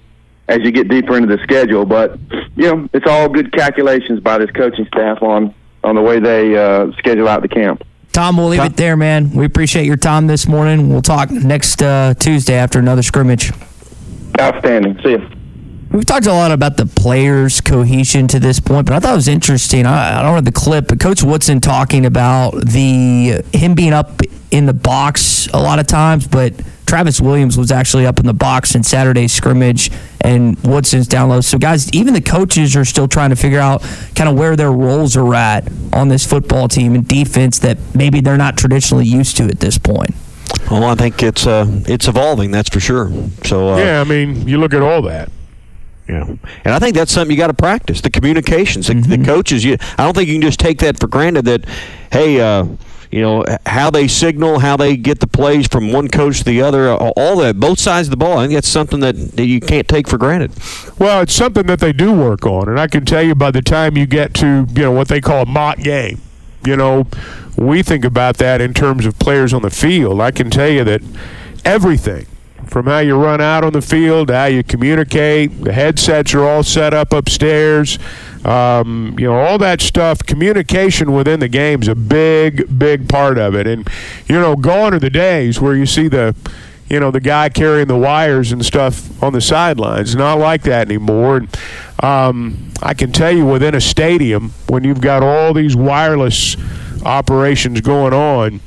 as 0.48 0.58
you 0.62 0.72
get 0.72 0.88
deeper 0.88 1.16
into 1.16 1.34
the 1.34 1.42
schedule. 1.44 1.86
But 1.86 2.18
you 2.56 2.74
know, 2.74 2.88
it's 2.92 3.06
all 3.06 3.28
good 3.28 3.52
calculations 3.52 4.20
by 4.20 4.38
this 4.38 4.50
coaching 4.50 4.86
staff 4.86 5.22
on 5.22 5.54
on 5.84 5.94
the 5.94 6.02
way 6.02 6.18
they 6.18 6.56
uh, 6.56 6.90
schedule 6.98 7.28
out 7.28 7.42
the 7.42 7.48
camp. 7.48 7.84
Tom, 8.12 8.36
we'll 8.36 8.48
leave 8.48 8.64
it 8.64 8.76
there, 8.76 8.96
man. 8.96 9.30
We 9.30 9.44
appreciate 9.44 9.86
your 9.86 9.96
time 9.96 10.26
this 10.26 10.48
morning. 10.48 10.88
We'll 10.88 11.02
talk 11.02 11.30
next 11.30 11.80
uh, 11.82 12.14
Tuesday 12.14 12.54
after 12.54 12.80
another 12.80 13.02
scrimmage. 13.02 13.52
Outstanding. 14.40 14.98
See 15.04 15.10
you. 15.10 15.30
We've 15.92 16.04
talked 16.04 16.26
a 16.26 16.32
lot 16.32 16.50
about 16.50 16.76
the 16.76 16.84
players' 16.84 17.60
cohesion 17.60 18.26
to 18.28 18.40
this 18.40 18.60
point, 18.60 18.86
but 18.86 18.94
I 18.94 18.98
thought 18.98 19.12
it 19.12 19.16
was 19.16 19.28
interesting. 19.28 19.86
I, 19.86 20.18
I 20.18 20.22
don't 20.22 20.34
have 20.34 20.44
the 20.44 20.52
clip, 20.52 20.88
but 20.88 21.00
Coach 21.00 21.22
Woodson 21.22 21.60
talking 21.60 22.04
about 22.04 22.50
the 22.56 23.42
him 23.52 23.74
being 23.74 23.92
up 23.92 24.20
in 24.50 24.66
the 24.66 24.74
box 24.74 25.46
a 25.48 25.58
lot 25.58 25.78
of 25.78 25.86
times, 25.86 26.26
but 26.26 26.52
Travis 26.88 27.20
Williams 27.20 27.58
was 27.58 27.70
actually 27.70 28.06
up 28.06 28.18
in 28.18 28.24
the 28.24 28.32
box 28.32 28.74
in 28.74 28.82
Saturday's 28.82 29.30
scrimmage, 29.30 29.90
and 30.22 30.58
Woodson's 30.64 31.06
down 31.06 31.28
low. 31.28 31.42
So, 31.42 31.58
guys, 31.58 31.92
even 31.92 32.14
the 32.14 32.22
coaches 32.22 32.74
are 32.76 32.86
still 32.86 33.06
trying 33.06 33.28
to 33.28 33.36
figure 33.36 33.60
out 33.60 33.82
kind 34.14 34.26
of 34.26 34.38
where 34.38 34.56
their 34.56 34.72
roles 34.72 35.14
are 35.14 35.34
at 35.34 35.70
on 35.92 36.08
this 36.08 36.26
football 36.26 36.66
team 36.66 36.94
and 36.94 37.06
defense 37.06 37.58
that 37.58 37.76
maybe 37.94 38.22
they're 38.22 38.38
not 38.38 38.56
traditionally 38.56 39.04
used 39.04 39.36
to 39.36 39.44
at 39.44 39.60
this 39.60 39.76
point. 39.76 40.14
Well, 40.70 40.84
I 40.84 40.94
think 40.94 41.22
it's 41.22 41.46
uh, 41.46 41.66
it's 41.86 42.08
evolving. 42.08 42.52
That's 42.52 42.70
for 42.70 42.80
sure. 42.80 43.12
So 43.44 43.74
uh, 43.74 43.76
yeah, 43.76 44.00
I 44.00 44.04
mean, 44.04 44.48
you 44.48 44.56
look 44.56 44.72
at 44.72 44.80
all 44.80 45.02
that. 45.02 45.30
Yeah, 46.08 46.24
and 46.64 46.74
I 46.74 46.78
think 46.78 46.94
that's 46.94 47.12
something 47.12 47.30
you 47.30 47.36
got 47.36 47.48
to 47.48 47.54
practice 47.54 48.00
the 48.00 48.08
communications. 48.08 48.86
The, 48.86 48.94
mm-hmm. 48.94 49.10
the, 49.10 49.26
coaches, 49.26 49.62
you, 49.62 49.76
I 49.98 50.04
don't 50.04 50.14
think 50.14 50.28
you 50.28 50.36
can 50.36 50.42
just 50.42 50.58
take 50.58 50.78
that 50.78 50.98
for 50.98 51.06
granted. 51.06 51.44
That 51.44 51.66
hey, 52.10 52.40
uh, 52.40 52.64
you 53.10 53.22
know 53.22 53.44
how 53.66 53.90
they 53.90 54.06
signal, 54.08 54.58
how 54.58 54.76
they 54.76 54.96
get 54.96 55.20
the 55.20 55.26
plays 55.26 55.66
from 55.66 55.92
one 55.92 56.08
coach 56.08 56.38
to 56.38 56.44
the 56.44 56.60
other, 56.62 56.90
all 56.90 57.36
that, 57.38 57.58
both 57.58 57.78
sides 57.78 58.08
of 58.08 58.10
the 58.10 58.16
ball. 58.16 58.38
I 58.38 58.42
think 58.42 58.54
that's 58.54 58.68
something 58.68 59.00
that, 59.00 59.16
you 59.38 59.60
can't 59.60 59.88
take 59.88 60.08
for 60.08 60.18
granted. 60.18 60.52
Well, 60.98 61.22
it's 61.22 61.34
something 61.34 61.66
that 61.66 61.80
they 61.80 61.92
do 61.92 62.12
work 62.12 62.46
on, 62.46 62.68
and 62.68 62.78
I 62.78 62.86
can 62.86 63.04
tell 63.04 63.22
you 63.22 63.34
by 63.34 63.50
the 63.50 63.62
time 63.62 63.96
you 63.96 64.06
get 64.06 64.34
to 64.34 64.66
you 64.74 64.82
know 64.82 64.92
what 64.92 65.08
they 65.08 65.20
call 65.20 65.42
a 65.42 65.46
mock 65.46 65.78
game, 65.78 66.20
you 66.64 66.76
know, 66.76 67.06
we 67.56 67.82
think 67.82 68.04
about 68.04 68.36
that 68.38 68.60
in 68.60 68.74
terms 68.74 69.06
of 69.06 69.18
players 69.18 69.52
on 69.52 69.62
the 69.62 69.70
field. 69.70 70.20
I 70.20 70.30
can 70.30 70.50
tell 70.50 70.68
you 70.68 70.84
that 70.84 71.02
everything 71.64 72.26
from 72.66 72.86
how 72.86 72.98
you 72.98 73.16
run 73.16 73.40
out 73.40 73.64
on 73.64 73.72
the 73.72 73.82
field, 73.82 74.30
how 74.30 74.44
you 74.44 74.62
communicate. 74.62 75.64
The 75.64 75.72
headsets 75.72 76.34
are 76.34 76.44
all 76.44 76.62
set 76.62 76.92
up 76.92 77.12
upstairs. 77.12 77.98
Um, 78.48 79.14
you 79.18 79.26
know, 79.26 79.38
all 79.38 79.58
that 79.58 79.82
stuff. 79.82 80.24
Communication 80.24 81.12
within 81.12 81.40
the 81.40 81.48
game 81.48 81.82
is 81.82 81.88
a 81.88 81.94
big, 81.94 82.78
big 82.78 83.06
part 83.06 83.36
of 83.36 83.54
it. 83.54 83.66
And 83.66 83.86
you 84.26 84.40
know, 84.40 84.56
gone 84.56 84.94
are 84.94 84.98
the 84.98 85.10
days 85.10 85.60
where 85.60 85.74
you 85.74 85.84
see 85.84 86.08
the 86.08 86.34
you 86.88 86.98
know 86.98 87.10
the 87.10 87.20
guy 87.20 87.50
carrying 87.50 87.88
the 87.88 87.96
wires 87.96 88.50
and 88.50 88.64
stuff 88.64 89.22
on 89.22 89.34
the 89.34 89.42
sidelines. 89.42 90.16
Not 90.16 90.38
like 90.38 90.62
that 90.62 90.88
anymore. 90.88 91.36
And, 91.36 91.58
um, 92.02 92.72
I 92.80 92.94
can 92.94 93.12
tell 93.12 93.32
you, 93.32 93.44
within 93.44 93.74
a 93.74 93.80
stadium, 93.80 94.50
when 94.68 94.82
you've 94.84 95.00
got 95.00 95.22
all 95.22 95.52
these 95.52 95.76
wireless 95.76 96.56
operations 97.04 97.80
going 97.82 98.14
on, 98.14 98.60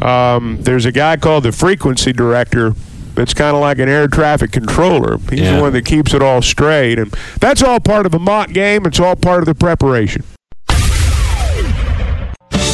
um, 0.00 0.62
there's 0.62 0.86
a 0.86 0.92
guy 0.92 1.16
called 1.16 1.44
the 1.44 1.52
frequency 1.52 2.12
director 2.12 2.74
it's 3.18 3.34
kind 3.34 3.54
of 3.54 3.60
like 3.60 3.78
an 3.78 3.88
air 3.88 4.08
traffic 4.08 4.52
controller. 4.52 5.18
He's 5.30 5.40
yeah. 5.40 5.56
the 5.56 5.62
one 5.62 5.72
that 5.72 5.84
keeps 5.84 6.14
it 6.14 6.22
all 6.22 6.42
straight, 6.42 6.98
and 6.98 7.10
that's 7.40 7.62
all 7.62 7.80
part 7.80 8.06
of 8.06 8.12
the 8.12 8.18
mock 8.18 8.50
game. 8.50 8.86
It's 8.86 9.00
all 9.00 9.16
part 9.16 9.40
of 9.40 9.46
the 9.46 9.54
preparation. 9.54 10.24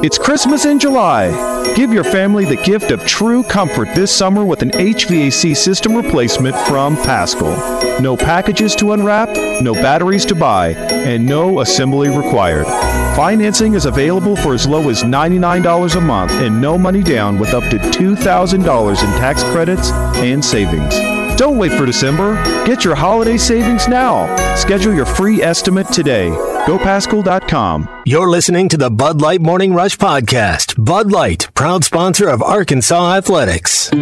It's 0.00 0.16
Christmas 0.16 0.64
in 0.64 0.78
July. 0.78 1.74
Give 1.74 1.92
your 1.92 2.04
family 2.04 2.44
the 2.44 2.62
gift 2.62 2.92
of 2.92 3.04
true 3.04 3.42
comfort 3.42 3.88
this 3.96 4.14
summer 4.14 4.44
with 4.44 4.62
an 4.62 4.70
HVAC 4.70 5.56
system 5.56 5.96
replacement 5.96 6.54
from 6.68 6.96
Paschal. 6.98 7.50
No 8.00 8.16
packages 8.16 8.76
to 8.76 8.92
unwrap, 8.92 9.28
no 9.60 9.74
batteries 9.74 10.24
to 10.26 10.36
buy, 10.36 10.74
and 10.74 11.26
no 11.26 11.58
assembly 11.60 12.16
required. 12.16 12.66
Financing 13.16 13.74
is 13.74 13.86
available 13.86 14.36
for 14.36 14.54
as 14.54 14.68
low 14.68 14.88
as 14.88 15.02
$99 15.02 15.96
a 15.96 16.00
month 16.00 16.30
and 16.30 16.60
no 16.60 16.78
money 16.78 17.02
down 17.02 17.36
with 17.36 17.52
up 17.52 17.64
to 17.64 17.78
$2,000 17.78 18.54
in 18.54 19.18
tax 19.18 19.42
credits 19.42 19.90
and 20.18 20.44
savings. 20.44 20.94
Don't 21.36 21.58
wait 21.58 21.72
for 21.72 21.86
December. 21.86 22.36
Get 22.64 22.84
your 22.84 22.94
holiday 22.94 23.36
savings 23.36 23.88
now. 23.88 24.32
Schedule 24.54 24.94
your 24.94 25.06
free 25.06 25.42
estimate 25.42 25.88
today. 25.88 26.30
GoPaschal.com. 26.68 28.02
You're 28.04 28.28
listening 28.28 28.68
to 28.68 28.76
the 28.76 28.90
Bud 28.90 29.22
Light 29.22 29.40
Morning 29.40 29.72
Rush 29.72 29.96
Podcast. 29.96 30.74
Bud 30.84 31.10
Light, 31.10 31.48
proud 31.54 31.82
sponsor 31.82 32.28
of 32.28 32.42
Arkansas 32.42 33.14
Athletics. 33.14 33.90
We 33.90 33.98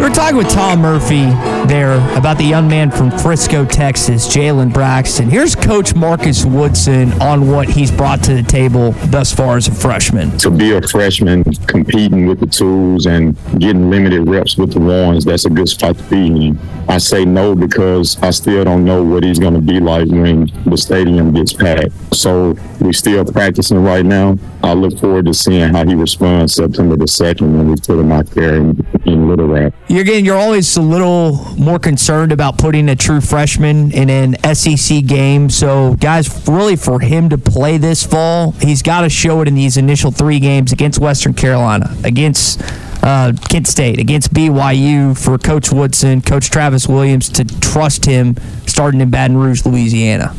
were 0.00 0.14
talking 0.14 0.36
with 0.36 0.48
Tom 0.50 0.80
Murphy 0.80 1.24
there 1.66 1.94
about 2.16 2.38
the 2.38 2.44
young 2.44 2.68
man 2.68 2.92
from 2.92 3.10
Frisco, 3.10 3.64
Texas, 3.64 4.28
Jalen 4.28 4.72
Braxton. 4.72 5.28
Here's 5.28 5.56
Coach 5.56 5.96
Marcus 5.96 6.44
Woodson 6.44 7.12
on 7.20 7.50
what 7.50 7.68
he's 7.68 7.90
brought 7.90 8.22
to 8.24 8.34
the 8.34 8.42
table 8.44 8.92
thus 9.06 9.32
far 9.32 9.56
as 9.56 9.66
a 9.66 9.74
freshman. 9.74 10.36
To 10.38 10.50
be 10.50 10.76
a 10.76 10.82
freshman 10.82 11.42
competing 11.66 12.26
with 12.26 12.38
the 12.38 12.46
tools 12.46 13.06
and 13.06 13.36
getting 13.58 13.90
limited 13.90 14.28
reps 14.28 14.56
with 14.56 14.74
the 14.74 14.80
ones, 14.80 15.24
that's 15.24 15.44
a 15.44 15.50
good 15.50 15.68
spot 15.68 15.98
to 15.98 16.04
be 16.04 16.26
in. 16.26 16.58
I 16.88 16.98
say 16.98 17.24
no 17.24 17.54
because 17.54 18.20
I 18.22 18.30
still 18.30 18.64
don't 18.64 18.84
know 18.84 19.02
what 19.02 19.24
he's 19.24 19.38
going 19.38 19.54
to 19.54 19.60
be 19.60 19.80
like 19.80 20.08
when 20.08 20.50
the 20.64 20.76
stadium 20.76 21.32
gets 21.32 21.52
packed. 21.52 21.92
So 22.14 22.56
we're 22.80 22.92
still 22.92 23.24
practicing 23.24 23.82
right 23.82 24.04
now. 24.04 24.38
I 24.62 24.74
look 24.74 24.98
forward 24.98 25.26
to 25.26 25.34
seeing 25.34 25.72
how 25.72 25.86
he 25.86 25.94
responds 25.94 26.54
September 26.54 26.96
the 26.96 27.04
2nd 27.04 27.40
when 27.40 27.68
we 27.68 27.76
put 27.76 27.98
him 27.98 28.12
out 28.12 28.26
there 28.28 28.56
in, 28.56 28.86
in 29.06 29.28
Little 29.28 29.48
Rock. 29.48 29.72
You're 29.88 30.04
again, 30.04 30.24
you're 30.24 30.36
always 30.36 30.76
a 30.76 30.82
little 30.82 31.54
more 31.56 31.78
concerned 31.78 32.30
about 32.30 32.58
putting 32.58 32.88
a 32.90 32.96
true 32.96 33.20
freshman 33.20 33.90
in 33.92 34.10
an 34.10 34.54
SEC 34.54 35.06
game. 35.06 35.48
So, 35.48 35.94
guys, 35.94 36.46
really 36.46 36.76
for 36.76 37.00
him 37.00 37.30
to 37.30 37.38
play 37.38 37.78
this 37.78 38.04
fall, 38.04 38.52
he's 38.52 38.82
got 38.82 39.00
to 39.00 39.08
show 39.08 39.40
it 39.40 39.48
in 39.48 39.54
these 39.54 39.76
initial 39.76 40.10
three 40.10 40.38
games 40.38 40.72
against 40.72 41.00
Western 41.00 41.32
Carolina, 41.32 41.96
against 42.04 42.60
uh, 43.04 43.34
Kent 43.50 43.66
State, 43.66 44.00
against 44.00 44.32
BYU 44.32 45.16
for 45.16 45.36
Coach 45.36 45.70
Woodson, 45.70 46.22
Coach 46.22 46.48
Travis 46.48 46.88
Williams 46.88 47.28
to 47.28 47.44
trust 47.60 48.06
him 48.06 48.36
starting 48.66 49.02
in 49.02 49.10
Baton 49.10 49.36
Rouge, 49.36 49.66
Louisiana. 49.66 50.34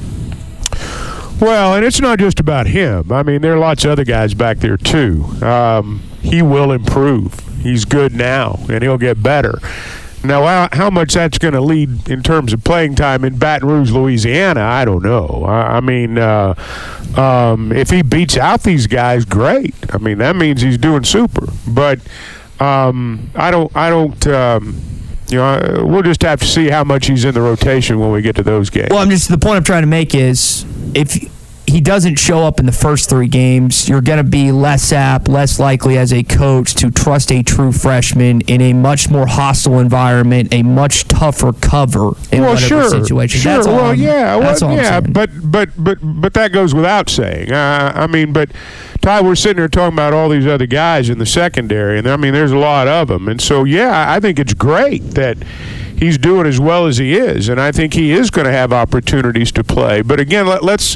Well, 1.39 1.75
and 1.75 1.85
it's 1.85 2.01
not 2.01 2.17
just 2.17 2.39
about 2.39 2.65
him. 2.65 3.11
I 3.11 3.21
mean, 3.21 3.41
there 3.41 3.53
are 3.53 3.59
lots 3.59 3.85
of 3.85 3.91
other 3.91 4.03
guys 4.03 4.33
back 4.33 4.57
there 4.59 4.77
too. 4.77 5.25
Um, 5.43 6.01
he 6.21 6.41
will 6.41 6.71
improve. 6.71 7.39
He's 7.61 7.85
good 7.85 8.15
now, 8.15 8.59
and 8.67 8.81
he'll 8.81 8.97
get 8.97 9.21
better. 9.21 9.59
Now, 10.23 10.67
how, 10.71 10.89
much 10.89 11.13
that's 11.13 11.37
going 11.37 11.53
to 11.53 11.61
lead 11.61 12.09
in 12.09 12.23
terms 12.23 12.51
of 12.51 12.63
playing 12.63 12.95
time 12.95 13.23
in 13.23 13.37
Baton 13.37 13.69
Rouge, 13.69 13.91
Louisiana, 13.91 14.61
I 14.61 14.83
don't 14.83 15.03
know. 15.03 15.43
I, 15.45 15.77
I 15.77 15.79
mean, 15.81 16.17
uh, 16.17 16.55
um, 17.15 17.71
if 17.71 17.91
he 17.91 18.01
beats 18.01 18.37
out 18.37 18.63
these 18.63 18.87
guys, 18.87 19.23
great. 19.23 19.75
I 19.93 19.99
mean, 19.99 20.17
that 20.17 20.35
means 20.35 20.61
he's 20.61 20.79
doing 20.79 21.03
super. 21.03 21.47
But 21.67 21.99
um, 22.59 23.29
I 23.35 23.51
don't, 23.51 23.75
I 23.75 23.89
don't. 23.89 24.27
Um, 24.27 24.81
you 25.27 25.37
know, 25.37 25.85
we'll 25.87 26.03
just 26.03 26.21
have 26.21 26.39
to 26.39 26.45
see 26.45 26.69
how 26.69 26.83
much 26.83 27.07
he's 27.07 27.25
in 27.25 27.33
the 27.33 27.41
rotation 27.41 27.99
when 27.99 28.11
we 28.11 28.21
get 28.21 28.35
to 28.35 28.43
those 28.43 28.69
games. 28.69 28.89
Well, 28.91 28.99
I'm 28.99 29.09
just 29.09 29.27
the 29.27 29.39
point 29.39 29.57
I'm 29.57 29.63
trying 29.63 29.81
to 29.81 29.87
make 29.87 30.13
is 30.13 30.65
if 30.93 31.17
he 31.75 31.81
doesn't 31.81 32.15
show 32.15 32.39
up 32.39 32.57
in 32.57 32.65
the 32.65 32.71
first 32.71 33.09
three 33.09 33.27
games, 33.27 33.89
you're 33.89 33.99
going 33.99 34.15
to 34.15 34.23
be 34.23 34.49
less 34.49 34.93
apt, 34.93 35.27
less 35.27 35.59
likely 35.59 35.97
as 35.97 36.13
a 36.13 36.23
coach 36.23 36.73
to 36.73 36.89
trust 36.89 37.33
a 37.33 37.43
true 37.43 37.73
freshman 37.73 38.39
in 38.47 38.61
a 38.61 38.71
much 38.71 39.09
more 39.09 39.27
hostile 39.27 39.79
environment, 39.79 40.53
a 40.53 40.63
much 40.63 41.05
tougher 41.09 41.51
cover 41.51 42.13
in 42.31 42.43
well, 42.43 42.53
whatever 42.53 42.57
sure, 42.59 42.89
situation. 42.89 43.41
Sure. 43.41 43.55
That's 43.55 43.67
all 43.67 43.75
well, 43.75 43.85
I'm- 43.87 43.99
yeah, 43.99 44.39
that's 44.39 44.61
well, 44.61 44.71
all 44.71 44.77
yeah, 44.77 45.01
but 45.01 45.29
but 45.43 45.69
but 45.77 45.97
but 46.01 46.33
that 46.35 46.53
goes 46.53 46.73
without 46.73 47.09
saying. 47.09 47.51
Uh, 47.51 47.91
I 47.93 48.07
mean, 48.07 48.31
but 48.31 48.51
Ty, 49.01 49.19
we're 49.19 49.35
sitting 49.35 49.57
here 49.57 49.67
talking 49.67 49.95
about 49.97 50.13
all 50.13 50.29
these 50.29 50.47
other 50.47 50.67
guys 50.67 51.09
in 51.09 51.17
the 51.17 51.25
secondary, 51.25 51.99
and 51.99 52.07
I 52.07 52.15
mean, 52.15 52.31
there's 52.31 52.53
a 52.53 52.57
lot 52.57 52.87
of 52.87 53.09
them, 53.09 53.27
and 53.27 53.41
so 53.41 53.65
yeah, 53.65 54.09
I 54.09 54.21
think 54.21 54.39
it's 54.39 54.53
great 54.53 55.01
that 55.15 55.37
he's 55.97 56.17
doing 56.17 56.47
as 56.47 56.57
well 56.57 56.85
as 56.87 56.99
he 56.99 57.17
is, 57.17 57.49
and 57.49 57.59
I 57.59 57.73
think 57.73 57.95
he 57.95 58.13
is 58.13 58.29
going 58.29 58.45
to 58.45 58.53
have 58.53 58.71
opportunities 58.71 59.51
to 59.51 59.63
play. 59.65 60.01
But 60.03 60.21
again, 60.21 60.47
let, 60.47 60.63
let's 60.63 60.95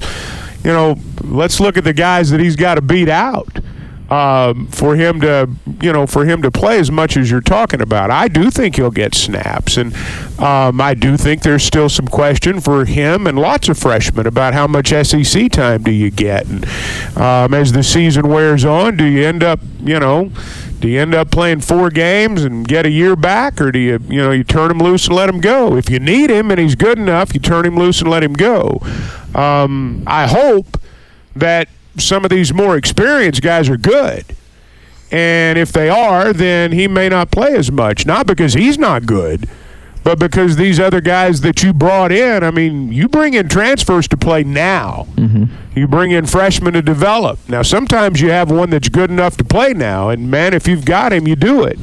you 0.63 0.71
know, 0.71 0.95
let's 1.21 1.59
look 1.59 1.77
at 1.77 1.83
the 1.83 1.93
guys 1.93 2.29
that 2.31 2.39
he's 2.39 2.55
got 2.55 2.75
to 2.75 2.81
beat 2.81 3.09
out 3.09 3.59
um, 4.09 4.67
for 4.67 4.95
him 4.95 5.21
to, 5.21 5.49
you 5.81 5.93
know, 5.93 6.07
for 6.07 6.25
him 6.25 6.41
to 6.41 6.51
play 6.51 6.79
as 6.79 6.89
much 6.89 7.15
as 7.15 7.29
you're 7.29 7.41
talking 7.41 7.81
about. 7.81 8.09
I 8.09 8.27
do 8.27 8.49
think 8.49 8.75
he'll 8.75 8.91
get 8.91 9.13
snaps, 9.13 9.77
and 9.77 9.93
um, 10.39 10.81
I 10.81 10.95
do 10.95 11.15
think 11.15 11.43
there's 11.43 11.63
still 11.63 11.89
some 11.89 12.07
question 12.07 12.59
for 12.59 12.85
him 12.85 13.27
and 13.27 13.37
lots 13.37 13.69
of 13.69 13.77
freshmen 13.77 14.25
about 14.25 14.53
how 14.53 14.67
much 14.67 14.89
SEC 14.89 15.51
time 15.51 15.83
do 15.83 15.91
you 15.91 16.09
get, 16.09 16.47
and 16.47 16.65
um, 17.17 17.53
as 17.53 17.71
the 17.71 17.83
season 17.83 18.27
wears 18.27 18.65
on, 18.65 18.97
do 18.97 19.05
you 19.05 19.25
end 19.25 19.43
up, 19.43 19.59
you 19.79 19.99
know. 19.99 20.31
Do 20.79 20.87
you 20.87 21.01
end 21.01 21.13
up 21.13 21.29
playing 21.29 21.61
four 21.61 21.89
games 21.89 22.43
and 22.43 22.65
get 22.65 22.85
a 22.85 22.89
year 22.89 23.17
back, 23.17 23.59
or 23.59 23.71
do 23.71 23.79
you, 23.79 23.99
you 24.07 24.21
know, 24.21 24.31
you 24.31 24.45
turn 24.45 24.71
him 24.71 24.79
loose 24.79 25.07
and 25.07 25.15
let 25.15 25.27
him 25.27 25.41
go? 25.41 25.75
If 25.75 25.89
you 25.89 25.99
need 25.99 26.29
him 26.29 26.51
and 26.51 26.59
he's 26.59 26.75
good 26.75 26.97
enough, 26.97 27.33
you 27.33 27.41
turn 27.41 27.65
him 27.65 27.75
loose 27.75 27.99
and 27.99 28.09
let 28.09 28.23
him 28.23 28.33
go. 28.33 28.79
Um, 29.35 30.03
I 30.07 30.27
hope 30.27 30.79
that 31.35 31.67
some 31.97 32.23
of 32.23 32.29
these 32.29 32.53
more 32.53 32.77
experienced 32.77 33.41
guys 33.41 33.67
are 33.67 33.77
good. 33.77 34.25
And 35.11 35.57
if 35.57 35.71
they 35.71 35.89
are, 35.89 36.31
then 36.31 36.71
he 36.71 36.87
may 36.87 37.09
not 37.09 37.31
play 37.31 37.55
as 37.55 37.71
much. 37.71 38.05
Not 38.05 38.25
because 38.25 38.53
he's 38.53 38.77
not 38.77 39.05
good, 39.05 39.49
but 40.03 40.17
because 40.17 40.55
these 40.55 40.79
other 40.79 41.01
guys 41.01 41.41
that 41.41 41.61
you 41.61 41.73
brought 41.73 42.11
in, 42.11 42.43
I 42.43 42.51
mean, 42.51 42.91
you 42.91 43.07
bring 43.07 43.33
in 43.33 43.49
transfers 43.49 44.07
to 44.09 44.17
play 44.17 44.43
now. 44.43 45.07
Mm-hmm. 45.15 45.45
You 45.77 45.87
bring 45.87 46.11
in 46.11 46.25
freshmen 46.25 46.73
to 46.73 46.81
develop. 46.81 47.39
Now, 47.47 47.61
sometimes 47.61 48.21
you 48.21 48.29
have 48.31 48.49
one 48.49 48.69
that's 48.69 48.89
good 48.89 49.11
enough 49.11 49.37
to 49.37 49.43
play 49.43 49.73
now, 49.73 50.09
and 50.09 50.31
man, 50.31 50.53
if 50.53 50.67
you've 50.67 50.85
got 50.85 51.13
him, 51.13 51.27
you 51.27 51.35
do 51.35 51.63
it. 51.63 51.79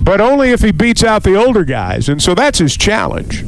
But 0.00 0.20
only 0.20 0.50
if 0.50 0.60
he 0.60 0.72
beats 0.72 1.04
out 1.04 1.22
the 1.22 1.36
older 1.36 1.64
guys, 1.64 2.08
and 2.08 2.22
so 2.22 2.34
that's 2.34 2.58
his 2.58 2.76
challenge. 2.76 3.44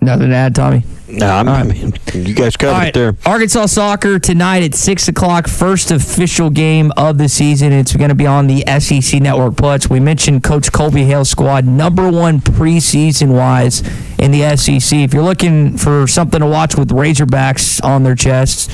Nothing 0.00 0.28
to 0.30 0.34
add, 0.34 0.54
Tommy. 0.54 0.84
No, 1.12 1.26
I'm, 1.26 1.48
I 1.48 1.62
mean, 1.64 1.92
you 2.14 2.34
guys 2.34 2.56
covered 2.56 2.74
All 2.74 2.82
it 2.82 2.94
there. 2.94 3.16
Arkansas 3.26 3.66
soccer 3.66 4.18
tonight 4.18 4.62
at 4.62 4.74
six 4.74 5.08
o'clock. 5.08 5.48
First 5.48 5.90
official 5.90 6.50
game 6.50 6.92
of 6.96 7.18
the 7.18 7.28
season. 7.28 7.72
It's 7.72 7.94
going 7.94 8.10
to 8.10 8.14
be 8.14 8.26
on 8.26 8.46
the 8.46 8.64
SEC 8.78 9.20
Network 9.20 9.56
Plus. 9.56 9.90
We 9.90 10.00
mentioned 10.00 10.42
Coach 10.44 10.72
Colby 10.72 11.04
Hale's 11.04 11.30
squad, 11.30 11.64
number 11.64 12.10
one 12.10 12.40
preseason 12.40 13.34
wise 13.34 13.82
in 14.18 14.30
the 14.30 14.56
SEC. 14.56 14.98
If 14.98 15.14
you're 15.14 15.22
looking 15.22 15.76
for 15.76 16.06
something 16.06 16.40
to 16.40 16.46
watch 16.46 16.76
with 16.76 16.90
Razorbacks 16.90 17.82
on 17.84 18.02
their 18.02 18.14
chests, 18.14 18.68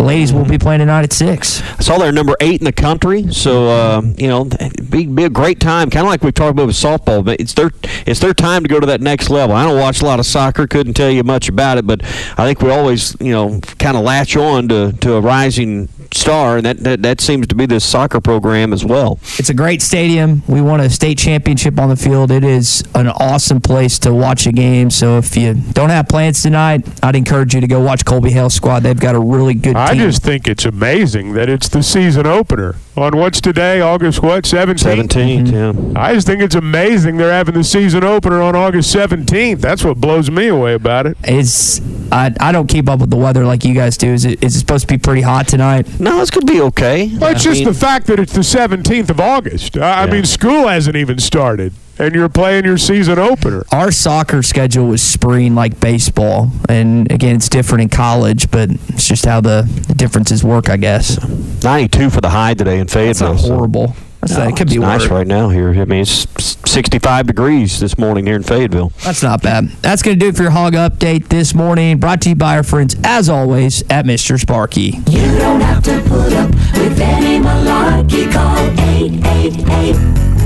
ladies 0.00 0.32
will 0.32 0.44
be 0.44 0.58
playing 0.58 0.80
tonight 0.80 1.02
at 1.02 1.12
six. 1.12 1.62
I 1.62 1.82
saw 1.82 1.98
they're 1.98 2.12
number 2.12 2.36
eight 2.40 2.60
in 2.60 2.64
the 2.64 2.72
country, 2.72 3.32
so 3.32 3.68
uh, 3.68 4.02
you 4.16 4.28
know, 4.28 4.48
be 4.88 5.06
be 5.06 5.24
a 5.24 5.30
great 5.30 5.60
time. 5.60 5.90
Kind 5.90 6.06
of 6.06 6.10
like 6.10 6.22
we 6.22 6.32
talked 6.32 6.52
about 6.52 6.66
with 6.66 6.76
softball, 6.76 7.24
but 7.24 7.40
it's 7.40 7.54
their 7.54 7.70
it's 8.06 8.20
their 8.20 8.34
time 8.34 8.62
to 8.62 8.68
go 8.68 8.80
to 8.80 8.86
that 8.86 9.00
next 9.00 9.30
level. 9.30 9.54
I 9.56 9.64
don't 9.64 9.78
watch 9.78 10.00
a 10.00 10.04
lot 10.04 10.20
of 10.20 10.26
soccer, 10.26 10.66
couldn't 10.66 10.94
tell 10.94 11.10
you 11.10 11.22
much 11.24 11.48
about 11.48 11.78
it, 11.78 11.86
but 11.86 12.02
I 12.38 12.46
think 12.46 12.60
we 12.62 12.70
always 12.70 13.16
you 13.20 13.32
know 13.32 13.60
kind 13.78 13.96
of 13.96 14.04
latch 14.04 14.36
on 14.36 14.68
to, 14.68 14.92
to 14.92 15.14
a 15.14 15.20
rising 15.20 15.88
star, 16.14 16.56
and 16.56 16.66
that, 16.66 16.78
that 16.78 17.02
that 17.02 17.20
seems 17.20 17.46
to 17.48 17.54
be 17.54 17.66
this 17.66 17.84
soccer 17.84 18.20
program 18.20 18.72
as 18.72 18.84
well. 18.84 19.18
It's 19.38 19.50
a 19.50 19.54
great 19.54 19.82
stadium. 19.82 20.42
We 20.48 20.60
won 20.60 20.80
a 20.80 20.90
state 20.90 21.18
championship 21.18 21.78
on 21.78 21.88
the 21.88 21.96
field. 21.96 22.30
It 22.30 22.44
is 22.44 22.82
an 22.94 23.08
awesome 23.08 23.60
place 23.60 23.98
to 24.00 24.12
watch 24.12 24.46
a 24.46 24.52
game. 24.52 24.90
So 24.90 25.18
if 25.18 25.36
you 25.36 25.54
don't 25.54 25.90
have 25.90 26.08
plans 26.08 26.42
tonight, 26.42 26.86
I'd 27.02 27.16
encourage 27.16 27.54
you 27.54 27.60
to 27.60 27.66
go 27.66 27.80
watch 27.80 28.04
Colby 28.04 28.30
Hale 28.30 28.50
squad. 28.50 28.80
They've 28.82 28.98
got 28.98 29.14
a 29.14 29.20
really 29.20 29.54
good 29.54 29.76
I 29.76 29.92
team. 29.92 30.02
just 30.02 30.22
think 30.22 30.48
it's 30.48 30.64
amazing 30.64 31.34
that 31.34 31.48
it's 31.48 31.68
the 31.68 31.82
season 31.82 32.26
opener 32.26 32.76
on 32.98 33.16
what's 33.16 33.40
today, 33.40 33.80
August 33.80 34.22
what, 34.22 34.44
17th? 34.44 35.08
17th, 35.08 35.94
yeah. 35.94 36.00
I 36.00 36.14
just 36.14 36.26
think 36.26 36.42
it's 36.42 36.54
amazing 36.54 37.16
they're 37.16 37.32
having 37.32 37.54
the 37.54 37.64
season 37.64 38.04
opener 38.04 38.42
on 38.42 38.56
August 38.56 38.94
17th. 38.94 39.60
That's 39.60 39.84
what 39.84 39.98
blows 40.00 40.30
me 40.30 40.48
away 40.48 40.74
about 40.74 41.06
it. 41.06 41.16
It's 41.22 41.80
I, 42.10 42.34
I 42.40 42.52
don't 42.52 42.66
keep 42.66 42.88
up 42.88 43.00
with 43.00 43.10
the 43.10 43.16
weather 43.16 43.44
like 43.44 43.64
you 43.64 43.74
guys 43.74 43.96
do. 43.96 44.12
Is 44.12 44.24
it 44.24 44.42
is 44.42 44.56
it 44.56 44.58
supposed 44.58 44.88
to 44.88 44.94
be 44.94 44.98
pretty 44.98 45.22
hot 45.22 45.46
tonight? 45.48 46.00
No, 46.00 46.20
it's 46.20 46.30
going 46.30 46.46
to 46.46 46.52
be 46.52 46.60
okay. 46.60 47.16
Well, 47.18 47.32
it's 47.32 47.44
just 47.44 47.64
the 47.64 47.74
fact 47.74 48.06
that 48.08 48.18
it's 48.18 48.32
the 48.32 48.40
17th 48.40 49.10
of 49.10 49.20
August. 49.20 49.76
I, 49.76 50.04
I 50.04 50.10
mean, 50.10 50.24
school 50.24 50.66
hasn't 50.68 50.96
even 50.96 51.18
started, 51.18 51.72
and 51.98 52.14
you're 52.14 52.28
playing 52.28 52.64
your 52.64 52.78
season 52.78 53.18
opener. 53.18 53.64
Our 53.72 53.90
soccer 53.90 54.42
schedule 54.42 54.86
was 54.88 55.02
spring 55.02 55.54
like 55.54 55.80
baseball, 55.80 56.50
and 56.68 57.10
again, 57.12 57.36
it's 57.36 57.48
different 57.48 57.82
in 57.82 57.88
college, 57.88 58.50
but 58.50 58.70
it's 58.70 59.06
just 59.08 59.24
how 59.24 59.40
the, 59.40 59.62
the 59.88 59.94
differences 59.94 60.42
work, 60.44 60.68
I 60.68 60.76
guess. 60.76 61.18
92 61.62 62.10
for 62.10 62.20
the 62.20 62.30
high 62.30 62.54
today 62.54 62.78
in 62.78 62.86
Fayetteville. 62.86 63.34
not 63.34 63.40
so- 63.40 63.54
horrible. 63.54 63.94
That's 64.20 64.32
No, 64.32 64.38
not- 64.40 64.48
it 64.48 64.56
could 64.56 64.66
it's 64.66 64.74
be 64.74 64.80
nice 64.80 65.02
worse. 65.02 65.10
right 65.12 65.26
now 65.28 65.48
here. 65.48 65.70
I 65.70 65.84
mean, 65.84 66.00
it's 66.02 66.26
65 66.68 67.28
degrees 67.28 67.78
this 67.78 67.96
morning 67.96 68.26
here 68.26 68.34
in 68.34 68.42
Fayetteville. 68.42 68.90
That's 69.04 69.22
not 69.22 69.42
bad. 69.42 69.68
That's 69.80 70.02
going 70.02 70.18
to 70.18 70.24
do 70.24 70.28
it 70.30 70.36
for 70.36 70.42
your 70.42 70.50
hog 70.50 70.72
update 70.72 71.28
this 71.28 71.54
morning. 71.54 71.98
Brought 71.98 72.20
to 72.22 72.30
you 72.30 72.34
by 72.34 72.56
our 72.56 72.64
friends, 72.64 72.96
as 73.04 73.28
always, 73.28 73.82
at 73.88 74.06
Mr. 74.06 74.38
Sparky. 74.38 74.98
You 75.08 75.38
don't 75.38 75.60
have 75.60 75.84
to 75.84 76.00
put 76.08 76.32
up 76.32 76.50
with 76.50 76.98
any 77.00 77.38
malarkey. 77.38 78.30
Call 78.32 78.58
888 78.58 80.37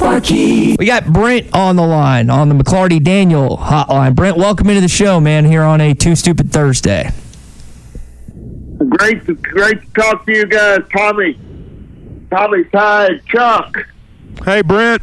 Sparky. 0.00 0.76
We 0.78 0.86
got 0.86 1.06
Brent 1.12 1.52
on 1.52 1.76
the 1.76 1.86
line 1.86 2.30
on 2.30 2.48
the 2.48 2.54
McLarty 2.54 3.02
Daniel 3.02 3.56
hotline. 3.56 4.14
Brent, 4.14 4.36
welcome 4.36 4.68
into 4.68 4.80
the 4.80 4.88
show, 4.88 5.20
man, 5.20 5.44
here 5.44 5.62
on 5.62 5.80
a 5.80 5.94
Too 5.94 6.14
Stupid 6.16 6.52
Thursday. 6.52 7.10
Great, 8.88 9.26
to, 9.26 9.34
great 9.34 9.82
to 9.82 10.00
talk 10.00 10.24
to 10.26 10.32
you 10.32 10.46
guys, 10.46 10.80
Tommy, 10.96 11.38
Tommy, 12.30 12.64
Ty, 12.64 13.18
Chuck. 13.26 13.76
Hey, 14.44 14.62
Brent. 14.62 15.02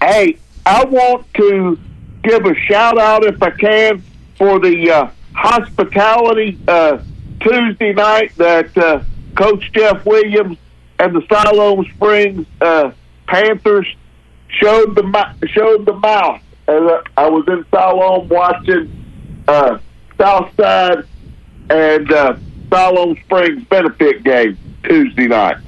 Hey, 0.00 0.38
I 0.64 0.84
want 0.84 1.26
to 1.34 1.78
give 2.22 2.44
a 2.44 2.54
shout 2.54 2.98
out, 2.98 3.24
if 3.24 3.42
I 3.42 3.50
can, 3.50 4.02
for 4.36 4.60
the 4.60 4.90
uh, 4.90 5.10
hospitality 5.34 6.58
uh, 6.68 6.98
Tuesday 7.40 7.92
night 7.92 8.36
that 8.36 8.76
uh, 8.76 9.02
Coach 9.34 9.72
Jeff 9.72 10.04
Williams 10.04 10.58
and 10.98 11.14
the 11.14 11.22
Siloam 11.28 11.84
Springs 11.94 12.46
uh, 12.60 12.90
Panthers 13.26 13.86
showed 14.48 14.94
the 14.94 15.02
mou- 15.02 15.48
showed 15.48 15.84
the 15.86 15.94
mouth 15.94 16.40
as 16.68 16.82
I, 16.82 17.02
I 17.16 17.28
was 17.28 17.46
in 17.48 17.64
Siloam 17.70 18.28
watching 18.28 18.90
uh, 19.46 19.78
Southside 20.16 21.04
and 21.70 22.12
uh, 22.12 22.36
Siloam 22.70 23.16
Springs 23.24 23.64
benefit 23.64 24.24
game 24.24 24.58
Tuesday 24.84 25.28
night. 25.28 25.58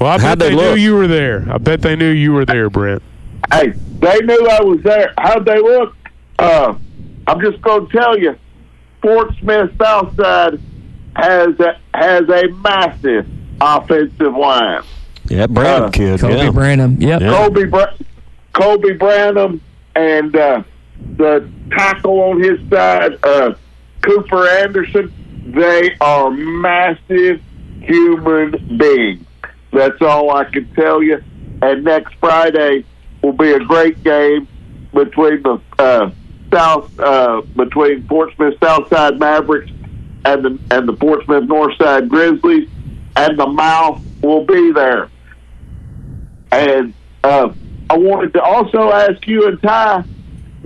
Well, 0.00 0.10
I 0.10 0.18
How'd 0.18 0.38
bet 0.38 0.50
they 0.50 0.54
they, 0.54 0.74
knew 0.74 0.80
you 0.80 0.94
were 0.94 1.06
there. 1.06 1.46
I 1.50 1.58
bet 1.58 1.80
they 1.82 1.96
knew 1.96 2.10
you 2.10 2.32
were 2.32 2.44
there, 2.44 2.68
Brent. 2.68 3.02
Hey, 3.52 3.70
they 3.70 4.18
knew 4.20 4.48
I 4.48 4.60
was 4.62 4.82
there. 4.82 5.14
How'd 5.18 5.44
they 5.44 5.58
look? 5.58 5.96
Uh, 6.38 6.74
I'm 7.26 7.40
just 7.40 7.60
going 7.62 7.86
to 7.88 7.92
tell 7.92 8.18
you, 8.18 8.36
Fort 9.00 9.34
Smith 9.40 9.70
Southside 9.78 10.60
has 11.16 11.58
a, 11.60 11.78
has 11.94 12.28
a 12.28 12.48
massive 12.48 13.26
offensive 13.60 14.34
line. 14.36 14.82
Yeah, 15.28 15.46
Branham 15.46 15.84
Uh, 15.84 15.90
kid. 15.90 16.20
Kobe 16.20 16.36
yeah. 16.44 16.50
Branham. 16.50 16.96
Yep. 17.00 17.20
Yeah. 17.20 17.30
Kobe 17.30 17.64
Bra- 17.64 17.94
Kobe 18.52 18.92
Branham 18.94 19.60
and 19.94 20.34
uh, 20.36 20.62
the 21.16 21.48
tackle 21.70 22.20
on 22.20 22.40
his 22.42 22.58
side, 22.70 23.18
uh, 23.24 23.54
Cooper 24.02 24.46
Anderson. 24.48 25.12
They 25.46 25.96
are 26.00 26.30
massive 26.30 27.40
human 27.80 28.76
beings. 28.78 29.24
That's 29.72 30.00
all 30.00 30.30
I 30.30 30.44
can 30.44 30.72
tell 30.74 31.02
you. 31.02 31.22
And 31.62 31.84
next 31.84 32.14
Friday 32.16 32.84
will 33.22 33.32
be 33.32 33.52
a 33.52 33.60
great 33.60 34.02
game 34.04 34.46
between 34.92 35.42
the 35.42 35.60
uh, 35.78 36.10
South 36.52 36.98
uh, 37.00 37.42
between 37.56 38.06
Fort 38.06 38.32
Smith 38.36 38.54
Southside 38.62 39.18
Mavericks 39.18 39.70
and 40.24 40.44
the 40.44 40.58
and 40.70 40.88
the 40.88 40.96
Fort 40.96 41.24
Smith 41.24 41.44
Northside 41.44 42.08
Grizzlies, 42.08 42.68
and 43.16 43.38
the 43.38 43.46
mouth 43.46 44.02
will 44.22 44.44
be 44.44 44.72
there. 44.72 45.08
And 46.52 46.94
uh, 47.24 47.52
I 47.90 47.96
wanted 47.96 48.34
to 48.34 48.42
also 48.42 48.92
ask 48.92 49.26
you 49.26 49.48
and 49.48 49.60
Ty, 49.60 50.04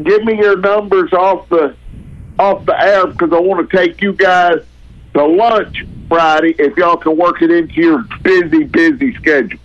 give 0.02 0.24
me 0.24 0.36
your 0.36 0.58
numbers 0.58 1.12
off 1.12 1.48
the 1.48 1.76
off 2.38 2.64
the 2.64 2.80
air 2.80 3.06
because 3.06 3.32
I 3.32 3.38
want 3.38 3.68
to 3.68 3.76
take 3.76 4.00
you 4.00 4.12
guys 4.12 4.64
to 5.14 5.24
lunch 5.24 5.84
Friday 6.08 6.54
if 6.58 6.76
y'all 6.76 6.96
can 6.96 7.16
work 7.16 7.42
it 7.42 7.50
into 7.50 7.74
your 7.74 8.04
busy, 8.22 8.64
busy 8.64 9.14
schedule. 9.14 9.58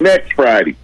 Next 0.00 0.32
Friday. 0.32 0.76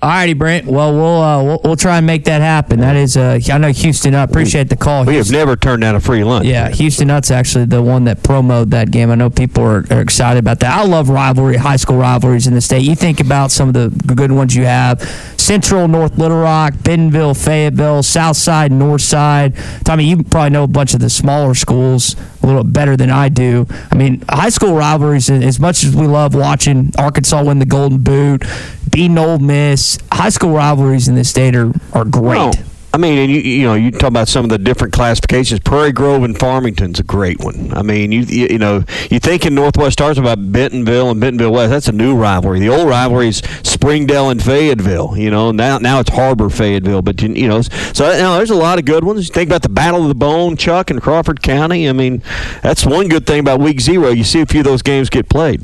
All 0.00 0.10
righty, 0.10 0.34
Brent. 0.34 0.66
Well, 0.66 0.94
we'll, 0.94 1.20
uh, 1.20 1.42
we'll 1.42 1.60
we'll 1.64 1.76
try 1.76 1.96
and 1.96 2.06
make 2.06 2.24
that 2.24 2.40
happen. 2.40 2.78
That 2.78 2.94
is, 2.94 3.16
uh, 3.16 3.40
I 3.50 3.58
know 3.58 3.72
Houston. 3.72 4.14
I 4.14 4.22
appreciate 4.22 4.68
the 4.68 4.76
call. 4.76 5.04
We 5.04 5.16
have 5.16 5.32
never 5.32 5.56
turned 5.56 5.80
down 5.80 5.96
a 5.96 6.00
free 6.00 6.22
lunch. 6.22 6.46
Yeah, 6.46 6.68
Houston 6.68 7.08
Nutt's 7.08 7.32
actually 7.32 7.64
the 7.64 7.82
one 7.82 8.04
that 8.04 8.22
promoted 8.22 8.70
that 8.70 8.92
game. 8.92 9.10
I 9.10 9.16
know 9.16 9.28
people 9.28 9.64
are, 9.64 9.84
are 9.90 10.00
excited 10.00 10.38
about 10.38 10.60
that. 10.60 10.78
I 10.78 10.84
love 10.84 11.08
rivalry, 11.08 11.56
high 11.56 11.74
school 11.74 11.96
rivalries 11.96 12.46
in 12.46 12.54
the 12.54 12.60
state. 12.60 12.82
You 12.82 12.94
think 12.94 13.18
about 13.18 13.50
some 13.50 13.66
of 13.68 13.74
the 13.74 13.88
good 14.14 14.30
ones 14.30 14.54
you 14.54 14.66
have: 14.66 15.02
Central, 15.36 15.88
North 15.88 16.16
Little 16.16 16.38
Rock, 16.38 16.74
Bentonville, 16.84 17.34
Fayetteville, 17.34 18.04
South 18.04 18.36
Side, 18.36 18.70
North 18.70 19.02
Side. 19.02 19.56
Tommy, 19.84 20.04
you 20.04 20.22
probably 20.22 20.50
know 20.50 20.62
a 20.62 20.68
bunch 20.68 20.94
of 20.94 21.00
the 21.00 21.10
smaller 21.10 21.56
schools 21.56 22.14
a 22.44 22.46
little 22.46 22.62
better 22.62 22.96
than 22.96 23.10
I 23.10 23.30
do. 23.30 23.66
I 23.90 23.96
mean, 23.96 24.22
high 24.28 24.50
school 24.50 24.74
rivalries. 24.74 25.28
As 25.28 25.58
much 25.58 25.82
as 25.82 25.96
we 25.96 26.06
love 26.06 26.36
watching 26.36 26.92
Arkansas 26.96 27.42
win 27.42 27.58
the 27.58 27.66
Golden 27.66 27.98
Boot, 27.98 28.44
beating 28.90 29.18
Ole 29.18 29.38
Miss, 29.38 29.98
high 30.12 30.28
school 30.30 30.54
rivalries 30.54 31.08
in 31.08 31.14
the 31.14 31.24
state 31.24 31.54
are 31.54 31.72
are 31.92 32.04
great. 32.04 32.56
I 32.92 32.96
mean, 32.96 33.18
and 33.18 33.30
you 33.30 33.40
you 33.40 33.64
know, 33.64 33.74
you 33.74 33.90
talk 33.90 34.08
about 34.08 34.28
some 34.28 34.44
of 34.44 34.50
the 34.50 34.56
different 34.56 34.94
classifications. 34.94 35.60
Prairie 35.60 35.92
Grove 35.92 36.22
and 36.22 36.38
Farmington's 36.38 36.98
a 36.98 37.02
great 37.02 37.38
one. 37.38 37.70
I 37.74 37.82
mean, 37.82 38.12
you 38.12 38.22
you, 38.22 38.46
you 38.50 38.58
know, 38.58 38.82
you 39.10 39.18
think 39.18 39.44
in 39.44 39.54
Northwest 39.54 39.92
Stars 39.92 40.16
about 40.16 40.50
Bentonville 40.50 41.10
and 41.10 41.20
Bentonville 41.20 41.52
West. 41.52 41.70
That's 41.70 41.88
a 41.88 41.92
new 41.92 42.16
rivalry. 42.16 42.60
The 42.60 42.70
old 42.70 42.88
rivalry 42.88 43.28
is 43.28 43.42
Springdale 43.62 44.30
and 44.30 44.42
Fayetteville. 44.42 45.18
You 45.18 45.30
know, 45.30 45.52
now 45.52 45.76
now 45.78 46.00
it's 46.00 46.10
Har-Ber 46.10 46.48
Fayetteville. 46.48 47.02
But 47.02 47.20
you, 47.20 47.28
you 47.34 47.46
know, 47.46 47.60
so 47.60 48.10
you 48.10 48.22
know, 48.22 48.36
there's 48.38 48.50
a 48.50 48.56
lot 48.56 48.78
of 48.78 48.86
good 48.86 49.04
ones. 49.04 49.28
You 49.28 49.34
think 49.34 49.50
about 49.50 49.62
the 49.62 49.68
Battle 49.68 50.02
of 50.02 50.08
the 50.08 50.14
Bone, 50.14 50.56
Chuck 50.56 50.90
and 50.90 51.00
Crawford 51.02 51.42
County. 51.42 51.90
I 51.90 51.92
mean, 51.92 52.22
that's 52.62 52.86
one 52.86 53.08
good 53.08 53.26
thing 53.26 53.40
about 53.40 53.60
Week 53.60 53.80
Zero. 53.80 54.08
You 54.08 54.24
see 54.24 54.40
a 54.40 54.46
few 54.46 54.60
of 54.60 54.66
those 54.66 54.80
games 54.80 55.10
get 55.10 55.28
played. 55.28 55.62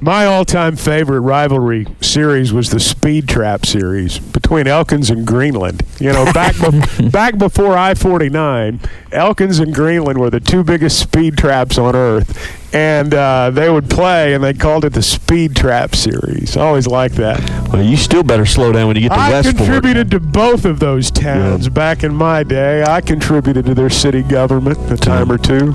My 0.00 0.26
all-time 0.26 0.76
favorite 0.76 1.20
rivalry 1.20 1.84
series 2.00 2.52
was 2.52 2.70
the 2.70 2.78
Speed 2.78 3.28
Trap 3.28 3.66
series 3.66 4.20
between 4.20 4.68
Elkins 4.68 5.10
and 5.10 5.26
Greenland. 5.26 5.82
You 5.98 6.12
know, 6.12 6.24
back 6.32 6.54
be- 6.60 7.08
back 7.10 7.36
before 7.36 7.76
I-49, 7.76 8.88
Elkins 9.10 9.58
and 9.58 9.74
Greenland 9.74 10.20
were 10.20 10.30
the 10.30 10.38
two 10.38 10.62
biggest 10.62 11.00
speed 11.00 11.36
traps 11.36 11.78
on 11.78 11.96
earth, 11.96 12.72
and 12.72 13.12
uh, 13.12 13.50
they 13.50 13.68
would 13.68 13.90
play, 13.90 14.34
and 14.34 14.44
they 14.44 14.54
called 14.54 14.84
it 14.84 14.92
the 14.92 15.02
Speed 15.02 15.56
Trap 15.56 15.96
series. 15.96 16.56
I 16.56 16.60
always 16.62 16.86
liked 16.86 17.16
that. 17.16 17.40
Well, 17.72 17.82
you 17.82 17.96
still 17.96 18.22
better 18.22 18.46
slow 18.46 18.70
down 18.70 18.86
when 18.86 18.94
you 18.94 19.02
get 19.02 19.08
to 19.08 19.14
I 19.18 19.30
Westport. 19.30 19.56
contributed 19.56 20.12
to 20.12 20.20
both 20.20 20.64
of 20.64 20.78
those 20.78 21.10
towns 21.10 21.68
back 21.68 22.04
in 22.04 22.14
my 22.14 22.44
day. 22.44 22.84
I 22.84 23.00
contributed 23.00 23.66
to 23.66 23.74
their 23.74 23.90
city 23.90 24.22
government 24.22 24.78
a 24.92 24.96
time 24.96 25.32
or 25.32 25.38
two. 25.38 25.74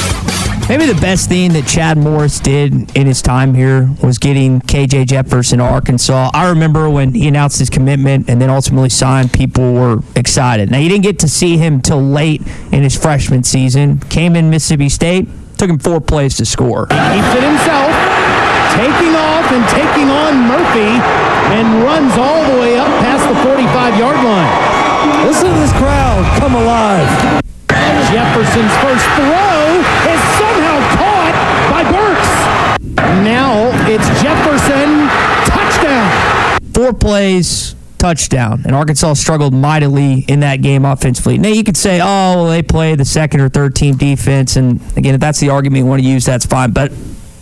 Maybe 0.71 0.85
the 0.85 1.01
best 1.01 1.27
thing 1.27 1.51
that 1.51 1.67
Chad 1.67 1.97
Morris 1.97 2.39
did 2.39 2.95
in 2.95 3.05
his 3.05 3.21
time 3.21 3.53
here 3.53 3.89
was 4.01 4.17
getting 4.17 4.61
KJ 4.61 5.07
Jefferson 5.07 5.59
to 5.59 5.65
Arkansas. 5.65 6.31
I 6.33 6.47
remember 6.47 6.89
when 6.89 7.13
he 7.13 7.27
announced 7.27 7.59
his 7.59 7.69
commitment 7.69 8.29
and 8.29 8.39
then 8.41 8.49
ultimately 8.49 8.87
signed, 8.87 9.33
people 9.33 9.73
were 9.73 9.99
excited. 10.15 10.71
Now, 10.71 10.77
you 10.77 10.87
didn't 10.87 11.03
get 11.03 11.19
to 11.19 11.27
see 11.27 11.57
him 11.57 11.81
till 11.81 12.01
late 12.01 12.41
in 12.71 12.83
his 12.83 12.95
freshman 12.95 13.43
season. 13.43 13.99
Came 13.99 14.37
in 14.37 14.49
Mississippi 14.49 14.87
State, 14.87 15.27
took 15.57 15.69
him 15.69 15.77
four 15.77 15.99
plays 15.99 16.37
to 16.37 16.45
score. 16.45 16.87
He 16.87 16.95
keeps 16.95 17.35
it 17.35 17.43
himself, 17.43 17.91
taking 18.71 19.11
off 19.11 19.51
and 19.51 19.67
taking 19.75 20.07
on 20.07 20.47
Murphy, 20.47 20.95
and 21.51 21.83
runs 21.83 22.13
all 22.15 22.47
the 22.47 22.61
way 22.61 22.79
up 22.79 22.87
past 23.03 23.27
the 23.27 23.35
45 23.43 23.99
yard 23.99 24.15
line. 24.23 25.27
Listen 25.27 25.51
to 25.51 25.59
this 25.59 25.73
crowd 25.73 26.23
come 26.39 26.55
alive. 26.55 27.41
Jefferson's 28.11 28.75
first 28.83 29.07
throw 29.15 30.10
Four 36.73 36.93
plays, 36.93 37.75
touchdown. 38.01 38.63
And 38.65 38.75
Arkansas 38.75 39.13
struggled 39.13 39.53
mightily 39.53 40.25
in 40.27 40.39
that 40.39 40.61
game 40.61 40.85
offensively. 40.85 41.37
Now, 41.37 41.49
you 41.49 41.63
could 41.63 41.77
say, 41.77 41.99
oh, 42.01 42.03
well, 42.03 42.47
they 42.47 42.63
play 42.63 42.95
the 42.95 43.05
second 43.05 43.41
or 43.41 43.49
third 43.49 43.75
team 43.75 43.95
defense. 43.95 44.55
And 44.55 44.81
again, 44.97 45.13
if 45.13 45.21
that's 45.21 45.39
the 45.39 45.49
argument 45.49 45.83
you 45.83 45.85
want 45.85 46.01
to 46.01 46.07
use, 46.07 46.25
that's 46.25 46.45
fine. 46.45 46.71
But 46.71 46.91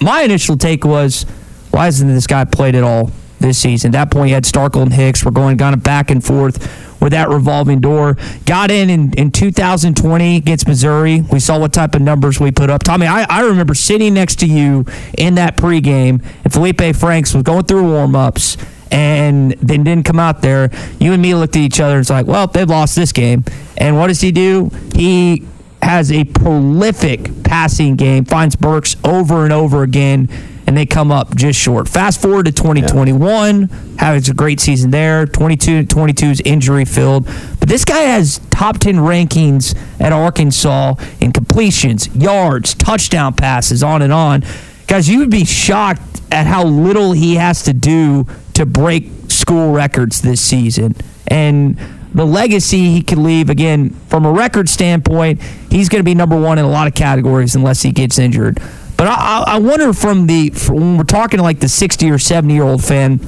my 0.01 0.21
initial 0.23 0.57
take 0.57 0.83
was, 0.83 1.23
why 1.71 1.85
hasn't 1.85 2.11
this 2.11 2.27
guy 2.27 2.43
played 2.43 2.75
at 2.75 2.83
all 2.83 3.11
this 3.39 3.57
season? 3.57 3.89
At 3.89 3.91
that 3.93 4.11
point, 4.11 4.29
you 4.29 4.35
had 4.35 4.43
Starkel 4.43 4.81
and 4.81 4.91
Hicks. 4.91 5.23
We're 5.23 5.31
going 5.31 5.57
kind 5.57 5.73
of 5.73 5.81
back 5.81 6.11
and 6.11 6.23
forth 6.23 6.87
with 6.99 7.13
that 7.13 7.29
revolving 7.29 7.79
door. 7.79 8.17
Got 8.45 8.71
in, 8.71 8.89
in 8.89 9.13
in 9.13 9.31
2020 9.31 10.35
against 10.35 10.67
Missouri. 10.67 11.21
We 11.31 11.39
saw 11.39 11.57
what 11.57 11.71
type 11.71 11.95
of 11.95 12.01
numbers 12.01 12.39
we 12.39 12.51
put 12.51 12.69
up. 12.69 12.83
Tommy, 12.83 13.07
I, 13.07 13.25
I 13.29 13.41
remember 13.45 13.73
sitting 13.73 14.13
next 14.13 14.39
to 14.39 14.45
you 14.45 14.85
in 15.17 15.35
that 15.35 15.55
pregame, 15.55 16.21
and 16.43 16.51
Felipe 16.51 16.81
Franks 16.95 17.33
was 17.33 17.43
going 17.43 17.63
through 17.63 17.89
warm 17.89 18.15
ups 18.15 18.57
and 18.91 19.51
then 19.53 19.83
didn't 19.83 20.05
come 20.05 20.19
out 20.19 20.41
there, 20.41 20.71
you 20.99 21.13
and 21.13 21.21
me 21.21 21.35
looked 21.35 21.55
at 21.55 21.61
each 21.61 21.79
other 21.79 21.95
and 21.95 22.01
it's 22.01 22.09
like, 22.09 22.25
well, 22.25 22.47
they've 22.47 22.69
lost 22.69 22.95
this 22.95 23.11
game. 23.11 23.43
And 23.77 23.97
what 23.97 24.07
does 24.07 24.21
he 24.21 24.31
do? 24.31 24.71
He 24.93 25.45
has 25.81 26.11
a 26.11 26.23
prolific 26.23 27.43
passing 27.43 27.95
game, 27.95 28.25
finds 28.25 28.55
Burks 28.55 28.95
over 29.03 29.43
and 29.43 29.53
over 29.53 29.83
again, 29.83 30.29
and 30.67 30.77
they 30.77 30.85
come 30.85 31.11
up 31.11 31.35
just 31.35 31.59
short. 31.59 31.87
Fast 31.87 32.21
forward 32.21 32.45
to 32.45 32.51
2021, 32.51 33.69
has 33.97 34.29
a 34.29 34.33
great 34.33 34.59
season 34.59 34.91
there. 34.91 35.25
22 35.25 35.85
22 35.85 36.25
is 36.27 36.41
injury 36.41 36.85
filled. 36.85 37.25
But 37.59 37.69
this 37.69 37.83
guy 37.83 38.01
has 38.01 38.39
top 38.51 38.77
10 38.77 38.97
rankings 38.97 39.75
at 39.99 40.11
Arkansas 40.11 40.95
in 41.19 41.31
completions, 41.31 42.07
yards, 42.15 42.75
touchdown 42.75 43.33
passes, 43.33 43.81
on 43.81 44.01
and 44.01 44.13
on. 44.13 44.43
Guys, 44.85 45.09
you 45.09 45.19
would 45.19 45.31
be 45.31 45.45
shocked 45.45 46.21
at 46.31 46.45
how 46.45 46.63
little 46.63 47.13
he 47.13 47.35
has 47.35 47.63
to 47.63 47.73
do 47.73 48.27
to 48.59 48.65
break 48.65 49.09
school 49.29 49.71
records 49.71 50.21
this 50.21 50.41
season. 50.41 50.95
And 51.27 51.77
the 52.13 52.25
legacy 52.25 52.89
he 52.91 53.01
could 53.01 53.17
leave, 53.17 53.49
again, 53.49 53.91
from 54.07 54.25
a 54.25 54.31
record 54.31 54.67
standpoint, 54.69 55.41
he's 55.69 55.89
going 55.89 55.99
to 55.99 56.03
be 56.03 56.15
number 56.15 56.39
one 56.39 56.57
in 56.57 56.65
a 56.65 56.69
lot 56.69 56.87
of 56.87 56.93
categories 56.93 57.55
unless 57.55 57.81
he 57.81 57.91
gets 57.91 58.19
injured. 58.19 58.59
But 58.97 59.07
I, 59.07 59.43
I- 59.47 59.59
wonder 59.59 59.93
from 59.93 60.27
the 60.27 60.49
from 60.49 60.75
when 60.75 60.97
we're 60.97 61.03
talking 61.03 61.39
like 61.39 61.59
the 61.61 61.69
60 61.69 62.09
or 62.11 62.19
70 62.19 62.53
year 62.53 62.63
old 62.63 62.83
fan, 62.83 63.19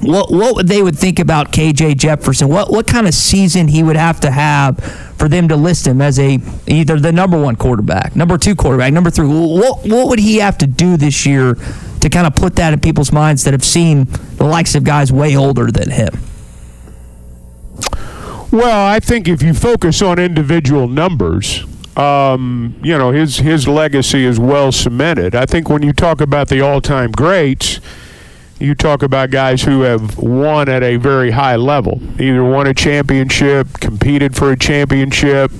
what 0.00 0.30
what 0.32 0.66
they 0.66 0.80
would 0.82 0.96
think 0.96 1.18
about 1.18 1.52
KJ 1.52 1.98
Jefferson? 1.98 2.48
What 2.48 2.70
what 2.70 2.86
kind 2.86 3.06
of 3.06 3.12
season 3.12 3.68
he 3.68 3.82
would 3.82 3.96
have 3.96 4.20
to 4.20 4.30
have 4.30 4.78
for 5.18 5.28
them 5.28 5.48
to 5.48 5.56
list 5.56 5.86
him 5.86 6.00
as 6.00 6.18
a 6.18 6.38
either 6.66 6.98
the 7.00 7.12
number 7.12 7.38
one 7.38 7.56
quarterback, 7.56 8.14
number 8.16 8.38
two 8.38 8.54
quarterback, 8.54 8.92
number 8.92 9.10
three? 9.10 9.26
What 9.26 9.84
what 9.86 10.08
would 10.08 10.20
he 10.20 10.36
have 10.36 10.56
to 10.58 10.66
do 10.66 10.96
this 10.96 11.26
year 11.26 11.56
to 12.00 12.08
kind 12.08 12.26
of 12.26 12.34
put 12.34 12.56
that 12.56 12.72
in 12.72 12.80
people's 12.80 13.12
minds 13.12 13.44
that 13.44 13.52
have 13.52 13.64
seen 13.64 14.04
the 14.36 14.44
likes 14.44 14.74
of 14.74 14.84
guys 14.84 15.12
way 15.12 15.36
older 15.36 15.70
than 15.70 15.90
him? 15.90 16.10
Well, 18.50 18.86
I 18.86 18.98
think 18.98 19.28
if 19.28 19.42
you 19.42 19.52
focus 19.52 20.00
on 20.00 20.18
individual 20.18 20.88
numbers, 20.88 21.64
um, 21.98 22.76
you 22.82 22.96
know 22.96 23.10
his 23.10 23.38
his 23.38 23.68
legacy 23.68 24.24
is 24.24 24.38
well 24.38 24.72
cemented. 24.72 25.34
I 25.34 25.44
think 25.44 25.68
when 25.68 25.82
you 25.82 25.92
talk 25.92 26.20
about 26.20 26.48
the 26.48 26.60
all-time 26.60 27.10
greats, 27.10 27.80
you 28.58 28.74
talk 28.74 29.02
about 29.02 29.30
guys 29.30 29.62
who 29.62 29.82
have 29.82 30.16
won 30.18 30.68
at 30.68 30.82
a 30.82 30.96
very 30.96 31.32
high 31.32 31.56
level, 31.56 32.00
either 32.18 32.42
won 32.42 32.66
a 32.66 32.74
championship, 32.74 33.68
competed 33.80 34.34
for 34.34 34.52
a 34.52 34.56
championship, 34.56 35.50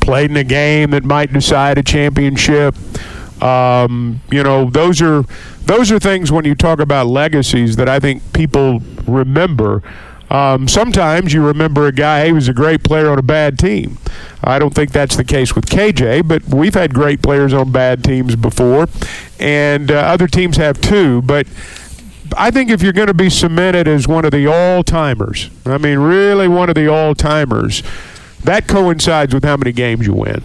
played 0.00 0.30
in 0.30 0.36
a 0.36 0.44
game 0.44 0.90
that 0.90 1.04
might 1.04 1.32
decide 1.32 1.78
a 1.78 1.82
championship. 1.82 2.74
Um, 3.42 4.20
you 4.30 4.42
know, 4.42 4.70
those 4.70 5.02
are 5.02 5.24
those 5.66 5.92
are 5.92 5.98
things 5.98 6.32
when 6.32 6.44
you 6.44 6.54
talk 6.54 6.80
about 6.80 7.06
legacies 7.06 7.76
that 7.76 7.88
I 7.88 8.00
think 8.00 8.32
people 8.32 8.80
remember. 9.06 9.82
Um, 10.30 10.66
sometimes 10.66 11.32
you 11.32 11.44
remember 11.46 11.86
a 11.86 11.92
guy, 11.92 12.26
he 12.26 12.32
was 12.32 12.48
a 12.48 12.54
great 12.54 12.82
player 12.82 13.10
on 13.10 13.18
a 13.18 13.22
bad 13.22 13.58
team. 13.58 13.98
I 14.42 14.58
don't 14.58 14.74
think 14.74 14.90
that's 14.90 15.16
the 15.16 15.24
case 15.24 15.54
with 15.54 15.66
KJ, 15.66 16.26
but 16.26 16.42
we've 16.44 16.74
had 16.74 16.92
great 16.94 17.22
players 17.22 17.52
on 17.52 17.70
bad 17.70 18.02
teams 18.02 18.34
before, 18.34 18.88
and 19.38 19.90
uh, 19.90 19.94
other 19.94 20.26
teams 20.26 20.56
have 20.56 20.80
too. 20.80 21.22
But 21.22 21.46
I 22.36 22.50
think 22.50 22.70
if 22.70 22.82
you're 22.82 22.92
going 22.92 23.06
to 23.06 23.14
be 23.14 23.30
cemented 23.30 23.86
as 23.86 24.08
one 24.08 24.24
of 24.24 24.32
the 24.32 24.46
all 24.46 24.82
timers, 24.82 25.50
I 25.64 25.78
mean, 25.78 25.98
really 25.98 26.48
one 26.48 26.68
of 26.68 26.74
the 26.74 26.88
all 26.88 27.14
timers, 27.14 27.82
that 28.42 28.66
coincides 28.66 29.32
with 29.32 29.44
how 29.44 29.56
many 29.56 29.72
games 29.72 30.06
you 30.06 30.14
win. 30.14 30.42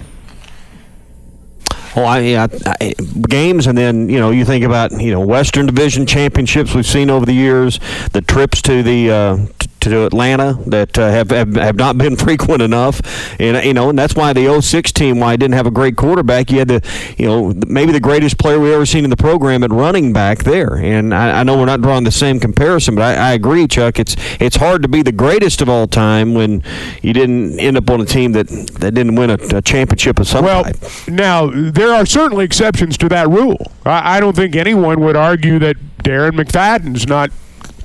Well, 1.95 2.05
I, 2.05 2.19
yeah, 2.19 2.47
I, 2.65 2.93
games, 3.27 3.67
and 3.67 3.77
then 3.77 4.09
you 4.09 4.19
know 4.19 4.31
you 4.31 4.45
think 4.45 4.63
about 4.63 4.91
you 4.91 5.11
know 5.11 5.19
Western 5.19 5.65
Division 5.65 6.05
championships 6.05 6.73
we've 6.73 6.85
seen 6.85 7.09
over 7.09 7.25
the 7.25 7.33
years, 7.33 7.79
the 8.13 8.21
trips 8.21 8.61
to 8.63 8.81
the 8.81 9.11
uh, 9.11 9.37
to 9.81 10.05
Atlanta 10.05 10.57
that 10.67 10.97
uh, 10.97 11.09
have, 11.09 11.29
have 11.31 11.55
have 11.55 11.75
not 11.75 11.97
been 11.97 12.15
frequent 12.27 12.61
enough, 12.61 13.01
and 13.39 13.63
you 13.65 13.73
know, 13.73 13.89
and 13.89 13.99
that's 13.99 14.15
why 14.15 14.33
the 14.33 14.61
06 14.61 14.91
team, 14.91 15.19
why 15.19 15.33
I 15.33 15.35
didn't 15.35 15.55
have 15.55 15.67
a 15.67 15.71
great 15.71 15.95
quarterback, 15.97 16.51
you 16.51 16.59
had 16.59 16.67
to, 16.69 16.81
you 17.17 17.25
know, 17.27 17.53
maybe 17.67 17.91
the 17.91 17.99
greatest 17.99 18.37
player 18.37 18.59
we 18.59 18.73
ever 18.73 18.85
seen 18.85 19.03
in 19.03 19.09
the 19.09 19.17
program 19.17 19.63
at 19.63 19.71
running 19.71 20.13
back 20.13 20.39
there, 20.43 20.75
and 20.75 21.13
I, 21.13 21.39
I 21.39 21.43
know 21.43 21.57
we're 21.57 21.65
not 21.65 21.81
drawing 21.81 22.03
the 22.03 22.11
same 22.11 22.39
comparison, 22.39 22.95
but 22.95 23.01
I, 23.03 23.29
I 23.29 23.33
agree, 23.33 23.67
Chuck. 23.67 23.99
It's 23.99 24.15
it's 24.39 24.55
hard 24.55 24.81
to 24.83 24.87
be 24.87 25.01
the 25.01 25.11
greatest 25.11 25.61
of 25.61 25.69
all 25.69 25.87
time 25.87 26.33
when 26.33 26.63
you 27.01 27.13
didn't 27.13 27.59
end 27.59 27.77
up 27.77 27.89
on 27.89 28.01
a 28.01 28.05
team 28.05 28.31
that 28.33 28.47
that 28.47 28.93
didn't 28.93 29.15
win 29.15 29.29
a, 29.29 29.37
a 29.55 29.61
championship 29.61 30.19
of 30.19 30.27
some 30.27 30.45
Well, 30.45 30.63
type. 30.63 30.77
now 31.07 31.49
there 31.51 31.93
are 31.93 32.05
certainly 32.05 32.45
exceptions 32.45 32.97
to 32.99 33.09
that 33.09 33.27
rule. 33.29 33.71
I, 33.85 34.17
I 34.17 34.19
don't 34.19 34.35
think 34.35 34.55
anyone 34.55 35.01
would 35.01 35.15
argue 35.15 35.59
that 35.59 35.77
Darren 36.03 36.31
McFadden's 36.39 37.07
not 37.07 37.31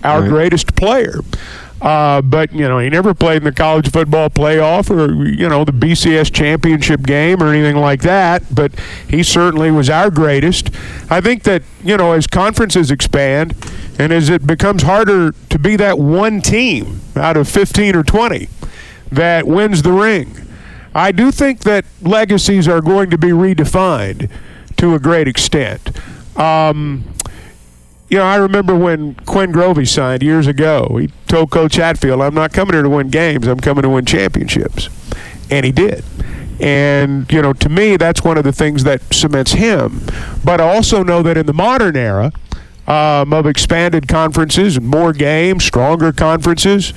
our 0.04 0.20
Right. 0.20 0.28
greatest 0.30 0.76
player. 0.76 1.20
Uh, 1.80 2.22
but 2.22 2.52
you 2.52 2.66
know 2.66 2.78
he 2.78 2.88
never 2.88 3.12
played 3.12 3.38
in 3.38 3.44
the 3.44 3.52
college 3.52 3.90
football 3.90 4.30
playoff 4.30 4.88
or 4.88 5.12
you 5.26 5.46
know 5.46 5.62
the 5.62 5.72
BCS 5.72 6.32
championship 6.32 7.02
game 7.02 7.42
or 7.42 7.52
anything 7.52 7.76
like 7.76 8.00
that. 8.00 8.42
But 8.54 8.72
he 9.08 9.22
certainly 9.22 9.70
was 9.70 9.90
our 9.90 10.10
greatest. 10.10 10.70
I 11.10 11.20
think 11.20 11.42
that 11.42 11.62
you 11.84 11.96
know 11.96 12.12
as 12.12 12.26
conferences 12.26 12.90
expand 12.90 13.54
and 13.98 14.12
as 14.12 14.30
it 14.30 14.46
becomes 14.46 14.82
harder 14.82 15.32
to 15.50 15.58
be 15.58 15.76
that 15.76 15.98
one 15.98 16.40
team 16.40 17.00
out 17.14 17.36
of 17.36 17.48
15 17.48 17.94
or 17.94 18.02
20 18.02 18.48
that 19.12 19.46
wins 19.46 19.82
the 19.82 19.92
ring. 19.92 20.34
I 20.94 21.12
do 21.12 21.30
think 21.30 21.60
that 21.60 21.84
legacies 22.00 22.66
are 22.66 22.80
going 22.80 23.10
to 23.10 23.18
be 23.18 23.28
redefined 23.28 24.30
to 24.78 24.94
a 24.94 24.98
great 24.98 25.28
extent. 25.28 25.90
Um, 26.38 27.04
you 28.08 28.18
know, 28.18 28.24
I 28.24 28.36
remember 28.36 28.74
when 28.74 29.14
Quinn 29.14 29.52
Grovey 29.52 29.86
signed 29.86 30.22
years 30.22 30.46
ago. 30.46 30.96
He 31.00 31.08
told 31.26 31.50
Coach 31.50 31.76
Hatfield, 31.76 32.20
"I'm 32.20 32.34
not 32.34 32.52
coming 32.52 32.74
here 32.74 32.82
to 32.82 32.88
win 32.88 33.08
games. 33.08 33.46
I'm 33.46 33.60
coming 33.60 33.82
to 33.82 33.88
win 33.88 34.04
championships," 34.04 34.88
and 35.50 35.66
he 35.66 35.72
did. 35.72 36.04
And 36.60 37.30
you 37.32 37.42
know, 37.42 37.52
to 37.52 37.68
me, 37.68 37.96
that's 37.96 38.22
one 38.22 38.38
of 38.38 38.44
the 38.44 38.52
things 38.52 38.84
that 38.84 39.02
cements 39.12 39.52
him. 39.52 40.02
But 40.44 40.60
I 40.60 40.74
also 40.74 41.02
know 41.02 41.22
that 41.22 41.36
in 41.36 41.46
the 41.46 41.52
modern 41.52 41.96
era 41.96 42.32
um, 42.86 43.32
of 43.32 43.46
expanded 43.46 44.08
conferences 44.08 44.76
and 44.76 44.86
more 44.86 45.12
games, 45.12 45.64
stronger 45.64 46.12
conferences, 46.12 46.94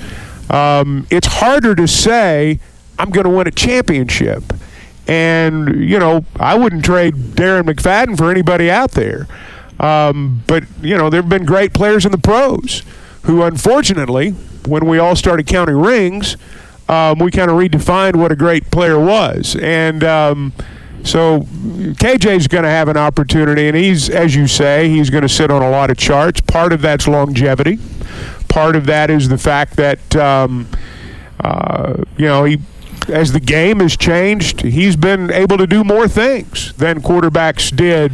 um, 0.48 1.06
it's 1.10 1.26
harder 1.26 1.74
to 1.74 1.86
say 1.86 2.60
I'm 2.98 3.10
going 3.10 3.24
to 3.24 3.30
win 3.30 3.46
a 3.46 3.52
championship. 3.52 4.44
And 5.08 5.84
you 5.84 5.98
know, 5.98 6.24
I 6.38 6.56
wouldn't 6.56 6.84
trade 6.84 7.14
Darren 7.14 7.62
McFadden 7.62 8.16
for 8.16 8.30
anybody 8.30 8.70
out 8.70 8.92
there. 8.92 9.26
Um, 9.80 10.42
but 10.46 10.64
you 10.82 10.96
know, 10.96 11.10
there 11.10 11.22
have 11.22 11.30
been 11.30 11.46
great 11.46 11.72
players 11.72 12.04
in 12.04 12.12
the 12.12 12.18
pros 12.18 12.82
who, 13.22 13.42
unfortunately, 13.42 14.30
when 14.66 14.86
we 14.86 14.98
all 14.98 15.16
started 15.16 15.46
counting 15.46 15.76
rings, 15.76 16.36
um, 16.88 17.18
we 17.18 17.30
kind 17.30 17.50
of 17.50 17.56
redefined 17.56 18.16
what 18.16 18.30
a 18.30 18.36
great 18.36 18.70
player 18.70 18.98
was. 18.98 19.56
And 19.56 20.04
um, 20.04 20.52
so 21.02 21.40
KJ's 21.40 22.46
going 22.46 22.64
to 22.64 22.70
have 22.70 22.88
an 22.88 22.96
opportunity, 22.96 23.68
and 23.68 23.76
he's, 23.76 24.10
as 24.10 24.34
you 24.34 24.46
say, 24.46 24.88
he's 24.88 25.08
going 25.08 25.22
to 25.22 25.28
sit 25.28 25.50
on 25.50 25.62
a 25.62 25.70
lot 25.70 25.90
of 25.90 25.96
charts. 25.96 26.40
Part 26.42 26.72
of 26.72 26.82
that's 26.82 27.08
longevity. 27.08 27.78
Part 28.48 28.76
of 28.76 28.86
that 28.86 29.08
is 29.10 29.28
the 29.28 29.38
fact 29.38 29.76
that 29.76 30.16
um, 30.16 30.68
uh, 31.40 32.04
you 32.16 32.26
know 32.26 32.44
he. 32.44 32.58
As 33.08 33.32
the 33.32 33.40
game 33.40 33.80
has 33.80 33.96
changed, 33.96 34.60
he's 34.60 34.94
been 34.94 35.32
able 35.32 35.56
to 35.56 35.66
do 35.66 35.82
more 35.82 36.06
things 36.06 36.74
than 36.74 37.00
quarterbacks 37.00 37.74
did 37.74 38.12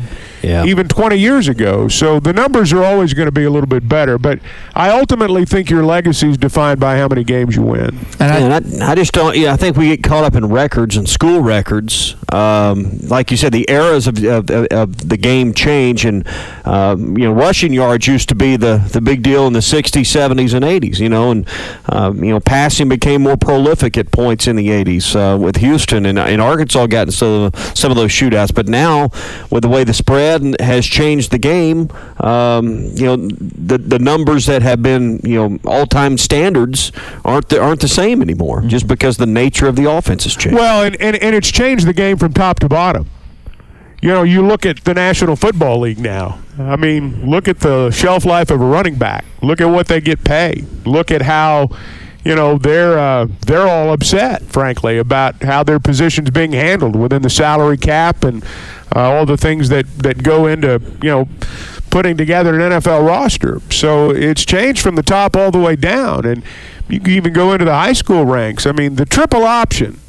even 0.65 0.89
20 0.89 1.17
years 1.17 1.49
ago. 1.49 1.89
So 1.89 2.21
the 2.21 2.33
numbers 2.33 2.73
are 2.73 2.85
always 2.85 3.15
going 3.15 3.27
to 3.27 3.33
be 3.33 3.45
a 3.45 3.51
little 3.51 3.69
bit 3.69 3.89
better. 3.89 4.19
But 4.19 4.41
I 4.75 4.91
ultimately 4.91 5.45
think 5.45 5.71
your 5.71 5.85
legacy 5.85 6.31
is 6.31 6.37
defined 6.37 6.81
by 6.81 6.97
how 6.99 7.09
many 7.09 7.25
games 7.25 7.57
you 7.57 7.63
win. 7.63 7.99
And 8.21 8.83
I, 8.83 8.93
I 8.93 8.95
just 8.95 9.13
don't. 9.13 9.37
Yeah, 9.37 9.53
I 9.53 9.57
think 9.57 9.77
we 9.77 9.89
get 9.89 10.03
caught 10.03 10.25
up 10.25 10.35
in 10.35 10.47
records 10.47 10.97
and 10.97 11.09
school 11.09 11.41
records. 11.41 12.15
Um, 12.33 12.99
like 13.09 13.31
you 13.31 13.37
said, 13.37 13.53
the 13.53 13.71
eras 13.71 14.07
of, 14.07 14.23
of, 14.25 14.51
of 14.51 15.09
the 15.09 15.17
game 15.17 15.55
change, 15.55 16.05
and 16.05 16.27
um, 16.65 17.17
you 17.17 17.25
know, 17.25 17.33
rushing 17.33 17.73
yards 17.73 18.07
used 18.07 18.29
to 18.31 18.35
be 18.35 18.57
the, 18.57 18.79
the 18.93 19.01
big 19.01 19.23
deal 19.23 19.47
in 19.47 19.53
the 19.53 19.61
'60s, 19.61 20.03
'70s, 20.03 20.55
and 20.55 20.65
'80s. 20.65 20.99
You 20.99 21.09
know, 21.09 21.31
and 21.31 21.49
um, 21.89 22.25
you 22.25 22.31
know, 22.31 22.41
passing 22.41 22.89
became 22.89 23.23
more 23.23 23.37
prolific 23.37 23.97
at 23.97 24.11
points 24.11 24.47
in 24.47 24.57
the 24.57 24.69
'80s 24.69 25.15
uh, 25.15 25.39
with 25.39 25.57
Houston 25.57 26.07
and, 26.07 26.19
and 26.19 26.41
Arkansas 26.41 26.87
got 26.87 27.13
some, 27.13 27.53
some 27.75 27.91
of 27.91 27.97
those 27.97 28.11
shootouts. 28.11 28.55
But 28.55 28.69
now, 28.69 29.11
with 29.51 29.63
the 29.63 29.69
way 29.69 29.85
the 29.85 29.95
spread 29.95 30.36
has 30.61 30.87
changed 30.87 31.31
the 31.31 31.39
game, 31.39 31.91
um, 32.21 32.85
you 32.95 33.05
know, 33.05 33.17
the 33.17 33.79
the 33.79 33.99
numbers 33.99 34.47
that 34.47 34.63
have 34.63 34.83
been 34.83 35.21
you 35.23 35.37
know 35.37 35.59
all 35.65 35.87
time 35.87 36.19
standards 36.19 36.93
aren't 37.25 37.49
the, 37.49 37.61
aren't 37.61 37.81
the 37.81 37.89
same 37.89 38.23
anymore, 38.23 38.63
just 38.63 38.87
because 38.87 39.17
the 39.17 39.27
nature 39.27 39.67
of 39.67 39.77
the 39.77 39.91
offense 39.91 40.25
has 40.25 40.37
changed. 40.37 40.57
Well, 40.57 40.85
and, 40.85 40.97
and, 41.01 41.17
and 41.17 41.35
it's 41.35 41.51
changed 41.51 41.87
the 41.87 41.93
game 41.93 42.17
from 42.17 42.33
top 42.33 42.61
to 42.61 42.69
bottom. 42.69 43.07
You 44.03 44.11
know, 44.11 44.23
you 44.23 44.47
look 44.47 44.67
at 44.67 44.85
the 44.85 44.95
National 44.95 45.37
Football 45.37 45.81
League 45.81 45.99
now. 45.99 46.39
I 46.59 46.77
mean, 46.77 47.29
look 47.29 47.49
at 47.49 47.61
the 47.61 47.91
shelf 47.91 48.25
life 48.25 48.51
of 48.51 48.61
a 48.61 48.65
running 48.65 48.97
back. 48.97 49.25
Look 49.43 49.61
at 49.61 49.67
what 49.67 49.89
they 49.89 50.01
get 50.01 50.23
paid. 50.23 50.67
Look 50.87 51.11
at 51.11 51.23
how, 51.23 51.71
you 52.27 52.35
know, 52.35 52.59
they're 52.59 52.99
uh, 52.99 53.29
they're 53.47 53.69
all 53.69 53.93
upset, 53.93 54.43
frankly, 54.43 54.99
about 54.99 55.45
how 55.45 55.63
their 55.63 55.79
position's 55.79 56.31
being 56.31 56.51
handled 56.51 56.97
within 56.97 57.23
the 57.23 57.31
salary 57.31 57.77
cap 57.77 58.25
and 58.25 58.43
uh, 58.95 59.13
all 59.13 59.25
the 59.25 59.37
things 59.37 59.69
that, 59.69 59.87
that 59.99 60.25
go 60.25 60.47
into, 60.47 60.83
you 61.01 61.09
know, 61.09 61.29
putting 61.89 62.17
together 62.17 62.59
an 62.59 62.73
NFL 62.73 63.07
roster. 63.07 63.61
So 63.71 64.11
it's 64.11 64.45
changed 64.45 64.83
from 64.83 64.97
the 64.97 65.05
top 65.05 65.37
all 65.37 65.53
the 65.53 65.61
way 65.61 65.77
down. 65.77 66.25
And 66.25 66.43
you 66.89 66.99
can 66.99 67.13
even 67.13 67.33
go 67.33 67.53
into 67.53 67.65
the 67.65 67.75
high 67.75 67.93
school 67.93 68.25
ranks. 68.25 68.67
I 68.67 68.73
mean, 68.73 68.97
the 68.97 69.07
triple 69.07 69.45
option 69.45 70.01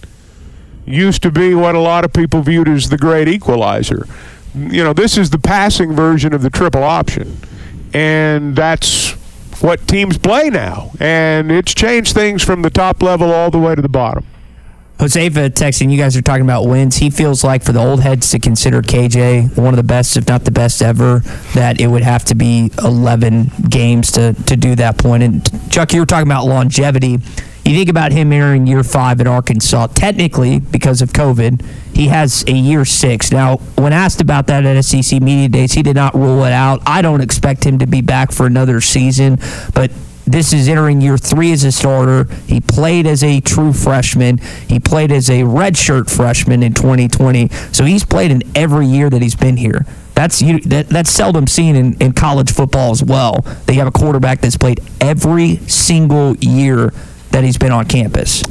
used 0.88 1.22
to 1.22 1.30
be 1.30 1.54
what 1.54 1.76
a 1.76 1.80
lot 1.80 2.04
of 2.04 2.14
people 2.14 2.42
viewed 2.42 2.68
as 2.68 2.90
the 2.90 2.98
great 2.98 3.28
equalizer. 3.28 4.08
You 4.56 4.84
know, 4.84 4.94
this 4.94 5.20
is 5.20 5.30
the 5.30 5.40
passing 5.40 5.94
version 5.94 6.34
of 6.34 6.42
the 6.42 6.50
triple 6.50 6.84
option. 6.84 7.38
And 7.94 8.56
that's 8.56 9.17
what 9.62 9.88
teams 9.88 10.18
play 10.18 10.50
now. 10.50 10.92
And 11.00 11.52
it's 11.52 11.74
changed 11.74 12.14
things 12.14 12.44
from 12.44 12.62
the 12.62 12.70
top 12.70 13.02
level 13.02 13.32
all 13.32 13.52
the 13.52 13.60
way 13.60 13.76
to 13.76 13.82
the 13.82 13.90
bottom. 13.90 14.26
Josefa 15.00 15.50
texting, 15.52 15.92
you 15.92 15.98
guys 15.98 16.18
are 16.18 16.24
talking 16.24 16.42
about 16.42 16.64
wins. 16.66 16.98
He 16.98 17.12
feels 17.12 17.44
like 17.44 17.64
for 17.64 17.72
the 17.72 17.80
old 17.80 18.02
heads 18.02 18.32
to 18.32 18.40
consider 18.40 18.82
KJ 18.82 19.56
one 19.56 19.74
of 19.74 19.78
the 19.78 19.84
best, 19.84 20.18
if 20.18 20.28
not 20.28 20.44
the 20.44 20.52
best 20.52 20.82
ever, 20.82 21.20
that 21.54 21.80
it 21.80 21.86
would 21.86 22.02
have 22.02 22.26
to 22.26 22.36
be 22.36 22.72
11 22.84 23.52
games 23.70 24.12
to, 24.14 24.34
to 24.34 24.58
do 24.58 24.74
that 24.76 24.98
point. 24.98 25.22
And 25.22 25.72
Chuck, 25.72 25.94
you 25.94 26.00
were 26.00 26.08
talking 26.08 26.28
about 26.28 26.46
longevity. 26.46 27.20
You 27.68 27.76
think 27.76 27.90
about 27.90 28.14
him 28.14 28.32
entering 28.32 28.66
year 28.66 28.82
five 28.82 29.20
at 29.20 29.28
Arkansas. 29.28 29.88
Technically, 29.88 30.60
because 30.60 31.02
of 31.02 31.12
COVID, 31.12 31.66
he 31.94 32.08
has 32.08 32.46
a 32.48 32.54
year 32.54 32.86
six. 32.86 33.30
Now, 33.30 33.58
when 33.76 33.92
asked 33.92 34.22
about 34.22 34.48
that 34.48 34.64
at 34.66 34.82
SEC 34.86 35.22
Media 35.22 35.50
Days, 35.50 35.74
he 35.74 35.84
did 35.84 35.98
not 35.98 36.16
rule 36.16 36.46
it 36.46 36.54
out. 36.54 36.82
I 36.86 37.02
don't 37.02 37.20
expect 37.20 37.66
him 37.66 37.78
to 37.80 37.86
be 37.86 38.00
back 38.00 38.32
for 38.32 38.46
another 38.46 38.80
season, 38.80 39.40
but 39.74 39.92
this 40.26 40.54
is 40.54 40.70
entering 40.70 41.02
year 41.02 41.18
three 41.18 41.52
as 41.52 41.66
a 41.66 41.74
starter. 41.74 42.34
He 42.48 42.62
played 42.62 43.06
as 43.06 43.22
a 43.22 43.42
true 43.42 43.74
freshman. 43.74 44.38
He 44.70 44.80
played 44.80 45.12
as 45.12 45.30
a 45.30 45.42
redshirt 45.42 46.10
freshman 46.10 46.64
in 46.64 46.74
2020. 46.74 47.50
So 47.74 47.84
he's 47.84 48.06
played 48.06 48.32
in 48.32 48.44
every 48.56 48.88
year 48.88 49.10
that 49.10 49.22
he's 49.22 49.36
been 49.36 49.58
here. 49.58 49.86
That's 50.16 50.42
you, 50.42 50.62
that, 50.62 50.88
that's 50.88 51.10
seldom 51.10 51.48
seen 51.48 51.76
in, 51.76 51.98
in 52.02 52.14
college 52.14 52.54
football 52.54 52.92
as 52.92 53.04
well. 53.04 53.42
They 53.66 53.74
have 53.74 53.88
a 53.88 53.92
quarterback 53.92 54.40
that's 54.40 54.56
played 54.56 54.80
every 55.02 55.58
single 55.68 56.38
year 56.38 56.94
that 57.32 57.44
he's 57.44 57.58
been 57.58 57.72
on 57.72 57.86
campus. 57.86 58.44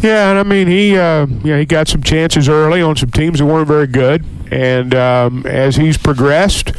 Yeah, 0.00 0.30
and 0.30 0.38
I 0.38 0.42
mean 0.42 0.66
he, 0.66 0.96
uh, 0.96 1.26
yeah, 1.42 1.58
he 1.58 1.64
got 1.64 1.88
some 1.88 2.02
chances 2.02 2.48
early 2.48 2.82
on 2.82 2.96
some 2.96 3.10
teams 3.10 3.38
that 3.38 3.46
weren't 3.46 3.66
very 3.66 3.86
good, 3.86 4.24
and 4.50 4.94
um, 4.94 5.46
as 5.46 5.76
he's 5.76 5.96
progressed, 5.96 6.72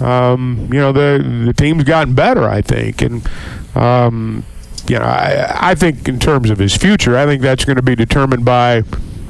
um, 0.00 0.68
you 0.72 0.78
know 0.78 0.92
the 0.92 1.42
the 1.46 1.52
team's 1.52 1.84
gotten 1.84 2.14
better, 2.14 2.48
I 2.48 2.62
think, 2.62 3.02
and 3.02 3.28
um, 3.74 4.44
you 4.86 4.98
know 4.98 5.04
I, 5.04 5.70
I 5.70 5.74
think 5.74 6.08
in 6.08 6.20
terms 6.20 6.48
of 6.48 6.58
his 6.58 6.76
future, 6.76 7.18
I 7.18 7.26
think 7.26 7.42
that's 7.42 7.64
going 7.64 7.76
to 7.76 7.82
be 7.82 7.96
determined 7.96 8.44
by 8.44 8.82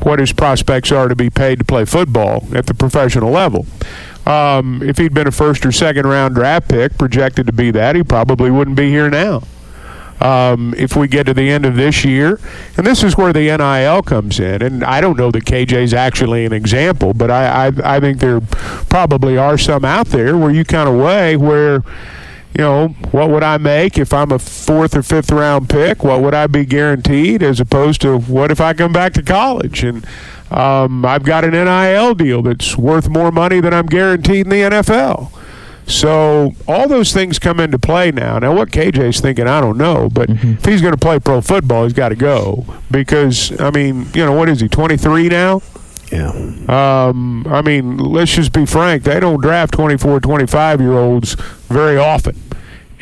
what 0.03 0.19
his 0.19 0.33
prospects 0.33 0.93
are 0.93 1.09
to 1.09 1.17
be 1.17 1.31
paid 1.31 1.59
to 1.59 1.65
play 1.65 1.85
football 1.85 2.47
at 2.55 2.67
the 2.67 2.75
professional 2.75 3.31
level. 3.31 3.67
Um, 4.27 4.83
if 4.83 4.99
he'd 4.99 5.15
been 5.15 5.27
a 5.27 5.33
first 5.33 5.65
or 5.65 5.73
second 5.73 6.07
round 6.07 6.35
draft 6.35 6.69
pick, 6.69 6.97
projected 6.99 7.47
to 7.47 7.53
be 7.53 7.71
that, 7.71 7.97
he 7.97 8.03
probably 8.03 8.51
wouldn't 8.51 8.77
be 8.77 8.91
here 8.91 9.09
now 9.09 9.43
um, 10.21 10.75
if 10.77 10.97
we 10.97 11.09
get 11.09 11.25
to 11.25 11.35
the 11.35 11.51
end 11.51 11.65
of 11.65 11.77
this 11.77 12.05
year. 12.05 12.39
And 12.77 12.87
this 12.87 13.03
is 13.03 13.17
where 13.17 13.33
the 13.33 13.57
NIL 13.57 14.03
comes 14.03 14.39
in. 14.39 14.63
And 14.63 14.85
I 14.85 15.01
don't 15.01 15.17
know 15.17 15.31
that 15.31 15.45
KJ's 15.45 15.95
actually 15.95 16.45
an 16.45 16.53
example, 16.53 17.15
but 17.15 17.31
I, 17.31 17.69
I, 17.69 17.97
I 17.97 18.01
think 18.01 18.19
there 18.21 18.41
probably 18.41 19.39
are 19.39 19.59
some 19.59 19.85
out 19.85 20.09
there 20.09 20.37
where 20.37 20.51
you 20.51 20.65
kind 20.65 20.89
of 20.89 20.97
weigh 20.97 21.37
where 21.37 21.83
you 22.57 22.65
know, 22.65 22.89
what 23.13 23.31
would 23.31 23.45
I 23.45 23.59
make 23.59 23.97
if 23.97 24.13
I'm 24.13 24.33
a 24.33 24.39
fourth 24.39 24.97
or 24.97 25.05
fifth 25.05 25.31
round 25.31 25.69
pick? 25.69 26.03
What 26.03 26.21
would 26.21 26.35
I 26.35 26.49
be 26.49 26.65
guaranteed 26.65 27.45
as 27.45 27.61
opposed 27.61 28.01
to 28.01 28.19
what 28.19 28.51
if 28.51 28.61
I 28.61 28.75
come 28.75 28.93
back 28.93 29.13
to 29.15 29.23
college 29.23 29.85
and 29.85 30.05
um, 30.51 31.05
I've 31.05 31.23
got 31.23 31.45
an 31.45 31.53
NIL 31.53 32.15
deal 32.15 32.43
that's 32.43 32.77
worth 32.77 33.09
more 33.09 33.31
money 33.31 33.61
than 33.61 33.73
I'm 33.73 33.87
guaranteed 33.87 34.47
in 34.47 34.51
the 34.51 34.63
NFL? 34.63 35.31
So 35.87 36.55
all 36.69 36.87
those 36.89 37.13
things 37.13 37.39
come 37.39 37.59
into 37.61 37.79
play 37.79 38.11
now. 38.13 38.39
Now, 38.39 38.55
what 38.55 38.71
KJ's 38.71 39.21
thinking, 39.21 39.47
I 39.49 39.61
don't 39.61 39.77
know, 39.79 40.09
but 40.09 40.29
Mm-hmm. 40.29 40.53
if 40.53 40.65
he's 40.65 40.81
going 40.81 40.93
to 40.95 40.99
play 40.99 41.19
pro 41.19 41.41
football, 41.41 41.85
he's 41.85 41.93
got 41.93 42.11
to 42.11 42.15
go 42.17 42.65
because 42.91 43.59
I 43.61 43.71
mean, 43.71 44.07
you 44.15 44.25
know, 44.25 44.33
what 44.33 44.49
is 44.49 44.61
he? 44.61 44.69
23 44.69 45.29
now. 45.29 45.63
Yeah. 46.13 46.29
Um, 46.69 47.47
I 47.49 47.63
mean, 47.63 47.97
let's 47.99 48.33
just 48.35 48.53
be 48.53 48.67
frank. 48.67 49.03
They 49.05 49.21
don't 49.21 49.41
draft 49.41 49.73
24, 49.75 50.21
25 50.21 50.81
year 50.81 50.93
olds 50.93 51.35
very 51.69 51.97
often. 51.97 52.37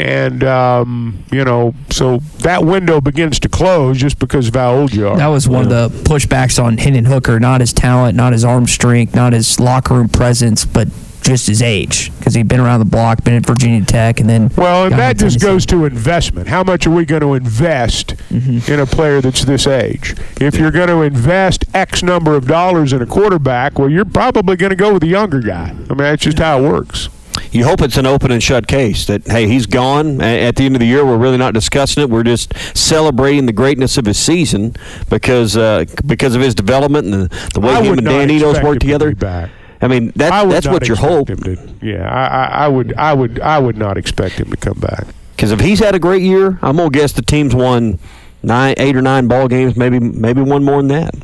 And, 0.00 0.44
um, 0.44 1.24
you 1.32 1.44
know, 1.44 1.74
so 1.90 2.18
that 2.40 2.64
window 2.64 3.00
begins 3.00 3.40
to 3.40 3.48
close 3.48 3.98
just 3.98 4.18
because 4.20 4.46
of 4.48 4.54
how 4.54 4.74
old 4.74 4.94
you 4.94 5.08
are. 5.08 5.16
That 5.16 5.26
was 5.26 5.48
one 5.48 5.64
of 5.64 5.70
the 5.70 5.88
pushbacks 6.04 6.62
on 6.62 6.78
Hendon 6.78 7.06
Hooker, 7.06 7.40
not 7.40 7.60
his 7.60 7.72
talent, 7.72 8.16
not 8.16 8.32
his 8.32 8.44
arm 8.44 8.66
strength, 8.68 9.14
not 9.14 9.32
his 9.32 9.58
locker 9.58 9.94
room 9.94 10.08
presence, 10.08 10.64
but 10.64 10.86
just 11.28 11.46
his 11.46 11.62
age 11.62 12.10
because 12.18 12.34
he'd 12.34 12.48
been 12.48 12.60
around 12.60 12.80
the 12.80 12.86
block, 12.86 13.22
been 13.22 13.34
at 13.34 13.46
Virginia 13.46 13.84
Tech, 13.84 14.18
and 14.20 14.28
then 14.28 14.50
Well, 14.56 14.86
and 14.86 14.94
that 14.94 15.18
just 15.18 15.40
goes 15.40 15.64
to 15.66 15.84
investment. 15.84 16.48
How 16.48 16.64
much 16.64 16.86
are 16.86 16.90
we 16.90 17.04
going 17.04 17.22
to 17.22 17.34
invest 17.34 18.14
Mm-hmm. 18.30 18.70
in 18.72 18.80
a 18.80 18.86
player 18.86 19.20
that's 19.20 19.44
this 19.44 19.66
age? 19.66 20.14
If 20.40 20.56
you're 20.56 20.70
going 20.70 20.88
to 20.88 21.02
invest 21.02 21.64
X 21.74 22.02
number 22.02 22.34
of 22.34 22.46
dollars 22.46 22.92
in 22.92 23.00
a 23.02 23.06
quarterback, 23.06 23.78
well, 23.78 23.88
you're 23.90 24.04
probably 24.04 24.56
going 24.56 24.70
to 24.70 24.76
go 24.76 24.92
with 24.92 25.02
a 25.02 25.06
younger 25.08 25.40
guy. 25.40 25.68
I 25.70 25.72
mean, 25.74 25.98
that's 25.98 26.22
just 26.22 26.38
how 26.38 26.58
it 26.64 26.68
works. 26.68 27.08
You 27.52 27.64
hope 27.64 27.80
it's 27.80 27.96
an 27.96 28.04
open 28.04 28.30
and 28.30 28.42
shut 28.42 28.66
case 28.66 29.06
that 29.06 29.26
hey 29.26 29.46
he's 29.48 29.64
gone 29.64 30.20
at 30.20 30.56
the 30.56 30.64
end 30.64 30.74
of 30.74 30.80
the 30.80 30.86
year. 30.86 31.04
We're 31.04 31.16
really 31.16 31.36
not 31.38 31.54
discussing 31.54 32.02
it. 32.02 32.10
We're 32.10 32.24
just 32.24 32.52
celebrating 32.76 33.46
the 33.46 33.52
greatness 33.52 33.96
of 33.96 34.04
his 34.06 34.18
season 34.18 34.74
because 35.08 35.56
uh, 35.56 35.84
because 36.04 36.34
of 36.34 36.42
his 36.42 36.54
development 36.54 37.06
and 37.06 37.14
the, 37.30 37.50
the 37.54 37.60
way 37.60 37.72
I 37.74 37.82
him 37.82 37.94
and 37.98 38.04
not 38.04 38.10
Dan 38.10 38.30
Enos 38.30 38.50
expect 38.50 38.64
work 38.66 38.74
to 38.74 38.78
together. 38.80 39.08
be 39.10 39.14
back. 39.14 39.50
I 39.80 39.88
mean 39.88 40.12
that, 40.16 40.32
I 40.32 40.44
that's 40.46 40.66
what 40.66 40.86
you 40.88 40.94
expect 40.94 41.12
hope. 41.12 41.30
Him 41.30 41.38
to, 41.38 41.86
yeah, 41.86 42.08
I, 42.08 42.26
I, 42.26 42.64
I 42.64 42.68
would, 42.68 42.94
I 42.94 43.14
would, 43.14 43.40
I 43.40 43.58
would 43.58 43.76
not 43.76 43.96
expect 43.96 44.36
him 44.36 44.50
to 44.50 44.56
come 44.56 44.78
back. 44.78 45.06
Because 45.36 45.52
if 45.52 45.60
he's 45.60 45.78
had 45.78 45.94
a 45.94 46.00
great 46.00 46.22
year, 46.22 46.58
I'm 46.62 46.76
gonna 46.76 46.90
guess 46.90 47.12
the 47.12 47.22
team's 47.22 47.54
won 47.54 47.98
nine, 48.42 48.74
eight 48.78 48.96
or 48.96 49.02
nine 49.02 49.28
ball 49.28 49.46
games, 49.46 49.76
maybe 49.76 50.00
maybe 50.00 50.40
one 50.40 50.64
more 50.64 50.78
than 50.82 50.88
that. 50.88 51.14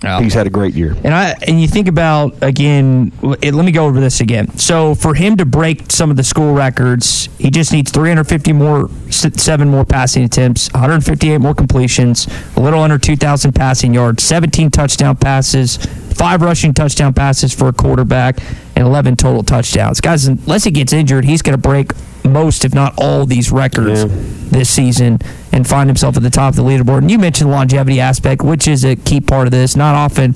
He's 0.00 0.34
had 0.34 0.46
a 0.46 0.50
great 0.50 0.74
year. 0.74 0.96
And 1.02 1.12
I 1.12 1.34
and 1.46 1.60
you 1.60 1.66
think 1.66 1.88
about 1.88 2.40
again. 2.40 3.10
It, 3.42 3.52
let 3.52 3.64
me 3.64 3.72
go 3.72 3.86
over 3.86 4.00
this 4.00 4.20
again. 4.20 4.56
So 4.56 4.94
for 4.94 5.14
him 5.14 5.36
to 5.38 5.44
break 5.44 5.90
some 5.90 6.08
of 6.10 6.16
the 6.16 6.22
school 6.22 6.54
records, 6.54 7.28
he 7.38 7.50
just 7.50 7.72
needs 7.72 7.90
350 7.90 8.52
more, 8.52 8.88
seven 9.10 9.68
more 9.68 9.84
passing 9.84 10.22
attempts, 10.22 10.72
158 10.72 11.38
more 11.38 11.54
completions, 11.54 12.28
a 12.56 12.60
little 12.60 12.80
under 12.80 12.96
2,000 12.96 13.52
passing 13.52 13.92
yards, 13.92 14.22
17 14.22 14.70
touchdown 14.70 15.16
passes, 15.16 15.78
five 16.18 16.42
rushing 16.42 16.74
touchdown 16.74 17.14
passes 17.14 17.54
for 17.54 17.68
a 17.68 17.72
quarterback, 17.72 18.38
and 18.76 18.86
11 18.86 19.16
total 19.16 19.42
touchdowns. 19.42 20.00
Guys, 20.00 20.26
unless 20.26 20.64
he 20.64 20.70
gets 20.70 20.92
injured, 20.92 21.24
he's 21.24 21.42
going 21.42 21.56
to 21.56 21.60
break 21.60 21.92
most, 22.24 22.64
if 22.64 22.74
not 22.74 22.94
all, 22.98 23.24
these 23.24 23.50
records 23.50 24.04
this 24.50 24.68
season 24.68 25.18
and 25.52 25.66
find 25.66 25.88
himself 25.88 26.16
at 26.16 26.22
the 26.22 26.30
top 26.30 26.50
of 26.50 26.56
the 26.56 26.62
leaderboard. 26.62 26.98
And 26.98 27.10
you 27.10 27.18
mentioned 27.18 27.50
the 27.50 27.54
longevity 27.54 28.00
aspect, 28.00 28.42
which 28.42 28.68
is 28.68 28.84
a 28.84 28.96
key 28.96 29.20
part 29.20 29.46
of 29.46 29.50
this. 29.50 29.76
Not 29.76 29.94
often 29.94 30.30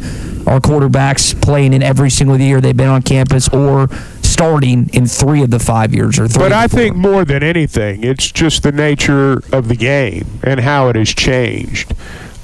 are 0.49 0.59
quarterbacks 0.61 1.41
playing 1.43 1.73
in 1.75 1.83
every 1.83 2.11
single 2.11 2.41
year 2.41 2.61
they've 2.61 2.77
been 2.77 2.89
on 2.89 3.03
campus 3.03 3.49
or 3.49 3.89
starting 4.23 4.89
in 4.93 5.07
three 5.07 5.43
of 5.43 5.51
the 5.51 5.59
five 5.59 5.95
years 5.95 6.19
or 6.19 6.27
three. 6.27 6.43
But 6.43 6.53
I 6.53 6.67
think 6.67 6.97
more 6.97 7.25
than 7.25 7.43
anything, 7.43 8.03
it's 8.03 8.33
just 8.33 8.63
the 8.63 8.73
nature 8.73 9.43
of 9.55 9.69
the 9.69 9.77
game 9.77 10.27
and 10.43 10.61
how 10.61 10.89
it 10.89 10.97
has 10.97 11.11
changed. 11.11 11.95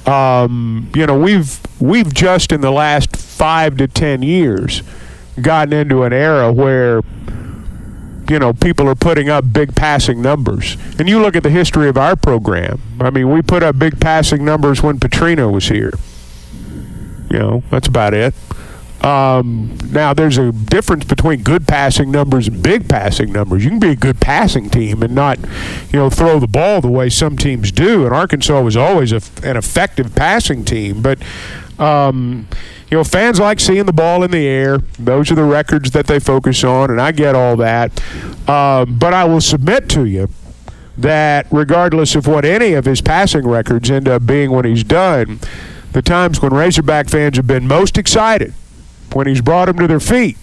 Um, 0.05 0.89
you 0.95 1.05
know, 1.05 1.19
we've 1.19 1.59
we've 1.79 2.13
just 2.13 2.51
in 2.51 2.61
the 2.61 2.71
last 2.71 3.15
five 3.15 3.77
to 3.77 3.87
ten 3.87 4.21
years 4.21 4.81
gotten 5.41 5.73
into 5.73 6.03
an 6.03 6.13
era 6.13 6.51
where 6.51 7.01
you 8.29 8.39
know 8.39 8.53
people 8.53 8.87
are 8.87 8.95
putting 8.95 9.29
up 9.29 9.51
big 9.51 9.75
passing 9.75 10.21
numbers. 10.21 10.77
And 10.97 11.07
you 11.07 11.21
look 11.21 11.35
at 11.35 11.43
the 11.43 11.49
history 11.49 11.89
of 11.89 11.97
our 11.97 12.15
program. 12.15 12.81
I 12.99 13.09
mean, 13.09 13.31
we 13.31 13.41
put 13.41 13.63
up 13.63 13.77
big 13.77 13.99
passing 13.99 14.43
numbers 14.43 14.81
when 14.81 14.99
Petrino 14.99 15.51
was 15.51 15.67
here. 15.67 15.93
You 17.31 17.39
know, 17.39 17.63
that's 17.69 17.87
about 17.87 18.13
it. 18.13 18.33
Um, 19.01 19.77
now, 19.91 20.13
there's 20.13 20.37
a 20.37 20.51
difference 20.51 21.05
between 21.05 21.41
good 21.41 21.67
passing 21.67 22.11
numbers 22.11 22.47
and 22.47 22.61
big 22.61 22.89
passing 22.89 23.31
numbers. 23.31 23.63
You 23.63 23.69
can 23.69 23.79
be 23.79 23.91
a 23.91 23.95
good 23.95 24.19
passing 24.19 24.69
team 24.69 25.01
and 25.01 25.15
not, 25.15 25.39
you 25.39 25.99
know, 25.99 26.09
throw 26.09 26.39
the 26.39 26.47
ball 26.47 26.81
the 26.81 26.89
way 26.89 27.09
some 27.09 27.37
teams 27.37 27.71
do. 27.71 28.05
And 28.05 28.13
Arkansas 28.13 28.61
was 28.61 28.75
always 28.75 29.11
a, 29.11 29.21
an 29.43 29.55
effective 29.55 30.15
passing 30.15 30.65
team. 30.65 31.01
But, 31.01 31.19
um, 31.79 32.47
you 32.91 32.97
know, 32.97 33.03
fans 33.03 33.39
like 33.39 33.59
seeing 33.59 33.85
the 33.85 33.93
ball 33.93 34.23
in 34.23 34.31
the 34.31 34.45
air. 34.45 34.79
Those 34.97 35.31
are 35.31 35.35
the 35.35 35.43
records 35.43 35.91
that 35.91 36.07
they 36.07 36.19
focus 36.19 36.63
on, 36.63 36.89
and 36.89 36.99
I 36.99 37.11
get 37.11 37.35
all 37.35 37.55
that. 37.57 37.91
Um, 38.49 38.97
but 38.97 39.13
I 39.13 39.23
will 39.23 39.41
submit 39.41 39.87
to 39.89 40.05
you 40.05 40.29
that 40.97 41.47
regardless 41.51 42.15
of 42.15 42.27
what 42.27 42.43
any 42.43 42.73
of 42.73 42.83
his 42.83 42.99
passing 42.99 43.47
records 43.47 43.89
end 43.89 44.09
up 44.09 44.25
being 44.25 44.51
when 44.51 44.65
he's 44.65 44.83
done, 44.83 45.39
the 45.93 46.01
times 46.01 46.41
when 46.41 46.53
Razorback 46.53 47.09
fans 47.09 47.37
have 47.37 47.47
been 47.47 47.67
most 47.67 47.97
excited 47.97 48.53
when 49.15 49.27
he's 49.27 49.41
brought 49.41 49.65
them 49.65 49.77
to 49.77 49.87
their 49.87 49.99
feet 49.99 50.37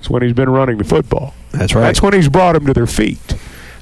is 0.00 0.10
when 0.10 0.22
he's 0.22 0.32
been 0.32 0.50
running 0.50 0.78
the 0.78 0.84
football. 0.84 1.34
That's 1.52 1.74
right. 1.74 1.82
That's 1.82 2.02
when 2.02 2.12
he's 2.12 2.28
brought 2.28 2.52
them 2.52 2.66
to 2.66 2.72
their 2.72 2.86
feet. 2.86 3.36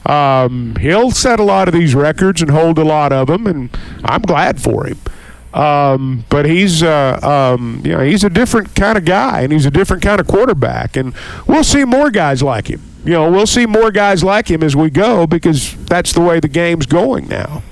Um, 0.05 0.77
he'll 0.81 1.11
set 1.11 1.39
a 1.39 1.45
lot 1.45 1.69
of 1.69 1.75
these 1.75 1.95
records 1.95 2.43
and 2.43 2.51
hold 2.51 2.79
a 2.79 2.85
lot 2.85 3.13
of 3.13 3.29
them, 3.29 3.47
and 3.47 3.71
I'm 4.05 4.23
glad 4.23 4.61
for 4.61 4.87
him. 4.87 4.99
Um, 5.55 6.25
but 6.29 6.47
he's 6.47 6.83
uh, 6.83 7.21
um, 7.23 7.83
you 7.85 7.93
know 7.93 8.01
he's 8.01 8.25
a 8.25 8.31
different 8.31 8.75
kind 8.75 8.99
of 8.99 9.05
guy, 9.05 9.43
and 9.43 9.53
he's 9.53 9.67
a 9.67 9.71
different 9.71 10.03
kind 10.03 10.21
of 10.21 10.27
quarterback, 10.27 10.97
and 10.97 11.15
we'll 11.47 11.65
see 11.65 11.85
more 11.85 12.11
guys 12.11 12.43
like 12.43 12.69
him 12.69 12.81
you 13.05 13.13
know, 13.13 13.31
we'll 13.31 13.47
see 13.47 13.67
more 13.67 13.91
guys 13.91 14.23
like 14.23 14.51
him 14.51 14.63
as 14.63 14.77
we 14.77 14.91
go 14.91 15.27
because 15.27 15.75
that's 15.87 16.13
the 16.13 16.21
way 16.21 16.41
the 16.41 16.49
game's 16.49 16.87
going 16.87 17.29
now. 17.29 17.63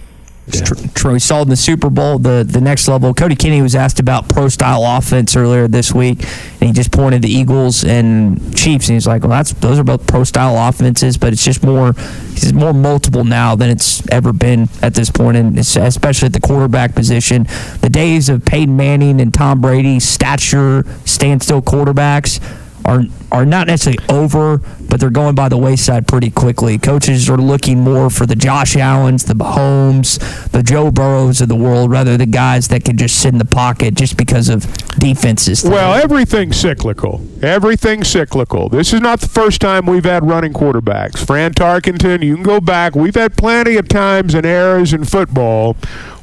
True. 0.95 1.13
We 1.13 1.19
saw 1.19 1.43
in 1.43 1.49
the 1.49 1.57
Super 1.57 1.91
Bowl, 1.91 2.19
the 2.19 2.47
the 2.49 2.61
next 2.61 2.89
level. 2.89 3.15
Cody 3.15 3.37
Kennedy 3.37 3.63
was 3.63 3.75
asked 3.75 4.01
about 4.01 4.29
pro 4.29 4.49
style 4.49 4.85
offense 4.85 5.37
earlier 5.37 5.69
this 5.69 5.93
week, 5.93 6.23
and 6.61 6.69
he 6.69 6.73
just 6.73 6.91
pointed 6.93 7.23
the 7.23 7.31
Eagles 7.31 7.85
and 7.85 8.55
Chiefs, 8.57 8.89
and 8.89 8.97
he's 8.97 9.07
like, 9.07 9.23
"Well, 9.23 9.31
that's 9.31 9.53
those 9.55 9.79
are 9.79 9.85
both 9.85 10.07
pro 10.07 10.25
style 10.25 10.57
offenses, 10.69 11.17
but 11.17 11.33
it's 11.33 11.45
just 11.45 11.63
more, 11.63 11.91
it's 12.33 12.53
more 12.53 12.73
multiple 12.73 13.25
now 13.25 13.57
than 13.57 13.71
it's 13.71 14.07
ever 14.09 14.33
been 14.33 14.69
at 14.83 14.95
this 14.95 15.11
point, 15.11 15.37
and 15.37 15.59
it's, 15.59 15.77
especially 15.77 16.27
at 16.27 16.33
the 16.33 16.41
quarterback 16.41 16.95
position. 16.95 17.47
The 17.81 17.91
days 17.91 18.29
of 18.29 18.45
Peyton 18.45 18.77
Manning 18.77 19.21
and 19.21 19.33
Tom 19.33 19.61
Brady 19.61 20.01
stature 20.01 20.85
standstill 21.05 21.63
quarterbacks." 21.63 22.41
Are, 22.83 23.03
are 23.33 23.47
not 23.47 23.67
necessarily 23.67 24.03
over, 24.09 24.59
but 24.59 25.01
they're 25.01 25.11
going 25.11 25.35
by 25.35 25.49
the 25.49 25.57
wayside 25.57 26.07
pretty 26.07 26.31
quickly. 26.31 26.79
Coaches 26.79 27.29
are 27.31 27.37
looking 27.37 27.81
more 27.81 28.11
for 28.11 28.27
the 28.27 28.37
Josh 28.37 28.77
Allens, 28.77 29.25
the 29.25 29.35
Mahomes, 29.35 30.19
the 30.51 30.63
Joe 30.63 30.91
Burrows 30.91 31.41
of 31.41 31.49
the 31.49 31.57
world, 31.57 31.91
rather 31.91 32.17
than 32.17 32.31
guys 32.31 32.69
that 32.69 32.85
can 32.85 32.97
just 32.97 33.21
sit 33.21 33.33
in 33.33 33.39
the 33.39 33.45
pocket 33.45 33.95
just 33.95 34.17
because 34.17 34.49
of 34.49 34.67
defenses. 34.99 35.65
Well, 35.65 35.95
everything's 35.95 36.57
cyclical. 36.57 37.27
Everything's 37.43 38.09
cyclical. 38.09 38.69
This 38.69 38.93
is 38.93 39.01
not 39.01 39.21
the 39.21 39.29
first 39.29 39.61
time 39.61 39.87
we've 39.87 40.05
had 40.05 40.27
running 40.27 40.53
quarterbacks. 40.53 41.25
Fran 41.25 41.55
Tarkenton, 41.55 42.23
you 42.23 42.35
can 42.35 42.43
go 42.43 42.61
back. 42.61 42.95
We've 42.95 43.15
had 43.15 43.37
plenty 43.37 43.77
of 43.77 43.89
times 43.89 44.35
and 44.35 44.45
eras 44.45 44.93
in 44.93 45.05
football 45.05 45.77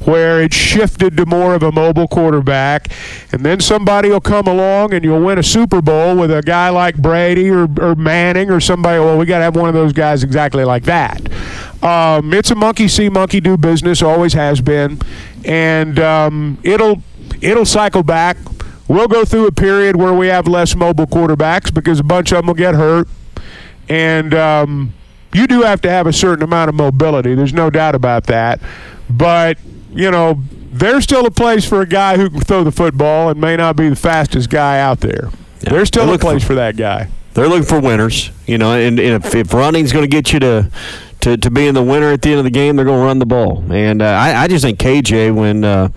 where 0.04 0.40
it 0.40 0.54
shifted 0.54 1.16
to 1.16 1.26
more 1.26 1.54
of 1.54 1.62
a 1.62 1.72
mobile 1.72 2.08
quarterback, 2.08 2.88
and 3.32 3.44
then 3.44 3.60
somebody 3.60 4.08
will 4.08 4.20
come 4.20 4.46
along 4.46 4.94
and 4.94 5.04
you'll 5.04 5.22
win 5.22 5.38
a 5.38 5.42
Super 5.42 5.82
Bowl 5.82 6.16
with 6.16 6.30
a 6.30 6.40
guy 6.42 6.70
like 6.70 6.96
Brady 6.98 7.50
or, 7.50 7.68
or 7.80 7.94
Manning 7.94 8.50
or 8.50 8.60
somebody. 8.60 8.98
Well, 9.00 9.18
we 9.18 9.26
got 9.26 9.38
to 9.38 9.44
have 9.44 9.56
one 9.56 9.68
of 9.68 9.74
those 9.74 9.92
guys 9.92 10.22
exactly 10.22 10.64
like 10.64 10.84
that. 10.84 11.20
Um, 11.82 12.34
it's 12.34 12.50
a 12.50 12.54
monkey 12.54 12.88
see, 12.88 13.08
monkey 13.08 13.40
do 13.40 13.56
business. 13.56 14.02
Always 14.02 14.32
has 14.32 14.60
been, 14.60 14.98
and 15.44 15.98
um, 15.98 16.58
it'll 16.62 17.02
it'll 17.40 17.64
cycle 17.64 18.02
back. 18.02 18.36
We'll 18.88 19.08
go 19.08 19.24
through 19.24 19.46
a 19.46 19.52
period 19.52 19.96
where 19.96 20.14
we 20.14 20.28
have 20.28 20.48
less 20.48 20.74
mobile 20.74 21.06
quarterbacks 21.06 21.72
because 21.72 22.00
a 22.00 22.04
bunch 22.04 22.32
of 22.32 22.38
them 22.38 22.46
will 22.46 22.54
get 22.54 22.74
hurt, 22.74 23.06
and 23.88 24.34
um, 24.34 24.92
you 25.32 25.46
do 25.46 25.62
have 25.62 25.80
to 25.82 25.90
have 25.90 26.06
a 26.06 26.12
certain 26.12 26.42
amount 26.42 26.68
of 26.68 26.74
mobility. 26.74 27.34
There's 27.34 27.52
no 27.52 27.70
doubt 27.70 27.94
about 27.94 28.24
that, 28.24 28.60
but 29.08 29.58
you 29.92 30.10
know, 30.10 30.42
there's 30.70 31.04
still 31.04 31.26
a 31.26 31.30
place 31.30 31.64
for 31.64 31.80
a 31.80 31.86
guy 31.86 32.16
who 32.16 32.30
can 32.30 32.40
throw 32.40 32.64
the 32.64 32.72
football 32.72 33.30
and 33.30 33.40
may 33.40 33.56
not 33.56 33.76
be 33.76 33.88
the 33.88 33.96
fastest 33.96 34.50
guy 34.50 34.80
out 34.80 35.00
there. 35.00 35.30
There's 35.60 35.88
still 35.88 36.12
a 36.12 36.18
place 36.18 36.42
for, 36.42 36.48
for 36.48 36.54
that 36.56 36.76
guy. 36.76 37.08
They're 37.34 37.48
looking 37.48 37.66
for 37.66 37.80
winners, 37.80 38.30
you 38.46 38.58
know, 38.58 38.72
and, 38.72 38.98
and 38.98 39.24
if, 39.24 39.34
if 39.34 39.54
running's 39.54 39.92
going 39.92 40.02
to 40.02 40.08
get 40.08 40.32
you 40.32 40.40
to 40.40 40.70
to, 41.20 41.36
to 41.36 41.50
being 41.50 41.74
the 41.74 41.82
winner 41.82 42.12
at 42.12 42.22
the 42.22 42.30
end 42.30 42.38
of 42.38 42.44
the 42.44 42.50
game, 42.50 42.76
they're 42.76 42.84
going 42.84 43.00
to 43.00 43.04
run 43.04 43.18
the 43.18 43.26
ball. 43.26 43.64
And 43.72 44.02
uh, 44.02 44.06
I, 44.06 44.42
I 44.42 44.48
just 44.48 44.64
think 44.64 44.78
KJ, 44.78 45.34
when 45.34 45.64
uh, 45.64 45.88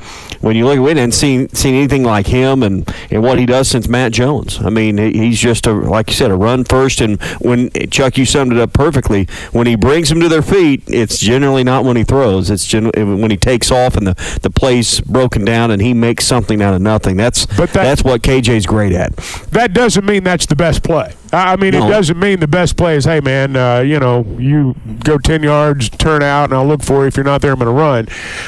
when 0.41 0.55
you 0.55 0.65
look 0.65 0.77
at 0.77 0.97
it 0.97 1.01
and 1.01 1.13
seen 1.13 1.49
seen 1.49 1.75
anything 1.75 2.03
like 2.03 2.27
him 2.27 2.63
and, 2.63 2.91
and 3.09 3.23
what 3.23 3.39
he 3.39 3.45
does 3.45 3.67
since 3.67 3.87
Matt 3.87 4.11
Jones. 4.11 4.59
I 4.59 4.69
mean, 4.69 4.97
he's 4.97 5.39
just 5.39 5.67
a 5.67 5.73
like 5.73 6.09
you 6.09 6.15
said, 6.15 6.31
a 6.31 6.35
run 6.35 6.63
first. 6.63 7.01
And 7.01 7.21
when 7.39 7.69
Chuck, 7.89 8.17
you 8.17 8.25
summed 8.25 8.51
it 8.51 8.59
up 8.59 8.73
perfectly. 8.73 9.25
When 9.51 9.67
he 9.67 9.75
brings 9.75 10.09
them 10.09 10.19
to 10.21 10.29
their 10.29 10.41
feet, 10.41 10.83
it's 10.87 11.19
generally 11.19 11.63
not 11.63 11.85
when 11.85 11.97
he 11.97 12.03
throws. 12.03 12.49
It's 12.49 12.65
gen- 12.65 12.91
when 12.95 13.31
he 13.31 13.37
takes 13.37 13.71
off 13.71 13.95
and 13.95 14.07
the 14.07 14.39
the 14.41 14.49
play's 14.49 15.01
broken 15.01 15.45
down 15.45 15.71
and 15.71 15.81
he 15.81 15.93
makes 15.93 16.25
something 16.25 16.61
out 16.61 16.73
of 16.73 16.81
nothing. 16.81 17.17
That's 17.17 17.45
but 17.45 17.71
that, 17.73 17.83
that's 17.83 18.03
what 18.03 18.21
KJ's 18.21 18.65
great 18.65 18.93
at. 18.93 19.15
That 19.51 19.73
doesn't 19.73 20.05
mean 20.05 20.23
that's 20.23 20.45
the 20.45 20.55
best 20.55 20.83
play. 20.83 21.13
I 21.33 21.55
mean, 21.55 21.71
no. 21.71 21.85
it 21.85 21.89
doesn't 21.89 22.19
mean 22.19 22.39
the 22.39 22.47
best 22.47 22.75
play 22.75 22.95
is, 22.95 23.05
hey, 23.05 23.21
man, 23.21 23.55
uh, 23.55 23.79
you 23.79 23.99
know, 23.99 24.25
you 24.37 24.75
go 25.03 25.17
10 25.17 25.43
yards, 25.43 25.89
turn 25.89 26.23
out, 26.23 26.45
and 26.45 26.53
I'll 26.53 26.67
look 26.67 26.83
for 26.83 27.01
you. 27.01 27.07
If 27.07 27.15
you're 27.15 27.23
not 27.23 27.41
there, 27.41 27.53
I'm 27.53 27.59
going 27.59 27.67
to 27.67 27.81
run. 27.81 28.07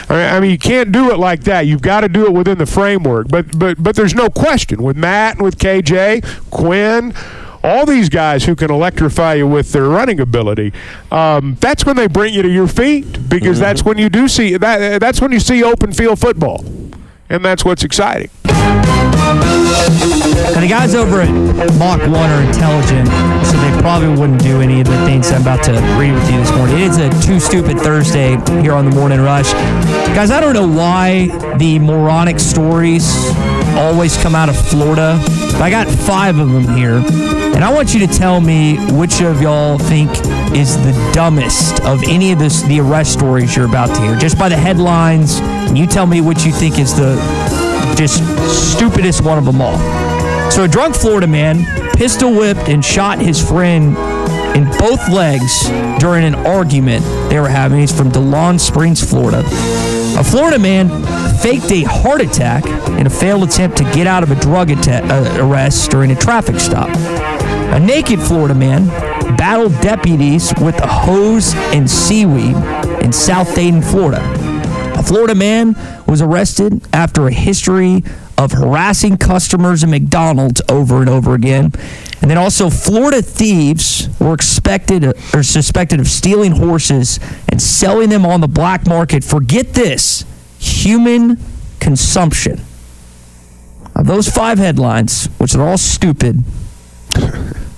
I 0.10 0.40
mean, 0.40 0.52
you 0.52 0.58
can't 0.58 0.92
do 0.92 1.12
it 1.12 1.18
like 1.18 1.46
that. 1.46 1.66
You've 1.66 1.82
got 1.82 2.02
to 2.02 2.10
do 2.10 2.26
it 2.26 2.34
within 2.34 2.58
the 2.58 2.66
framework. 2.66 3.30
But, 3.30 3.58
but, 3.58 3.82
but 3.82 3.96
there's 3.96 4.16
no 4.16 4.30
question 4.30 4.84
with 4.84 4.98
Matt 4.98 5.36
and 5.36 5.44
with 5.44 5.58
KJ, 5.58 6.50
Quinn, 6.50 7.14
all 7.64 7.86
these 7.86 8.10
guys 8.10 8.44
who 8.44 8.56
can 8.56 8.70
electrify 8.70 9.36
you 9.36 9.48
with 9.48 9.72
their 9.72 9.88
running 9.88 10.20
ability, 10.20 10.74
um, 11.12 11.56
that's 11.62 11.86
when 11.86 11.96
they 11.96 12.08
bring 12.08 12.34
you 12.34 12.42
to 12.42 12.50
your 12.50 12.68
feet 12.68 13.30
because 13.30 13.58
mm-hmm. 13.58 13.62
that's 13.62 13.84
when 13.84 13.98
you 13.98 14.10
do 14.10 14.28
see 14.28 14.58
that. 14.58 15.00
That's 15.00 15.22
when 15.22 15.32
you 15.32 15.40
see 15.40 15.64
open 15.64 15.94
field 15.94 16.20
football, 16.20 16.66
and 17.30 17.46
that's 17.46 17.64
what's 17.64 17.84
exciting. 17.84 18.30
And 20.54 20.64
the 20.64 20.68
guys 20.68 20.96
over 20.96 21.22
at 21.22 21.30
Mach 21.78 22.00
1 22.00 22.12
are 22.14 22.42
intelligent, 22.44 23.08
so 23.46 23.58
they 23.58 23.82
probably 23.82 24.10
wouldn't 24.10 24.42
do 24.42 24.62
any 24.62 24.82
of 24.82 24.88
the 24.88 24.98
things 25.06 25.32
I'm 25.32 25.42
about 25.42 25.64
to 25.66 25.72
read 26.00 26.14
with 26.14 26.32
you 26.32 26.38
this 26.38 26.52
morning. 26.52 26.78
It 26.80 26.90
is 26.90 26.98
a 26.98 27.10
Too 27.22 27.40
Stupid 27.40 27.80
Thursday 27.80 28.38
here 28.62 28.74
on 28.74 28.90
the 28.90 28.96
Morning 28.96 29.22
Rush. 29.22 29.52
Guys, 30.14 30.32
I 30.32 30.40
don't 30.40 30.54
know 30.54 30.68
why 30.68 31.28
the 31.58 31.80
moronic 31.80 32.40
stories 32.40 33.06
always 33.76 34.16
come 34.22 34.36
out 34.36 34.50
of 34.50 34.58
Florida. 34.68 35.20
I 35.56 35.70
got 35.70 35.88
five 35.88 36.38
of 36.40 36.52
them 36.52 36.76
here. 36.76 37.04
And 37.54 37.64
I 37.64 37.72
want 37.72 37.94
you 37.94 38.00
to 38.06 38.08
tell 38.08 38.42
me 38.42 38.78
which 38.94 39.22
of 39.22 39.42
y'all 39.42 39.78
think 39.78 40.10
is 40.56 40.76
the 40.78 41.12
dumbest 41.14 41.82
of 41.82 42.04
any 42.04 42.32
of 42.32 42.40
this, 42.40 42.62
the 42.64 42.80
arrest 42.80 43.14
stories 43.14 43.56
you're 43.56 43.68
about 43.68 43.96
to 43.96 44.02
hear. 44.02 44.18
Just 44.18 44.38
by 44.38 44.50
the 44.50 44.58
headlines, 44.58 45.40
you 45.72 45.86
tell 45.86 46.06
me 46.06 46.22
what 46.22 46.46
you 46.46 46.52
think 46.52 46.80
is 46.80 46.96
the 46.96 47.16
just 47.96 48.24
stupidest 48.76 49.24
one 49.24 49.38
of 49.38 49.46
them 49.46 49.62
all. 49.62 49.78
So 50.52 50.64
a 50.64 50.68
drunk 50.68 50.96
Florida 50.96 51.28
man 51.28 51.66
pistol 51.96 52.32
whipped 52.34 52.70
and 52.70 52.84
shot 52.84 53.20
his 53.20 53.42
friend 53.42 53.98
in 54.56 54.66
both 54.78 55.10
legs 55.10 55.68
during 56.00 56.26
an 56.26 56.36
argument 56.36 57.04
they 57.30 57.40
were 57.40 57.50
having. 57.50 57.80
He's 57.80 57.96
from 57.96 58.12
DeLeon 58.12 58.60
Springs, 58.60 59.04
Florida. 59.04 59.44
A 60.16 60.24
Florida 60.24 60.60
man 60.60 60.90
faked 61.40 61.72
a 61.72 61.84
heart 61.84 62.22
attack 62.22 62.66
in 63.00 63.08
a 63.08 63.10
failed 63.10 63.44
attempt 63.44 63.78
to 63.78 63.84
get 63.86 64.06
out 64.06 64.22
of 64.22 64.32
a 64.32 64.36
drug 64.36 64.70
atta- 64.70 65.04
uh, 65.06 65.38
arrest 65.40 65.90
during 65.90 66.12
a 66.12 66.16
traffic 66.16 66.60
stop. 66.60 66.90
A 67.74 67.80
naked 67.80 68.20
Florida 68.20 68.54
man 68.54 68.88
battled 69.38 69.74
deputies 69.82 70.54
with 70.62 70.78
a 70.80 70.88
hose 70.88 71.56
and 71.74 71.90
seaweed 71.90 72.56
in 73.04 73.12
South 73.12 73.56
Dayton, 73.56 73.82
Florida. 73.82 74.22
A 74.96 75.04
Florida 75.04 75.36
man 75.36 75.76
was 76.08 76.22
arrested 76.22 76.88
after 76.94 77.28
a 77.28 77.34
history 77.34 78.04
of 78.38 78.52
harassing 78.52 79.18
customers 79.18 79.84
at 79.84 79.90
McDonald's 79.90 80.62
over 80.70 81.02
and 81.02 81.10
over 81.10 81.34
again. 81.34 81.72
And 82.22 82.32
then 82.32 82.38
also, 82.38 82.70
Florida 82.70 83.22
thieves 83.22 84.08
were 84.20 84.34
expected 84.34 85.04
or 85.34 85.44
suspected 85.44 86.00
of 86.00 86.08
stealing 86.08 86.54
horses 86.54 87.20
and 87.50 87.62
selling 87.62 88.10
them 88.10 88.26
on 88.26 88.42
the 88.42 88.48
black 88.48 88.88
market 88.88 89.24
Forget 89.24 89.74
this 89.74 90.26
human 90.58 91.38
consumption. 91.80 92.62
Of 93.96 94.08
those 94.08 94.28
five 94.28 94.58
headlines, 94.58 95.28
which 95.38 95.54
are 95.54 95.68
all 95.68 95.78
stupid, 95.78 96.44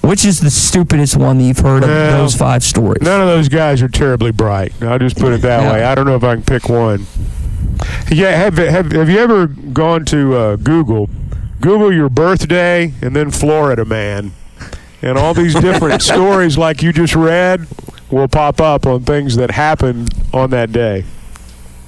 which 0.06 0.26
is 0.26 0.40
the 0.40 0.50
stupidest 0.50 1.18
one 1.18 1.38
that 1.38 1.44
you've 1.44 1.60
heard 1.60 1.84
of 1.84 1.90
well, 1.90 2.24
those 2.24 2.36
five 2.36 2.64
stories? 2.64 3.02
None 3.02 3.22
of 3.22 3.28
those 3.28 3.50
guys 3.50 3.82
are 3.82 3.88
terribly 3.88 4.32
bright. 4.32 4.74
I'll 4.82 5.00
just 5.00 5.18
put 5.18 5.34
it 5.34 5.42
that 5.42 5.62
yeah. 5.62 5.72
way. 5.74 5.84
I 5.84 5.96
don't 5.96 6.06
know 6.06 6.16
if 6.16 6.24
I 6.24 6.36
can 6.36 6.44
pick 6.44 6.70
one. 6.70 7.06
Yeah, 8.10 8.32
have, 8.32 8.58
have, 8.58 8.92
have 8.92 9.10
you 9.10 9.20
ever 9.20 9.48
gone 9.48 10.06
to 10.06 10.36
uh, 10.36 10.56
Google, 10.58 11.10
Google 11.60 11.92
your 11.92 12.10
birthday 12.10 12.94
and 13.02 13.16
then 13.16 13.32
Florida 13.32 13.84
man, 13.84 14.32
and 15.02 15.18
all 15.18 15.34
these 15.34 15.56
different 15.56 16.02
stories 16.02 16.58
like 16.58 16.82
you 16.82 16.94
just 16.94 17.16
read 17.16 17.68
will 18.12 18.28
pop 18.28 18.62
up 18.62 18.86
on 18.86 19.04
things 19.04 19.36
that 19.36 19.52
happened 19.52 20.14
on 20.34 20.52
that 20.52 20.72
day. 20.72 21.06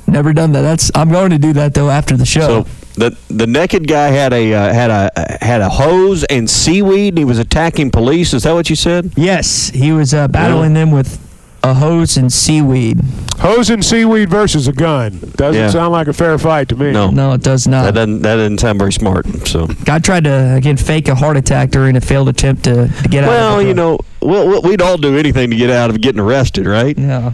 Never 0.08 0.34
done 0.34 0.54
that. 0.54 0.62
That's 0.62 0.90
I'm 0.96 1.10
going 1.10 1.32
to 1.32 1.38
do 1.38 1.54
that 1.54 1.74
though 1.74 1.90
after 1.90 2.18
the 2.18 2.26
show. 2.26 2.64
So 2.64 2.70
the 2.98 3.18
the 3.30 3.48
naked 3.48 3.88
guy 3.88 4.08
had 4.08 4.34
a 4.34 4.54
uh, 4.54 4.74
had 4.74 4.90
a 4.90 5.38
had 5.42 5.62
a 5.62 5.70
hose 5.70 6.24
and 6.26 6.50
seaweed. 6.50 7.14
and 7.14 7.20
He 7.20 7.26
was 7.26 7.40
attacking 7.40 7.92
police. 7.92 8.34
Is 8.34 8.44
that 8.44 8.54
what 8.54 8.70
you 8.70 8.76
said? 8.76 9.12
Yes, 9.16 9.70
he 9.70 9.92
was 9.92 10.14
uh, 10.14 10.28
battling 10.28 10.72
yeah. 10.76 10.86
them 10.86 10.92
with 10.92 11.24
a 11.64 11.74
hose 11.74 12.18
and 12.18 12.32
seaweed. 12.32 13.00
Hose 13.40 13.70
and 13.70 13.84
seaweed 13.84 14.30
versus 14.30 14.68
a 14.68 14.74
gun. 14.74 15.20
Doesn't 15.36 15.62
yeah. 15.62 15.70
sound 15.70 15.92
like 15.92 16.08
a 16.08 16.14
fair 16.14 16.38
fight 16.38 16.70
to 16.70 16.76
me. 16.76 16.92
No, 16.92 17.10
no, 17.12 17.34
it 17.34 17.44
does 17.44 17.68
not. 17.68 17.84
That 17.84 17.94
doesn't 17.94 18.22
that 18.24 18.36
doesn't 18.36 18.60
sound 18.60 18.80
very 18.80 18.94
smart. 18.94 19.28
So, 19.48 19.68
guy 19.68 20.00
tried 20.00 20.24
to 20.24 20.56
again 20.56 20.78
fake 20.78 21.08
a 21.08 21.16
heart 21.16 21.38
attack 21.38 21.70
during 21.70 21.96
a 21.96 22.02
failed 22.02 22.30
attempt 22.30 22.64
to, 22.64 22.88
to 22.88 23.10
get 23.10 23.28
well, 23.28 23.54
out. 23.54 23.58
Well, 23.58 23.68
you 23.68 23.74
know, 23.74 24.00
well, 24.22 24.62
we'd 24.62 24.82
all 24.82 24.98
do 24.98 25.18
anything 25.18 25.50
to 25.52 25.56
get 25.56 25.70
out 25.70 25.90
of 25.90 26.02
getting 26.02 26.20
arrested, 26.20 26.66
right? 26.66 26.98
Yeah. 26.98 27.34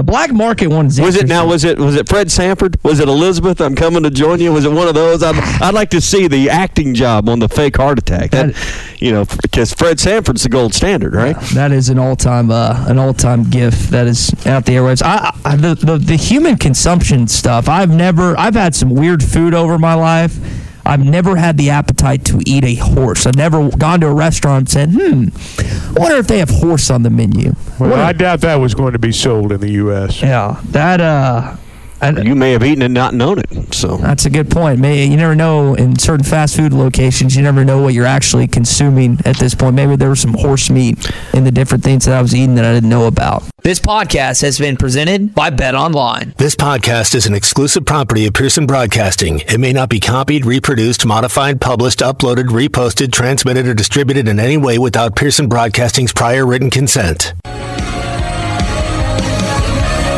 The 0.00 0.04
black 0.04 0.32
market 0.32 0.68
one 0.68 0.86
was 0.86 1.14
it 1.16 1.28
now? 1.28 1.46
Was 1.46 1.62
it 1.62 1.78
was 1.78 1.94
it 1.94 2.08
Fred 2.08 2.30
Sanford? 2.30 2.82
Was 2.82 3.00
it 3.00 3.08
Elizabeth? 3.08 3.60
I'm 3.60 3.74
coming 3.74 4.02
to 4.04 4.10
join 4.10 4.40
you. 4.40 4.50
Was 4.50 4.64
it 4.64 4.72
one 4.72 4.88
of 4.88 4.94
those? 4.94 5.22
I'd, 5.22 5.36
I'd 5.62 5.74
like 5.74 5.90
to 5.90 6.00
see 6.00 6.26
the 6.26 6.48
acting 6.48 6.94
job 6.94 7.28
on 7.28 7.38
the 7.38 7.50
fake 7.50 7.76
heart 7.76 7.98
attack. 7.98 8.30
That, 8.30 8.56
you 8.96 9.12
know, 9.12 9.26
because 9.42 9.74
Fred 9.74 10.00
Sanford's 10.00 10.42
the 10.42 10.48
gold 10.48 10.72
standard, 10.72 11.14
right? 11.14 11.36
Yeah, 11.36 11.48
that 11.52 11.72
is 11.72 11.90
an 11.90 11.98
all 11.98 12.16
time 12.16 12.50
uh, 12.50 12.86
an 12.88 12.98
all 12.98 13.12
time 13.12 13.50
gift 13.50 13.90
that 13.90 14.06
is 14.06 14.32
out 14.46 14.64
the 14.64 14.72
airwaves. 14.72 15.02
I, 15.04 15.38
I 15.44 15.56
the, 15.56 15.74
the 15.74 15.98
the 15.98 16.16
human 16.16 16.56
consumption 16.56 17.28
stuff. 17.28 17.68
I've 17.68 17.90
never 17.90 18.34
I've 18.38 18.54
had 18.54 18.74
some 18.74 18.94
weird 18.94 19.22
food 19.22 19.52
over 19.52 19.76
my 19.76 19.92
life. 19.92 20.34
I've 20.90 21.04
never 21.04 21.36
had 21.36 21.56
the 21.56 21.70
appetite 21.70 22.24
to 22.24 22.40
eat 22.44 22.64
a 22.64 22.74
horse. 22.74 23.24
I've 23.24 23.36
never 23.36 23.70
gone 23.70 24.00
to 24.00 24.08
a 24.08 24.12
restaurant 24.12 24.62
and 24.62 24.68
said, 24.68 24.90
"Hmm, 24.90 25.28
I 25.96 26.00
wonder 26.00 26.16
if 26.16 26.26
they 26.26 26.38
have 26.40 26.50
horse 26.50 26.90
on 26.90 27.04
the 27.04 27.10
menu." 27.10 27.54
Well, 27.78 27.94
I 27.94 28.12
doubt 28.12 28.40
that 28.40 28.56
was 28.56 28.74
going 28.74 28.94
to 28.94 28.98
be 28.98 29.12
sold 29.12 29.52
in 29.52 29.60
the 29.60 29.70
U.S. 29.72 30.20
Yeah, 30.20 30.60
that 30.72 31.00
uh, 31.00 31.56
you 32.02 32.34
may 32.34 32.52
have 32.52 32.62
eaten 32.64 32.82
it 32.82 32.86
and 32.86 32.94
not 32.94 33.14
known 33.14 33.38
it. 33.38 33.74
So 33.74 33.96
that's 33.96 34.24
a 34.24 34.30
good 34.30 34.50
point. 34.50 34.80
May 34.80 35.06
you 35.06 35.16
never 35.16 35.34
know 35.34 35.74
in 35.74 35.98
certain 35.98 36.24
fast 36.24 36.56
food 36.56 36.72
locations. 36.72 37.36
You 37.36 37.42
never 37.42 37.64
know 37.64 37.82
what 37.82 37.94
you're 37.94 38.06
actually 38.06 38.46
consuming 38.46 39.18
at 39.24 39.36
this 39.36 39.54
point. 39.54 39.74
Maybe 39.76 39.96
there 39.96 40.10
was 40.10 40.20
some 40.20 40.34
horse 40.34 40.70
meat 40.70 41.10
in 41.34 41.44
the 41.44 41.50
different 41.50 41.84
things 41.84 42.04
that 42.06 42.16
I 42.16 42.22
was 42.22 42.34
eating 42.34 42.54
that 42.56 42.64
I 42.64 42.72
didn't 42.72 42.88
know 42.88 43.06
about. 43.06 43.42
This 43.62 43.78
podcast 43.78 44.40
has 44.42 44.58
been 44.58 44.76
presented 44.76 45.34
by 45.34 45.50
Bet 45.50 45.74
Online. 45.74 46.32
This 46.38 46.56
podcast 46.56 47.14
is 47.14 47.26
an 47.26 47.34
exclusive 47.34 47.84
property 47.84 48.26
of 48.26 48.32
Pearson 48.32 48.66
Broadcasting. 48.66 49.40
It 49.40 49.58
may 49.58 49.72
not 49.72 49.90
be 49.90 50.00
copied, 50.00 50.46
reproduced, 50.46 51.04
modified, 51.04 51.60
published, 51.60 51.98
uploaded, 51.98 52.44
reposted, 52.44 53.12
transmitted, 53.12 53.66
or 53.66 53.74
distributed 53.74 54.28
in 54.28 54.40
any 54.40 54.56
way 54.56 54.78
without 54.78 55.14
Pearson 55.14 55.48
Broadcasting's 55.48 56.12
prior 56.12 56.46
written 56.46 56.70
consent. 56.70 57.34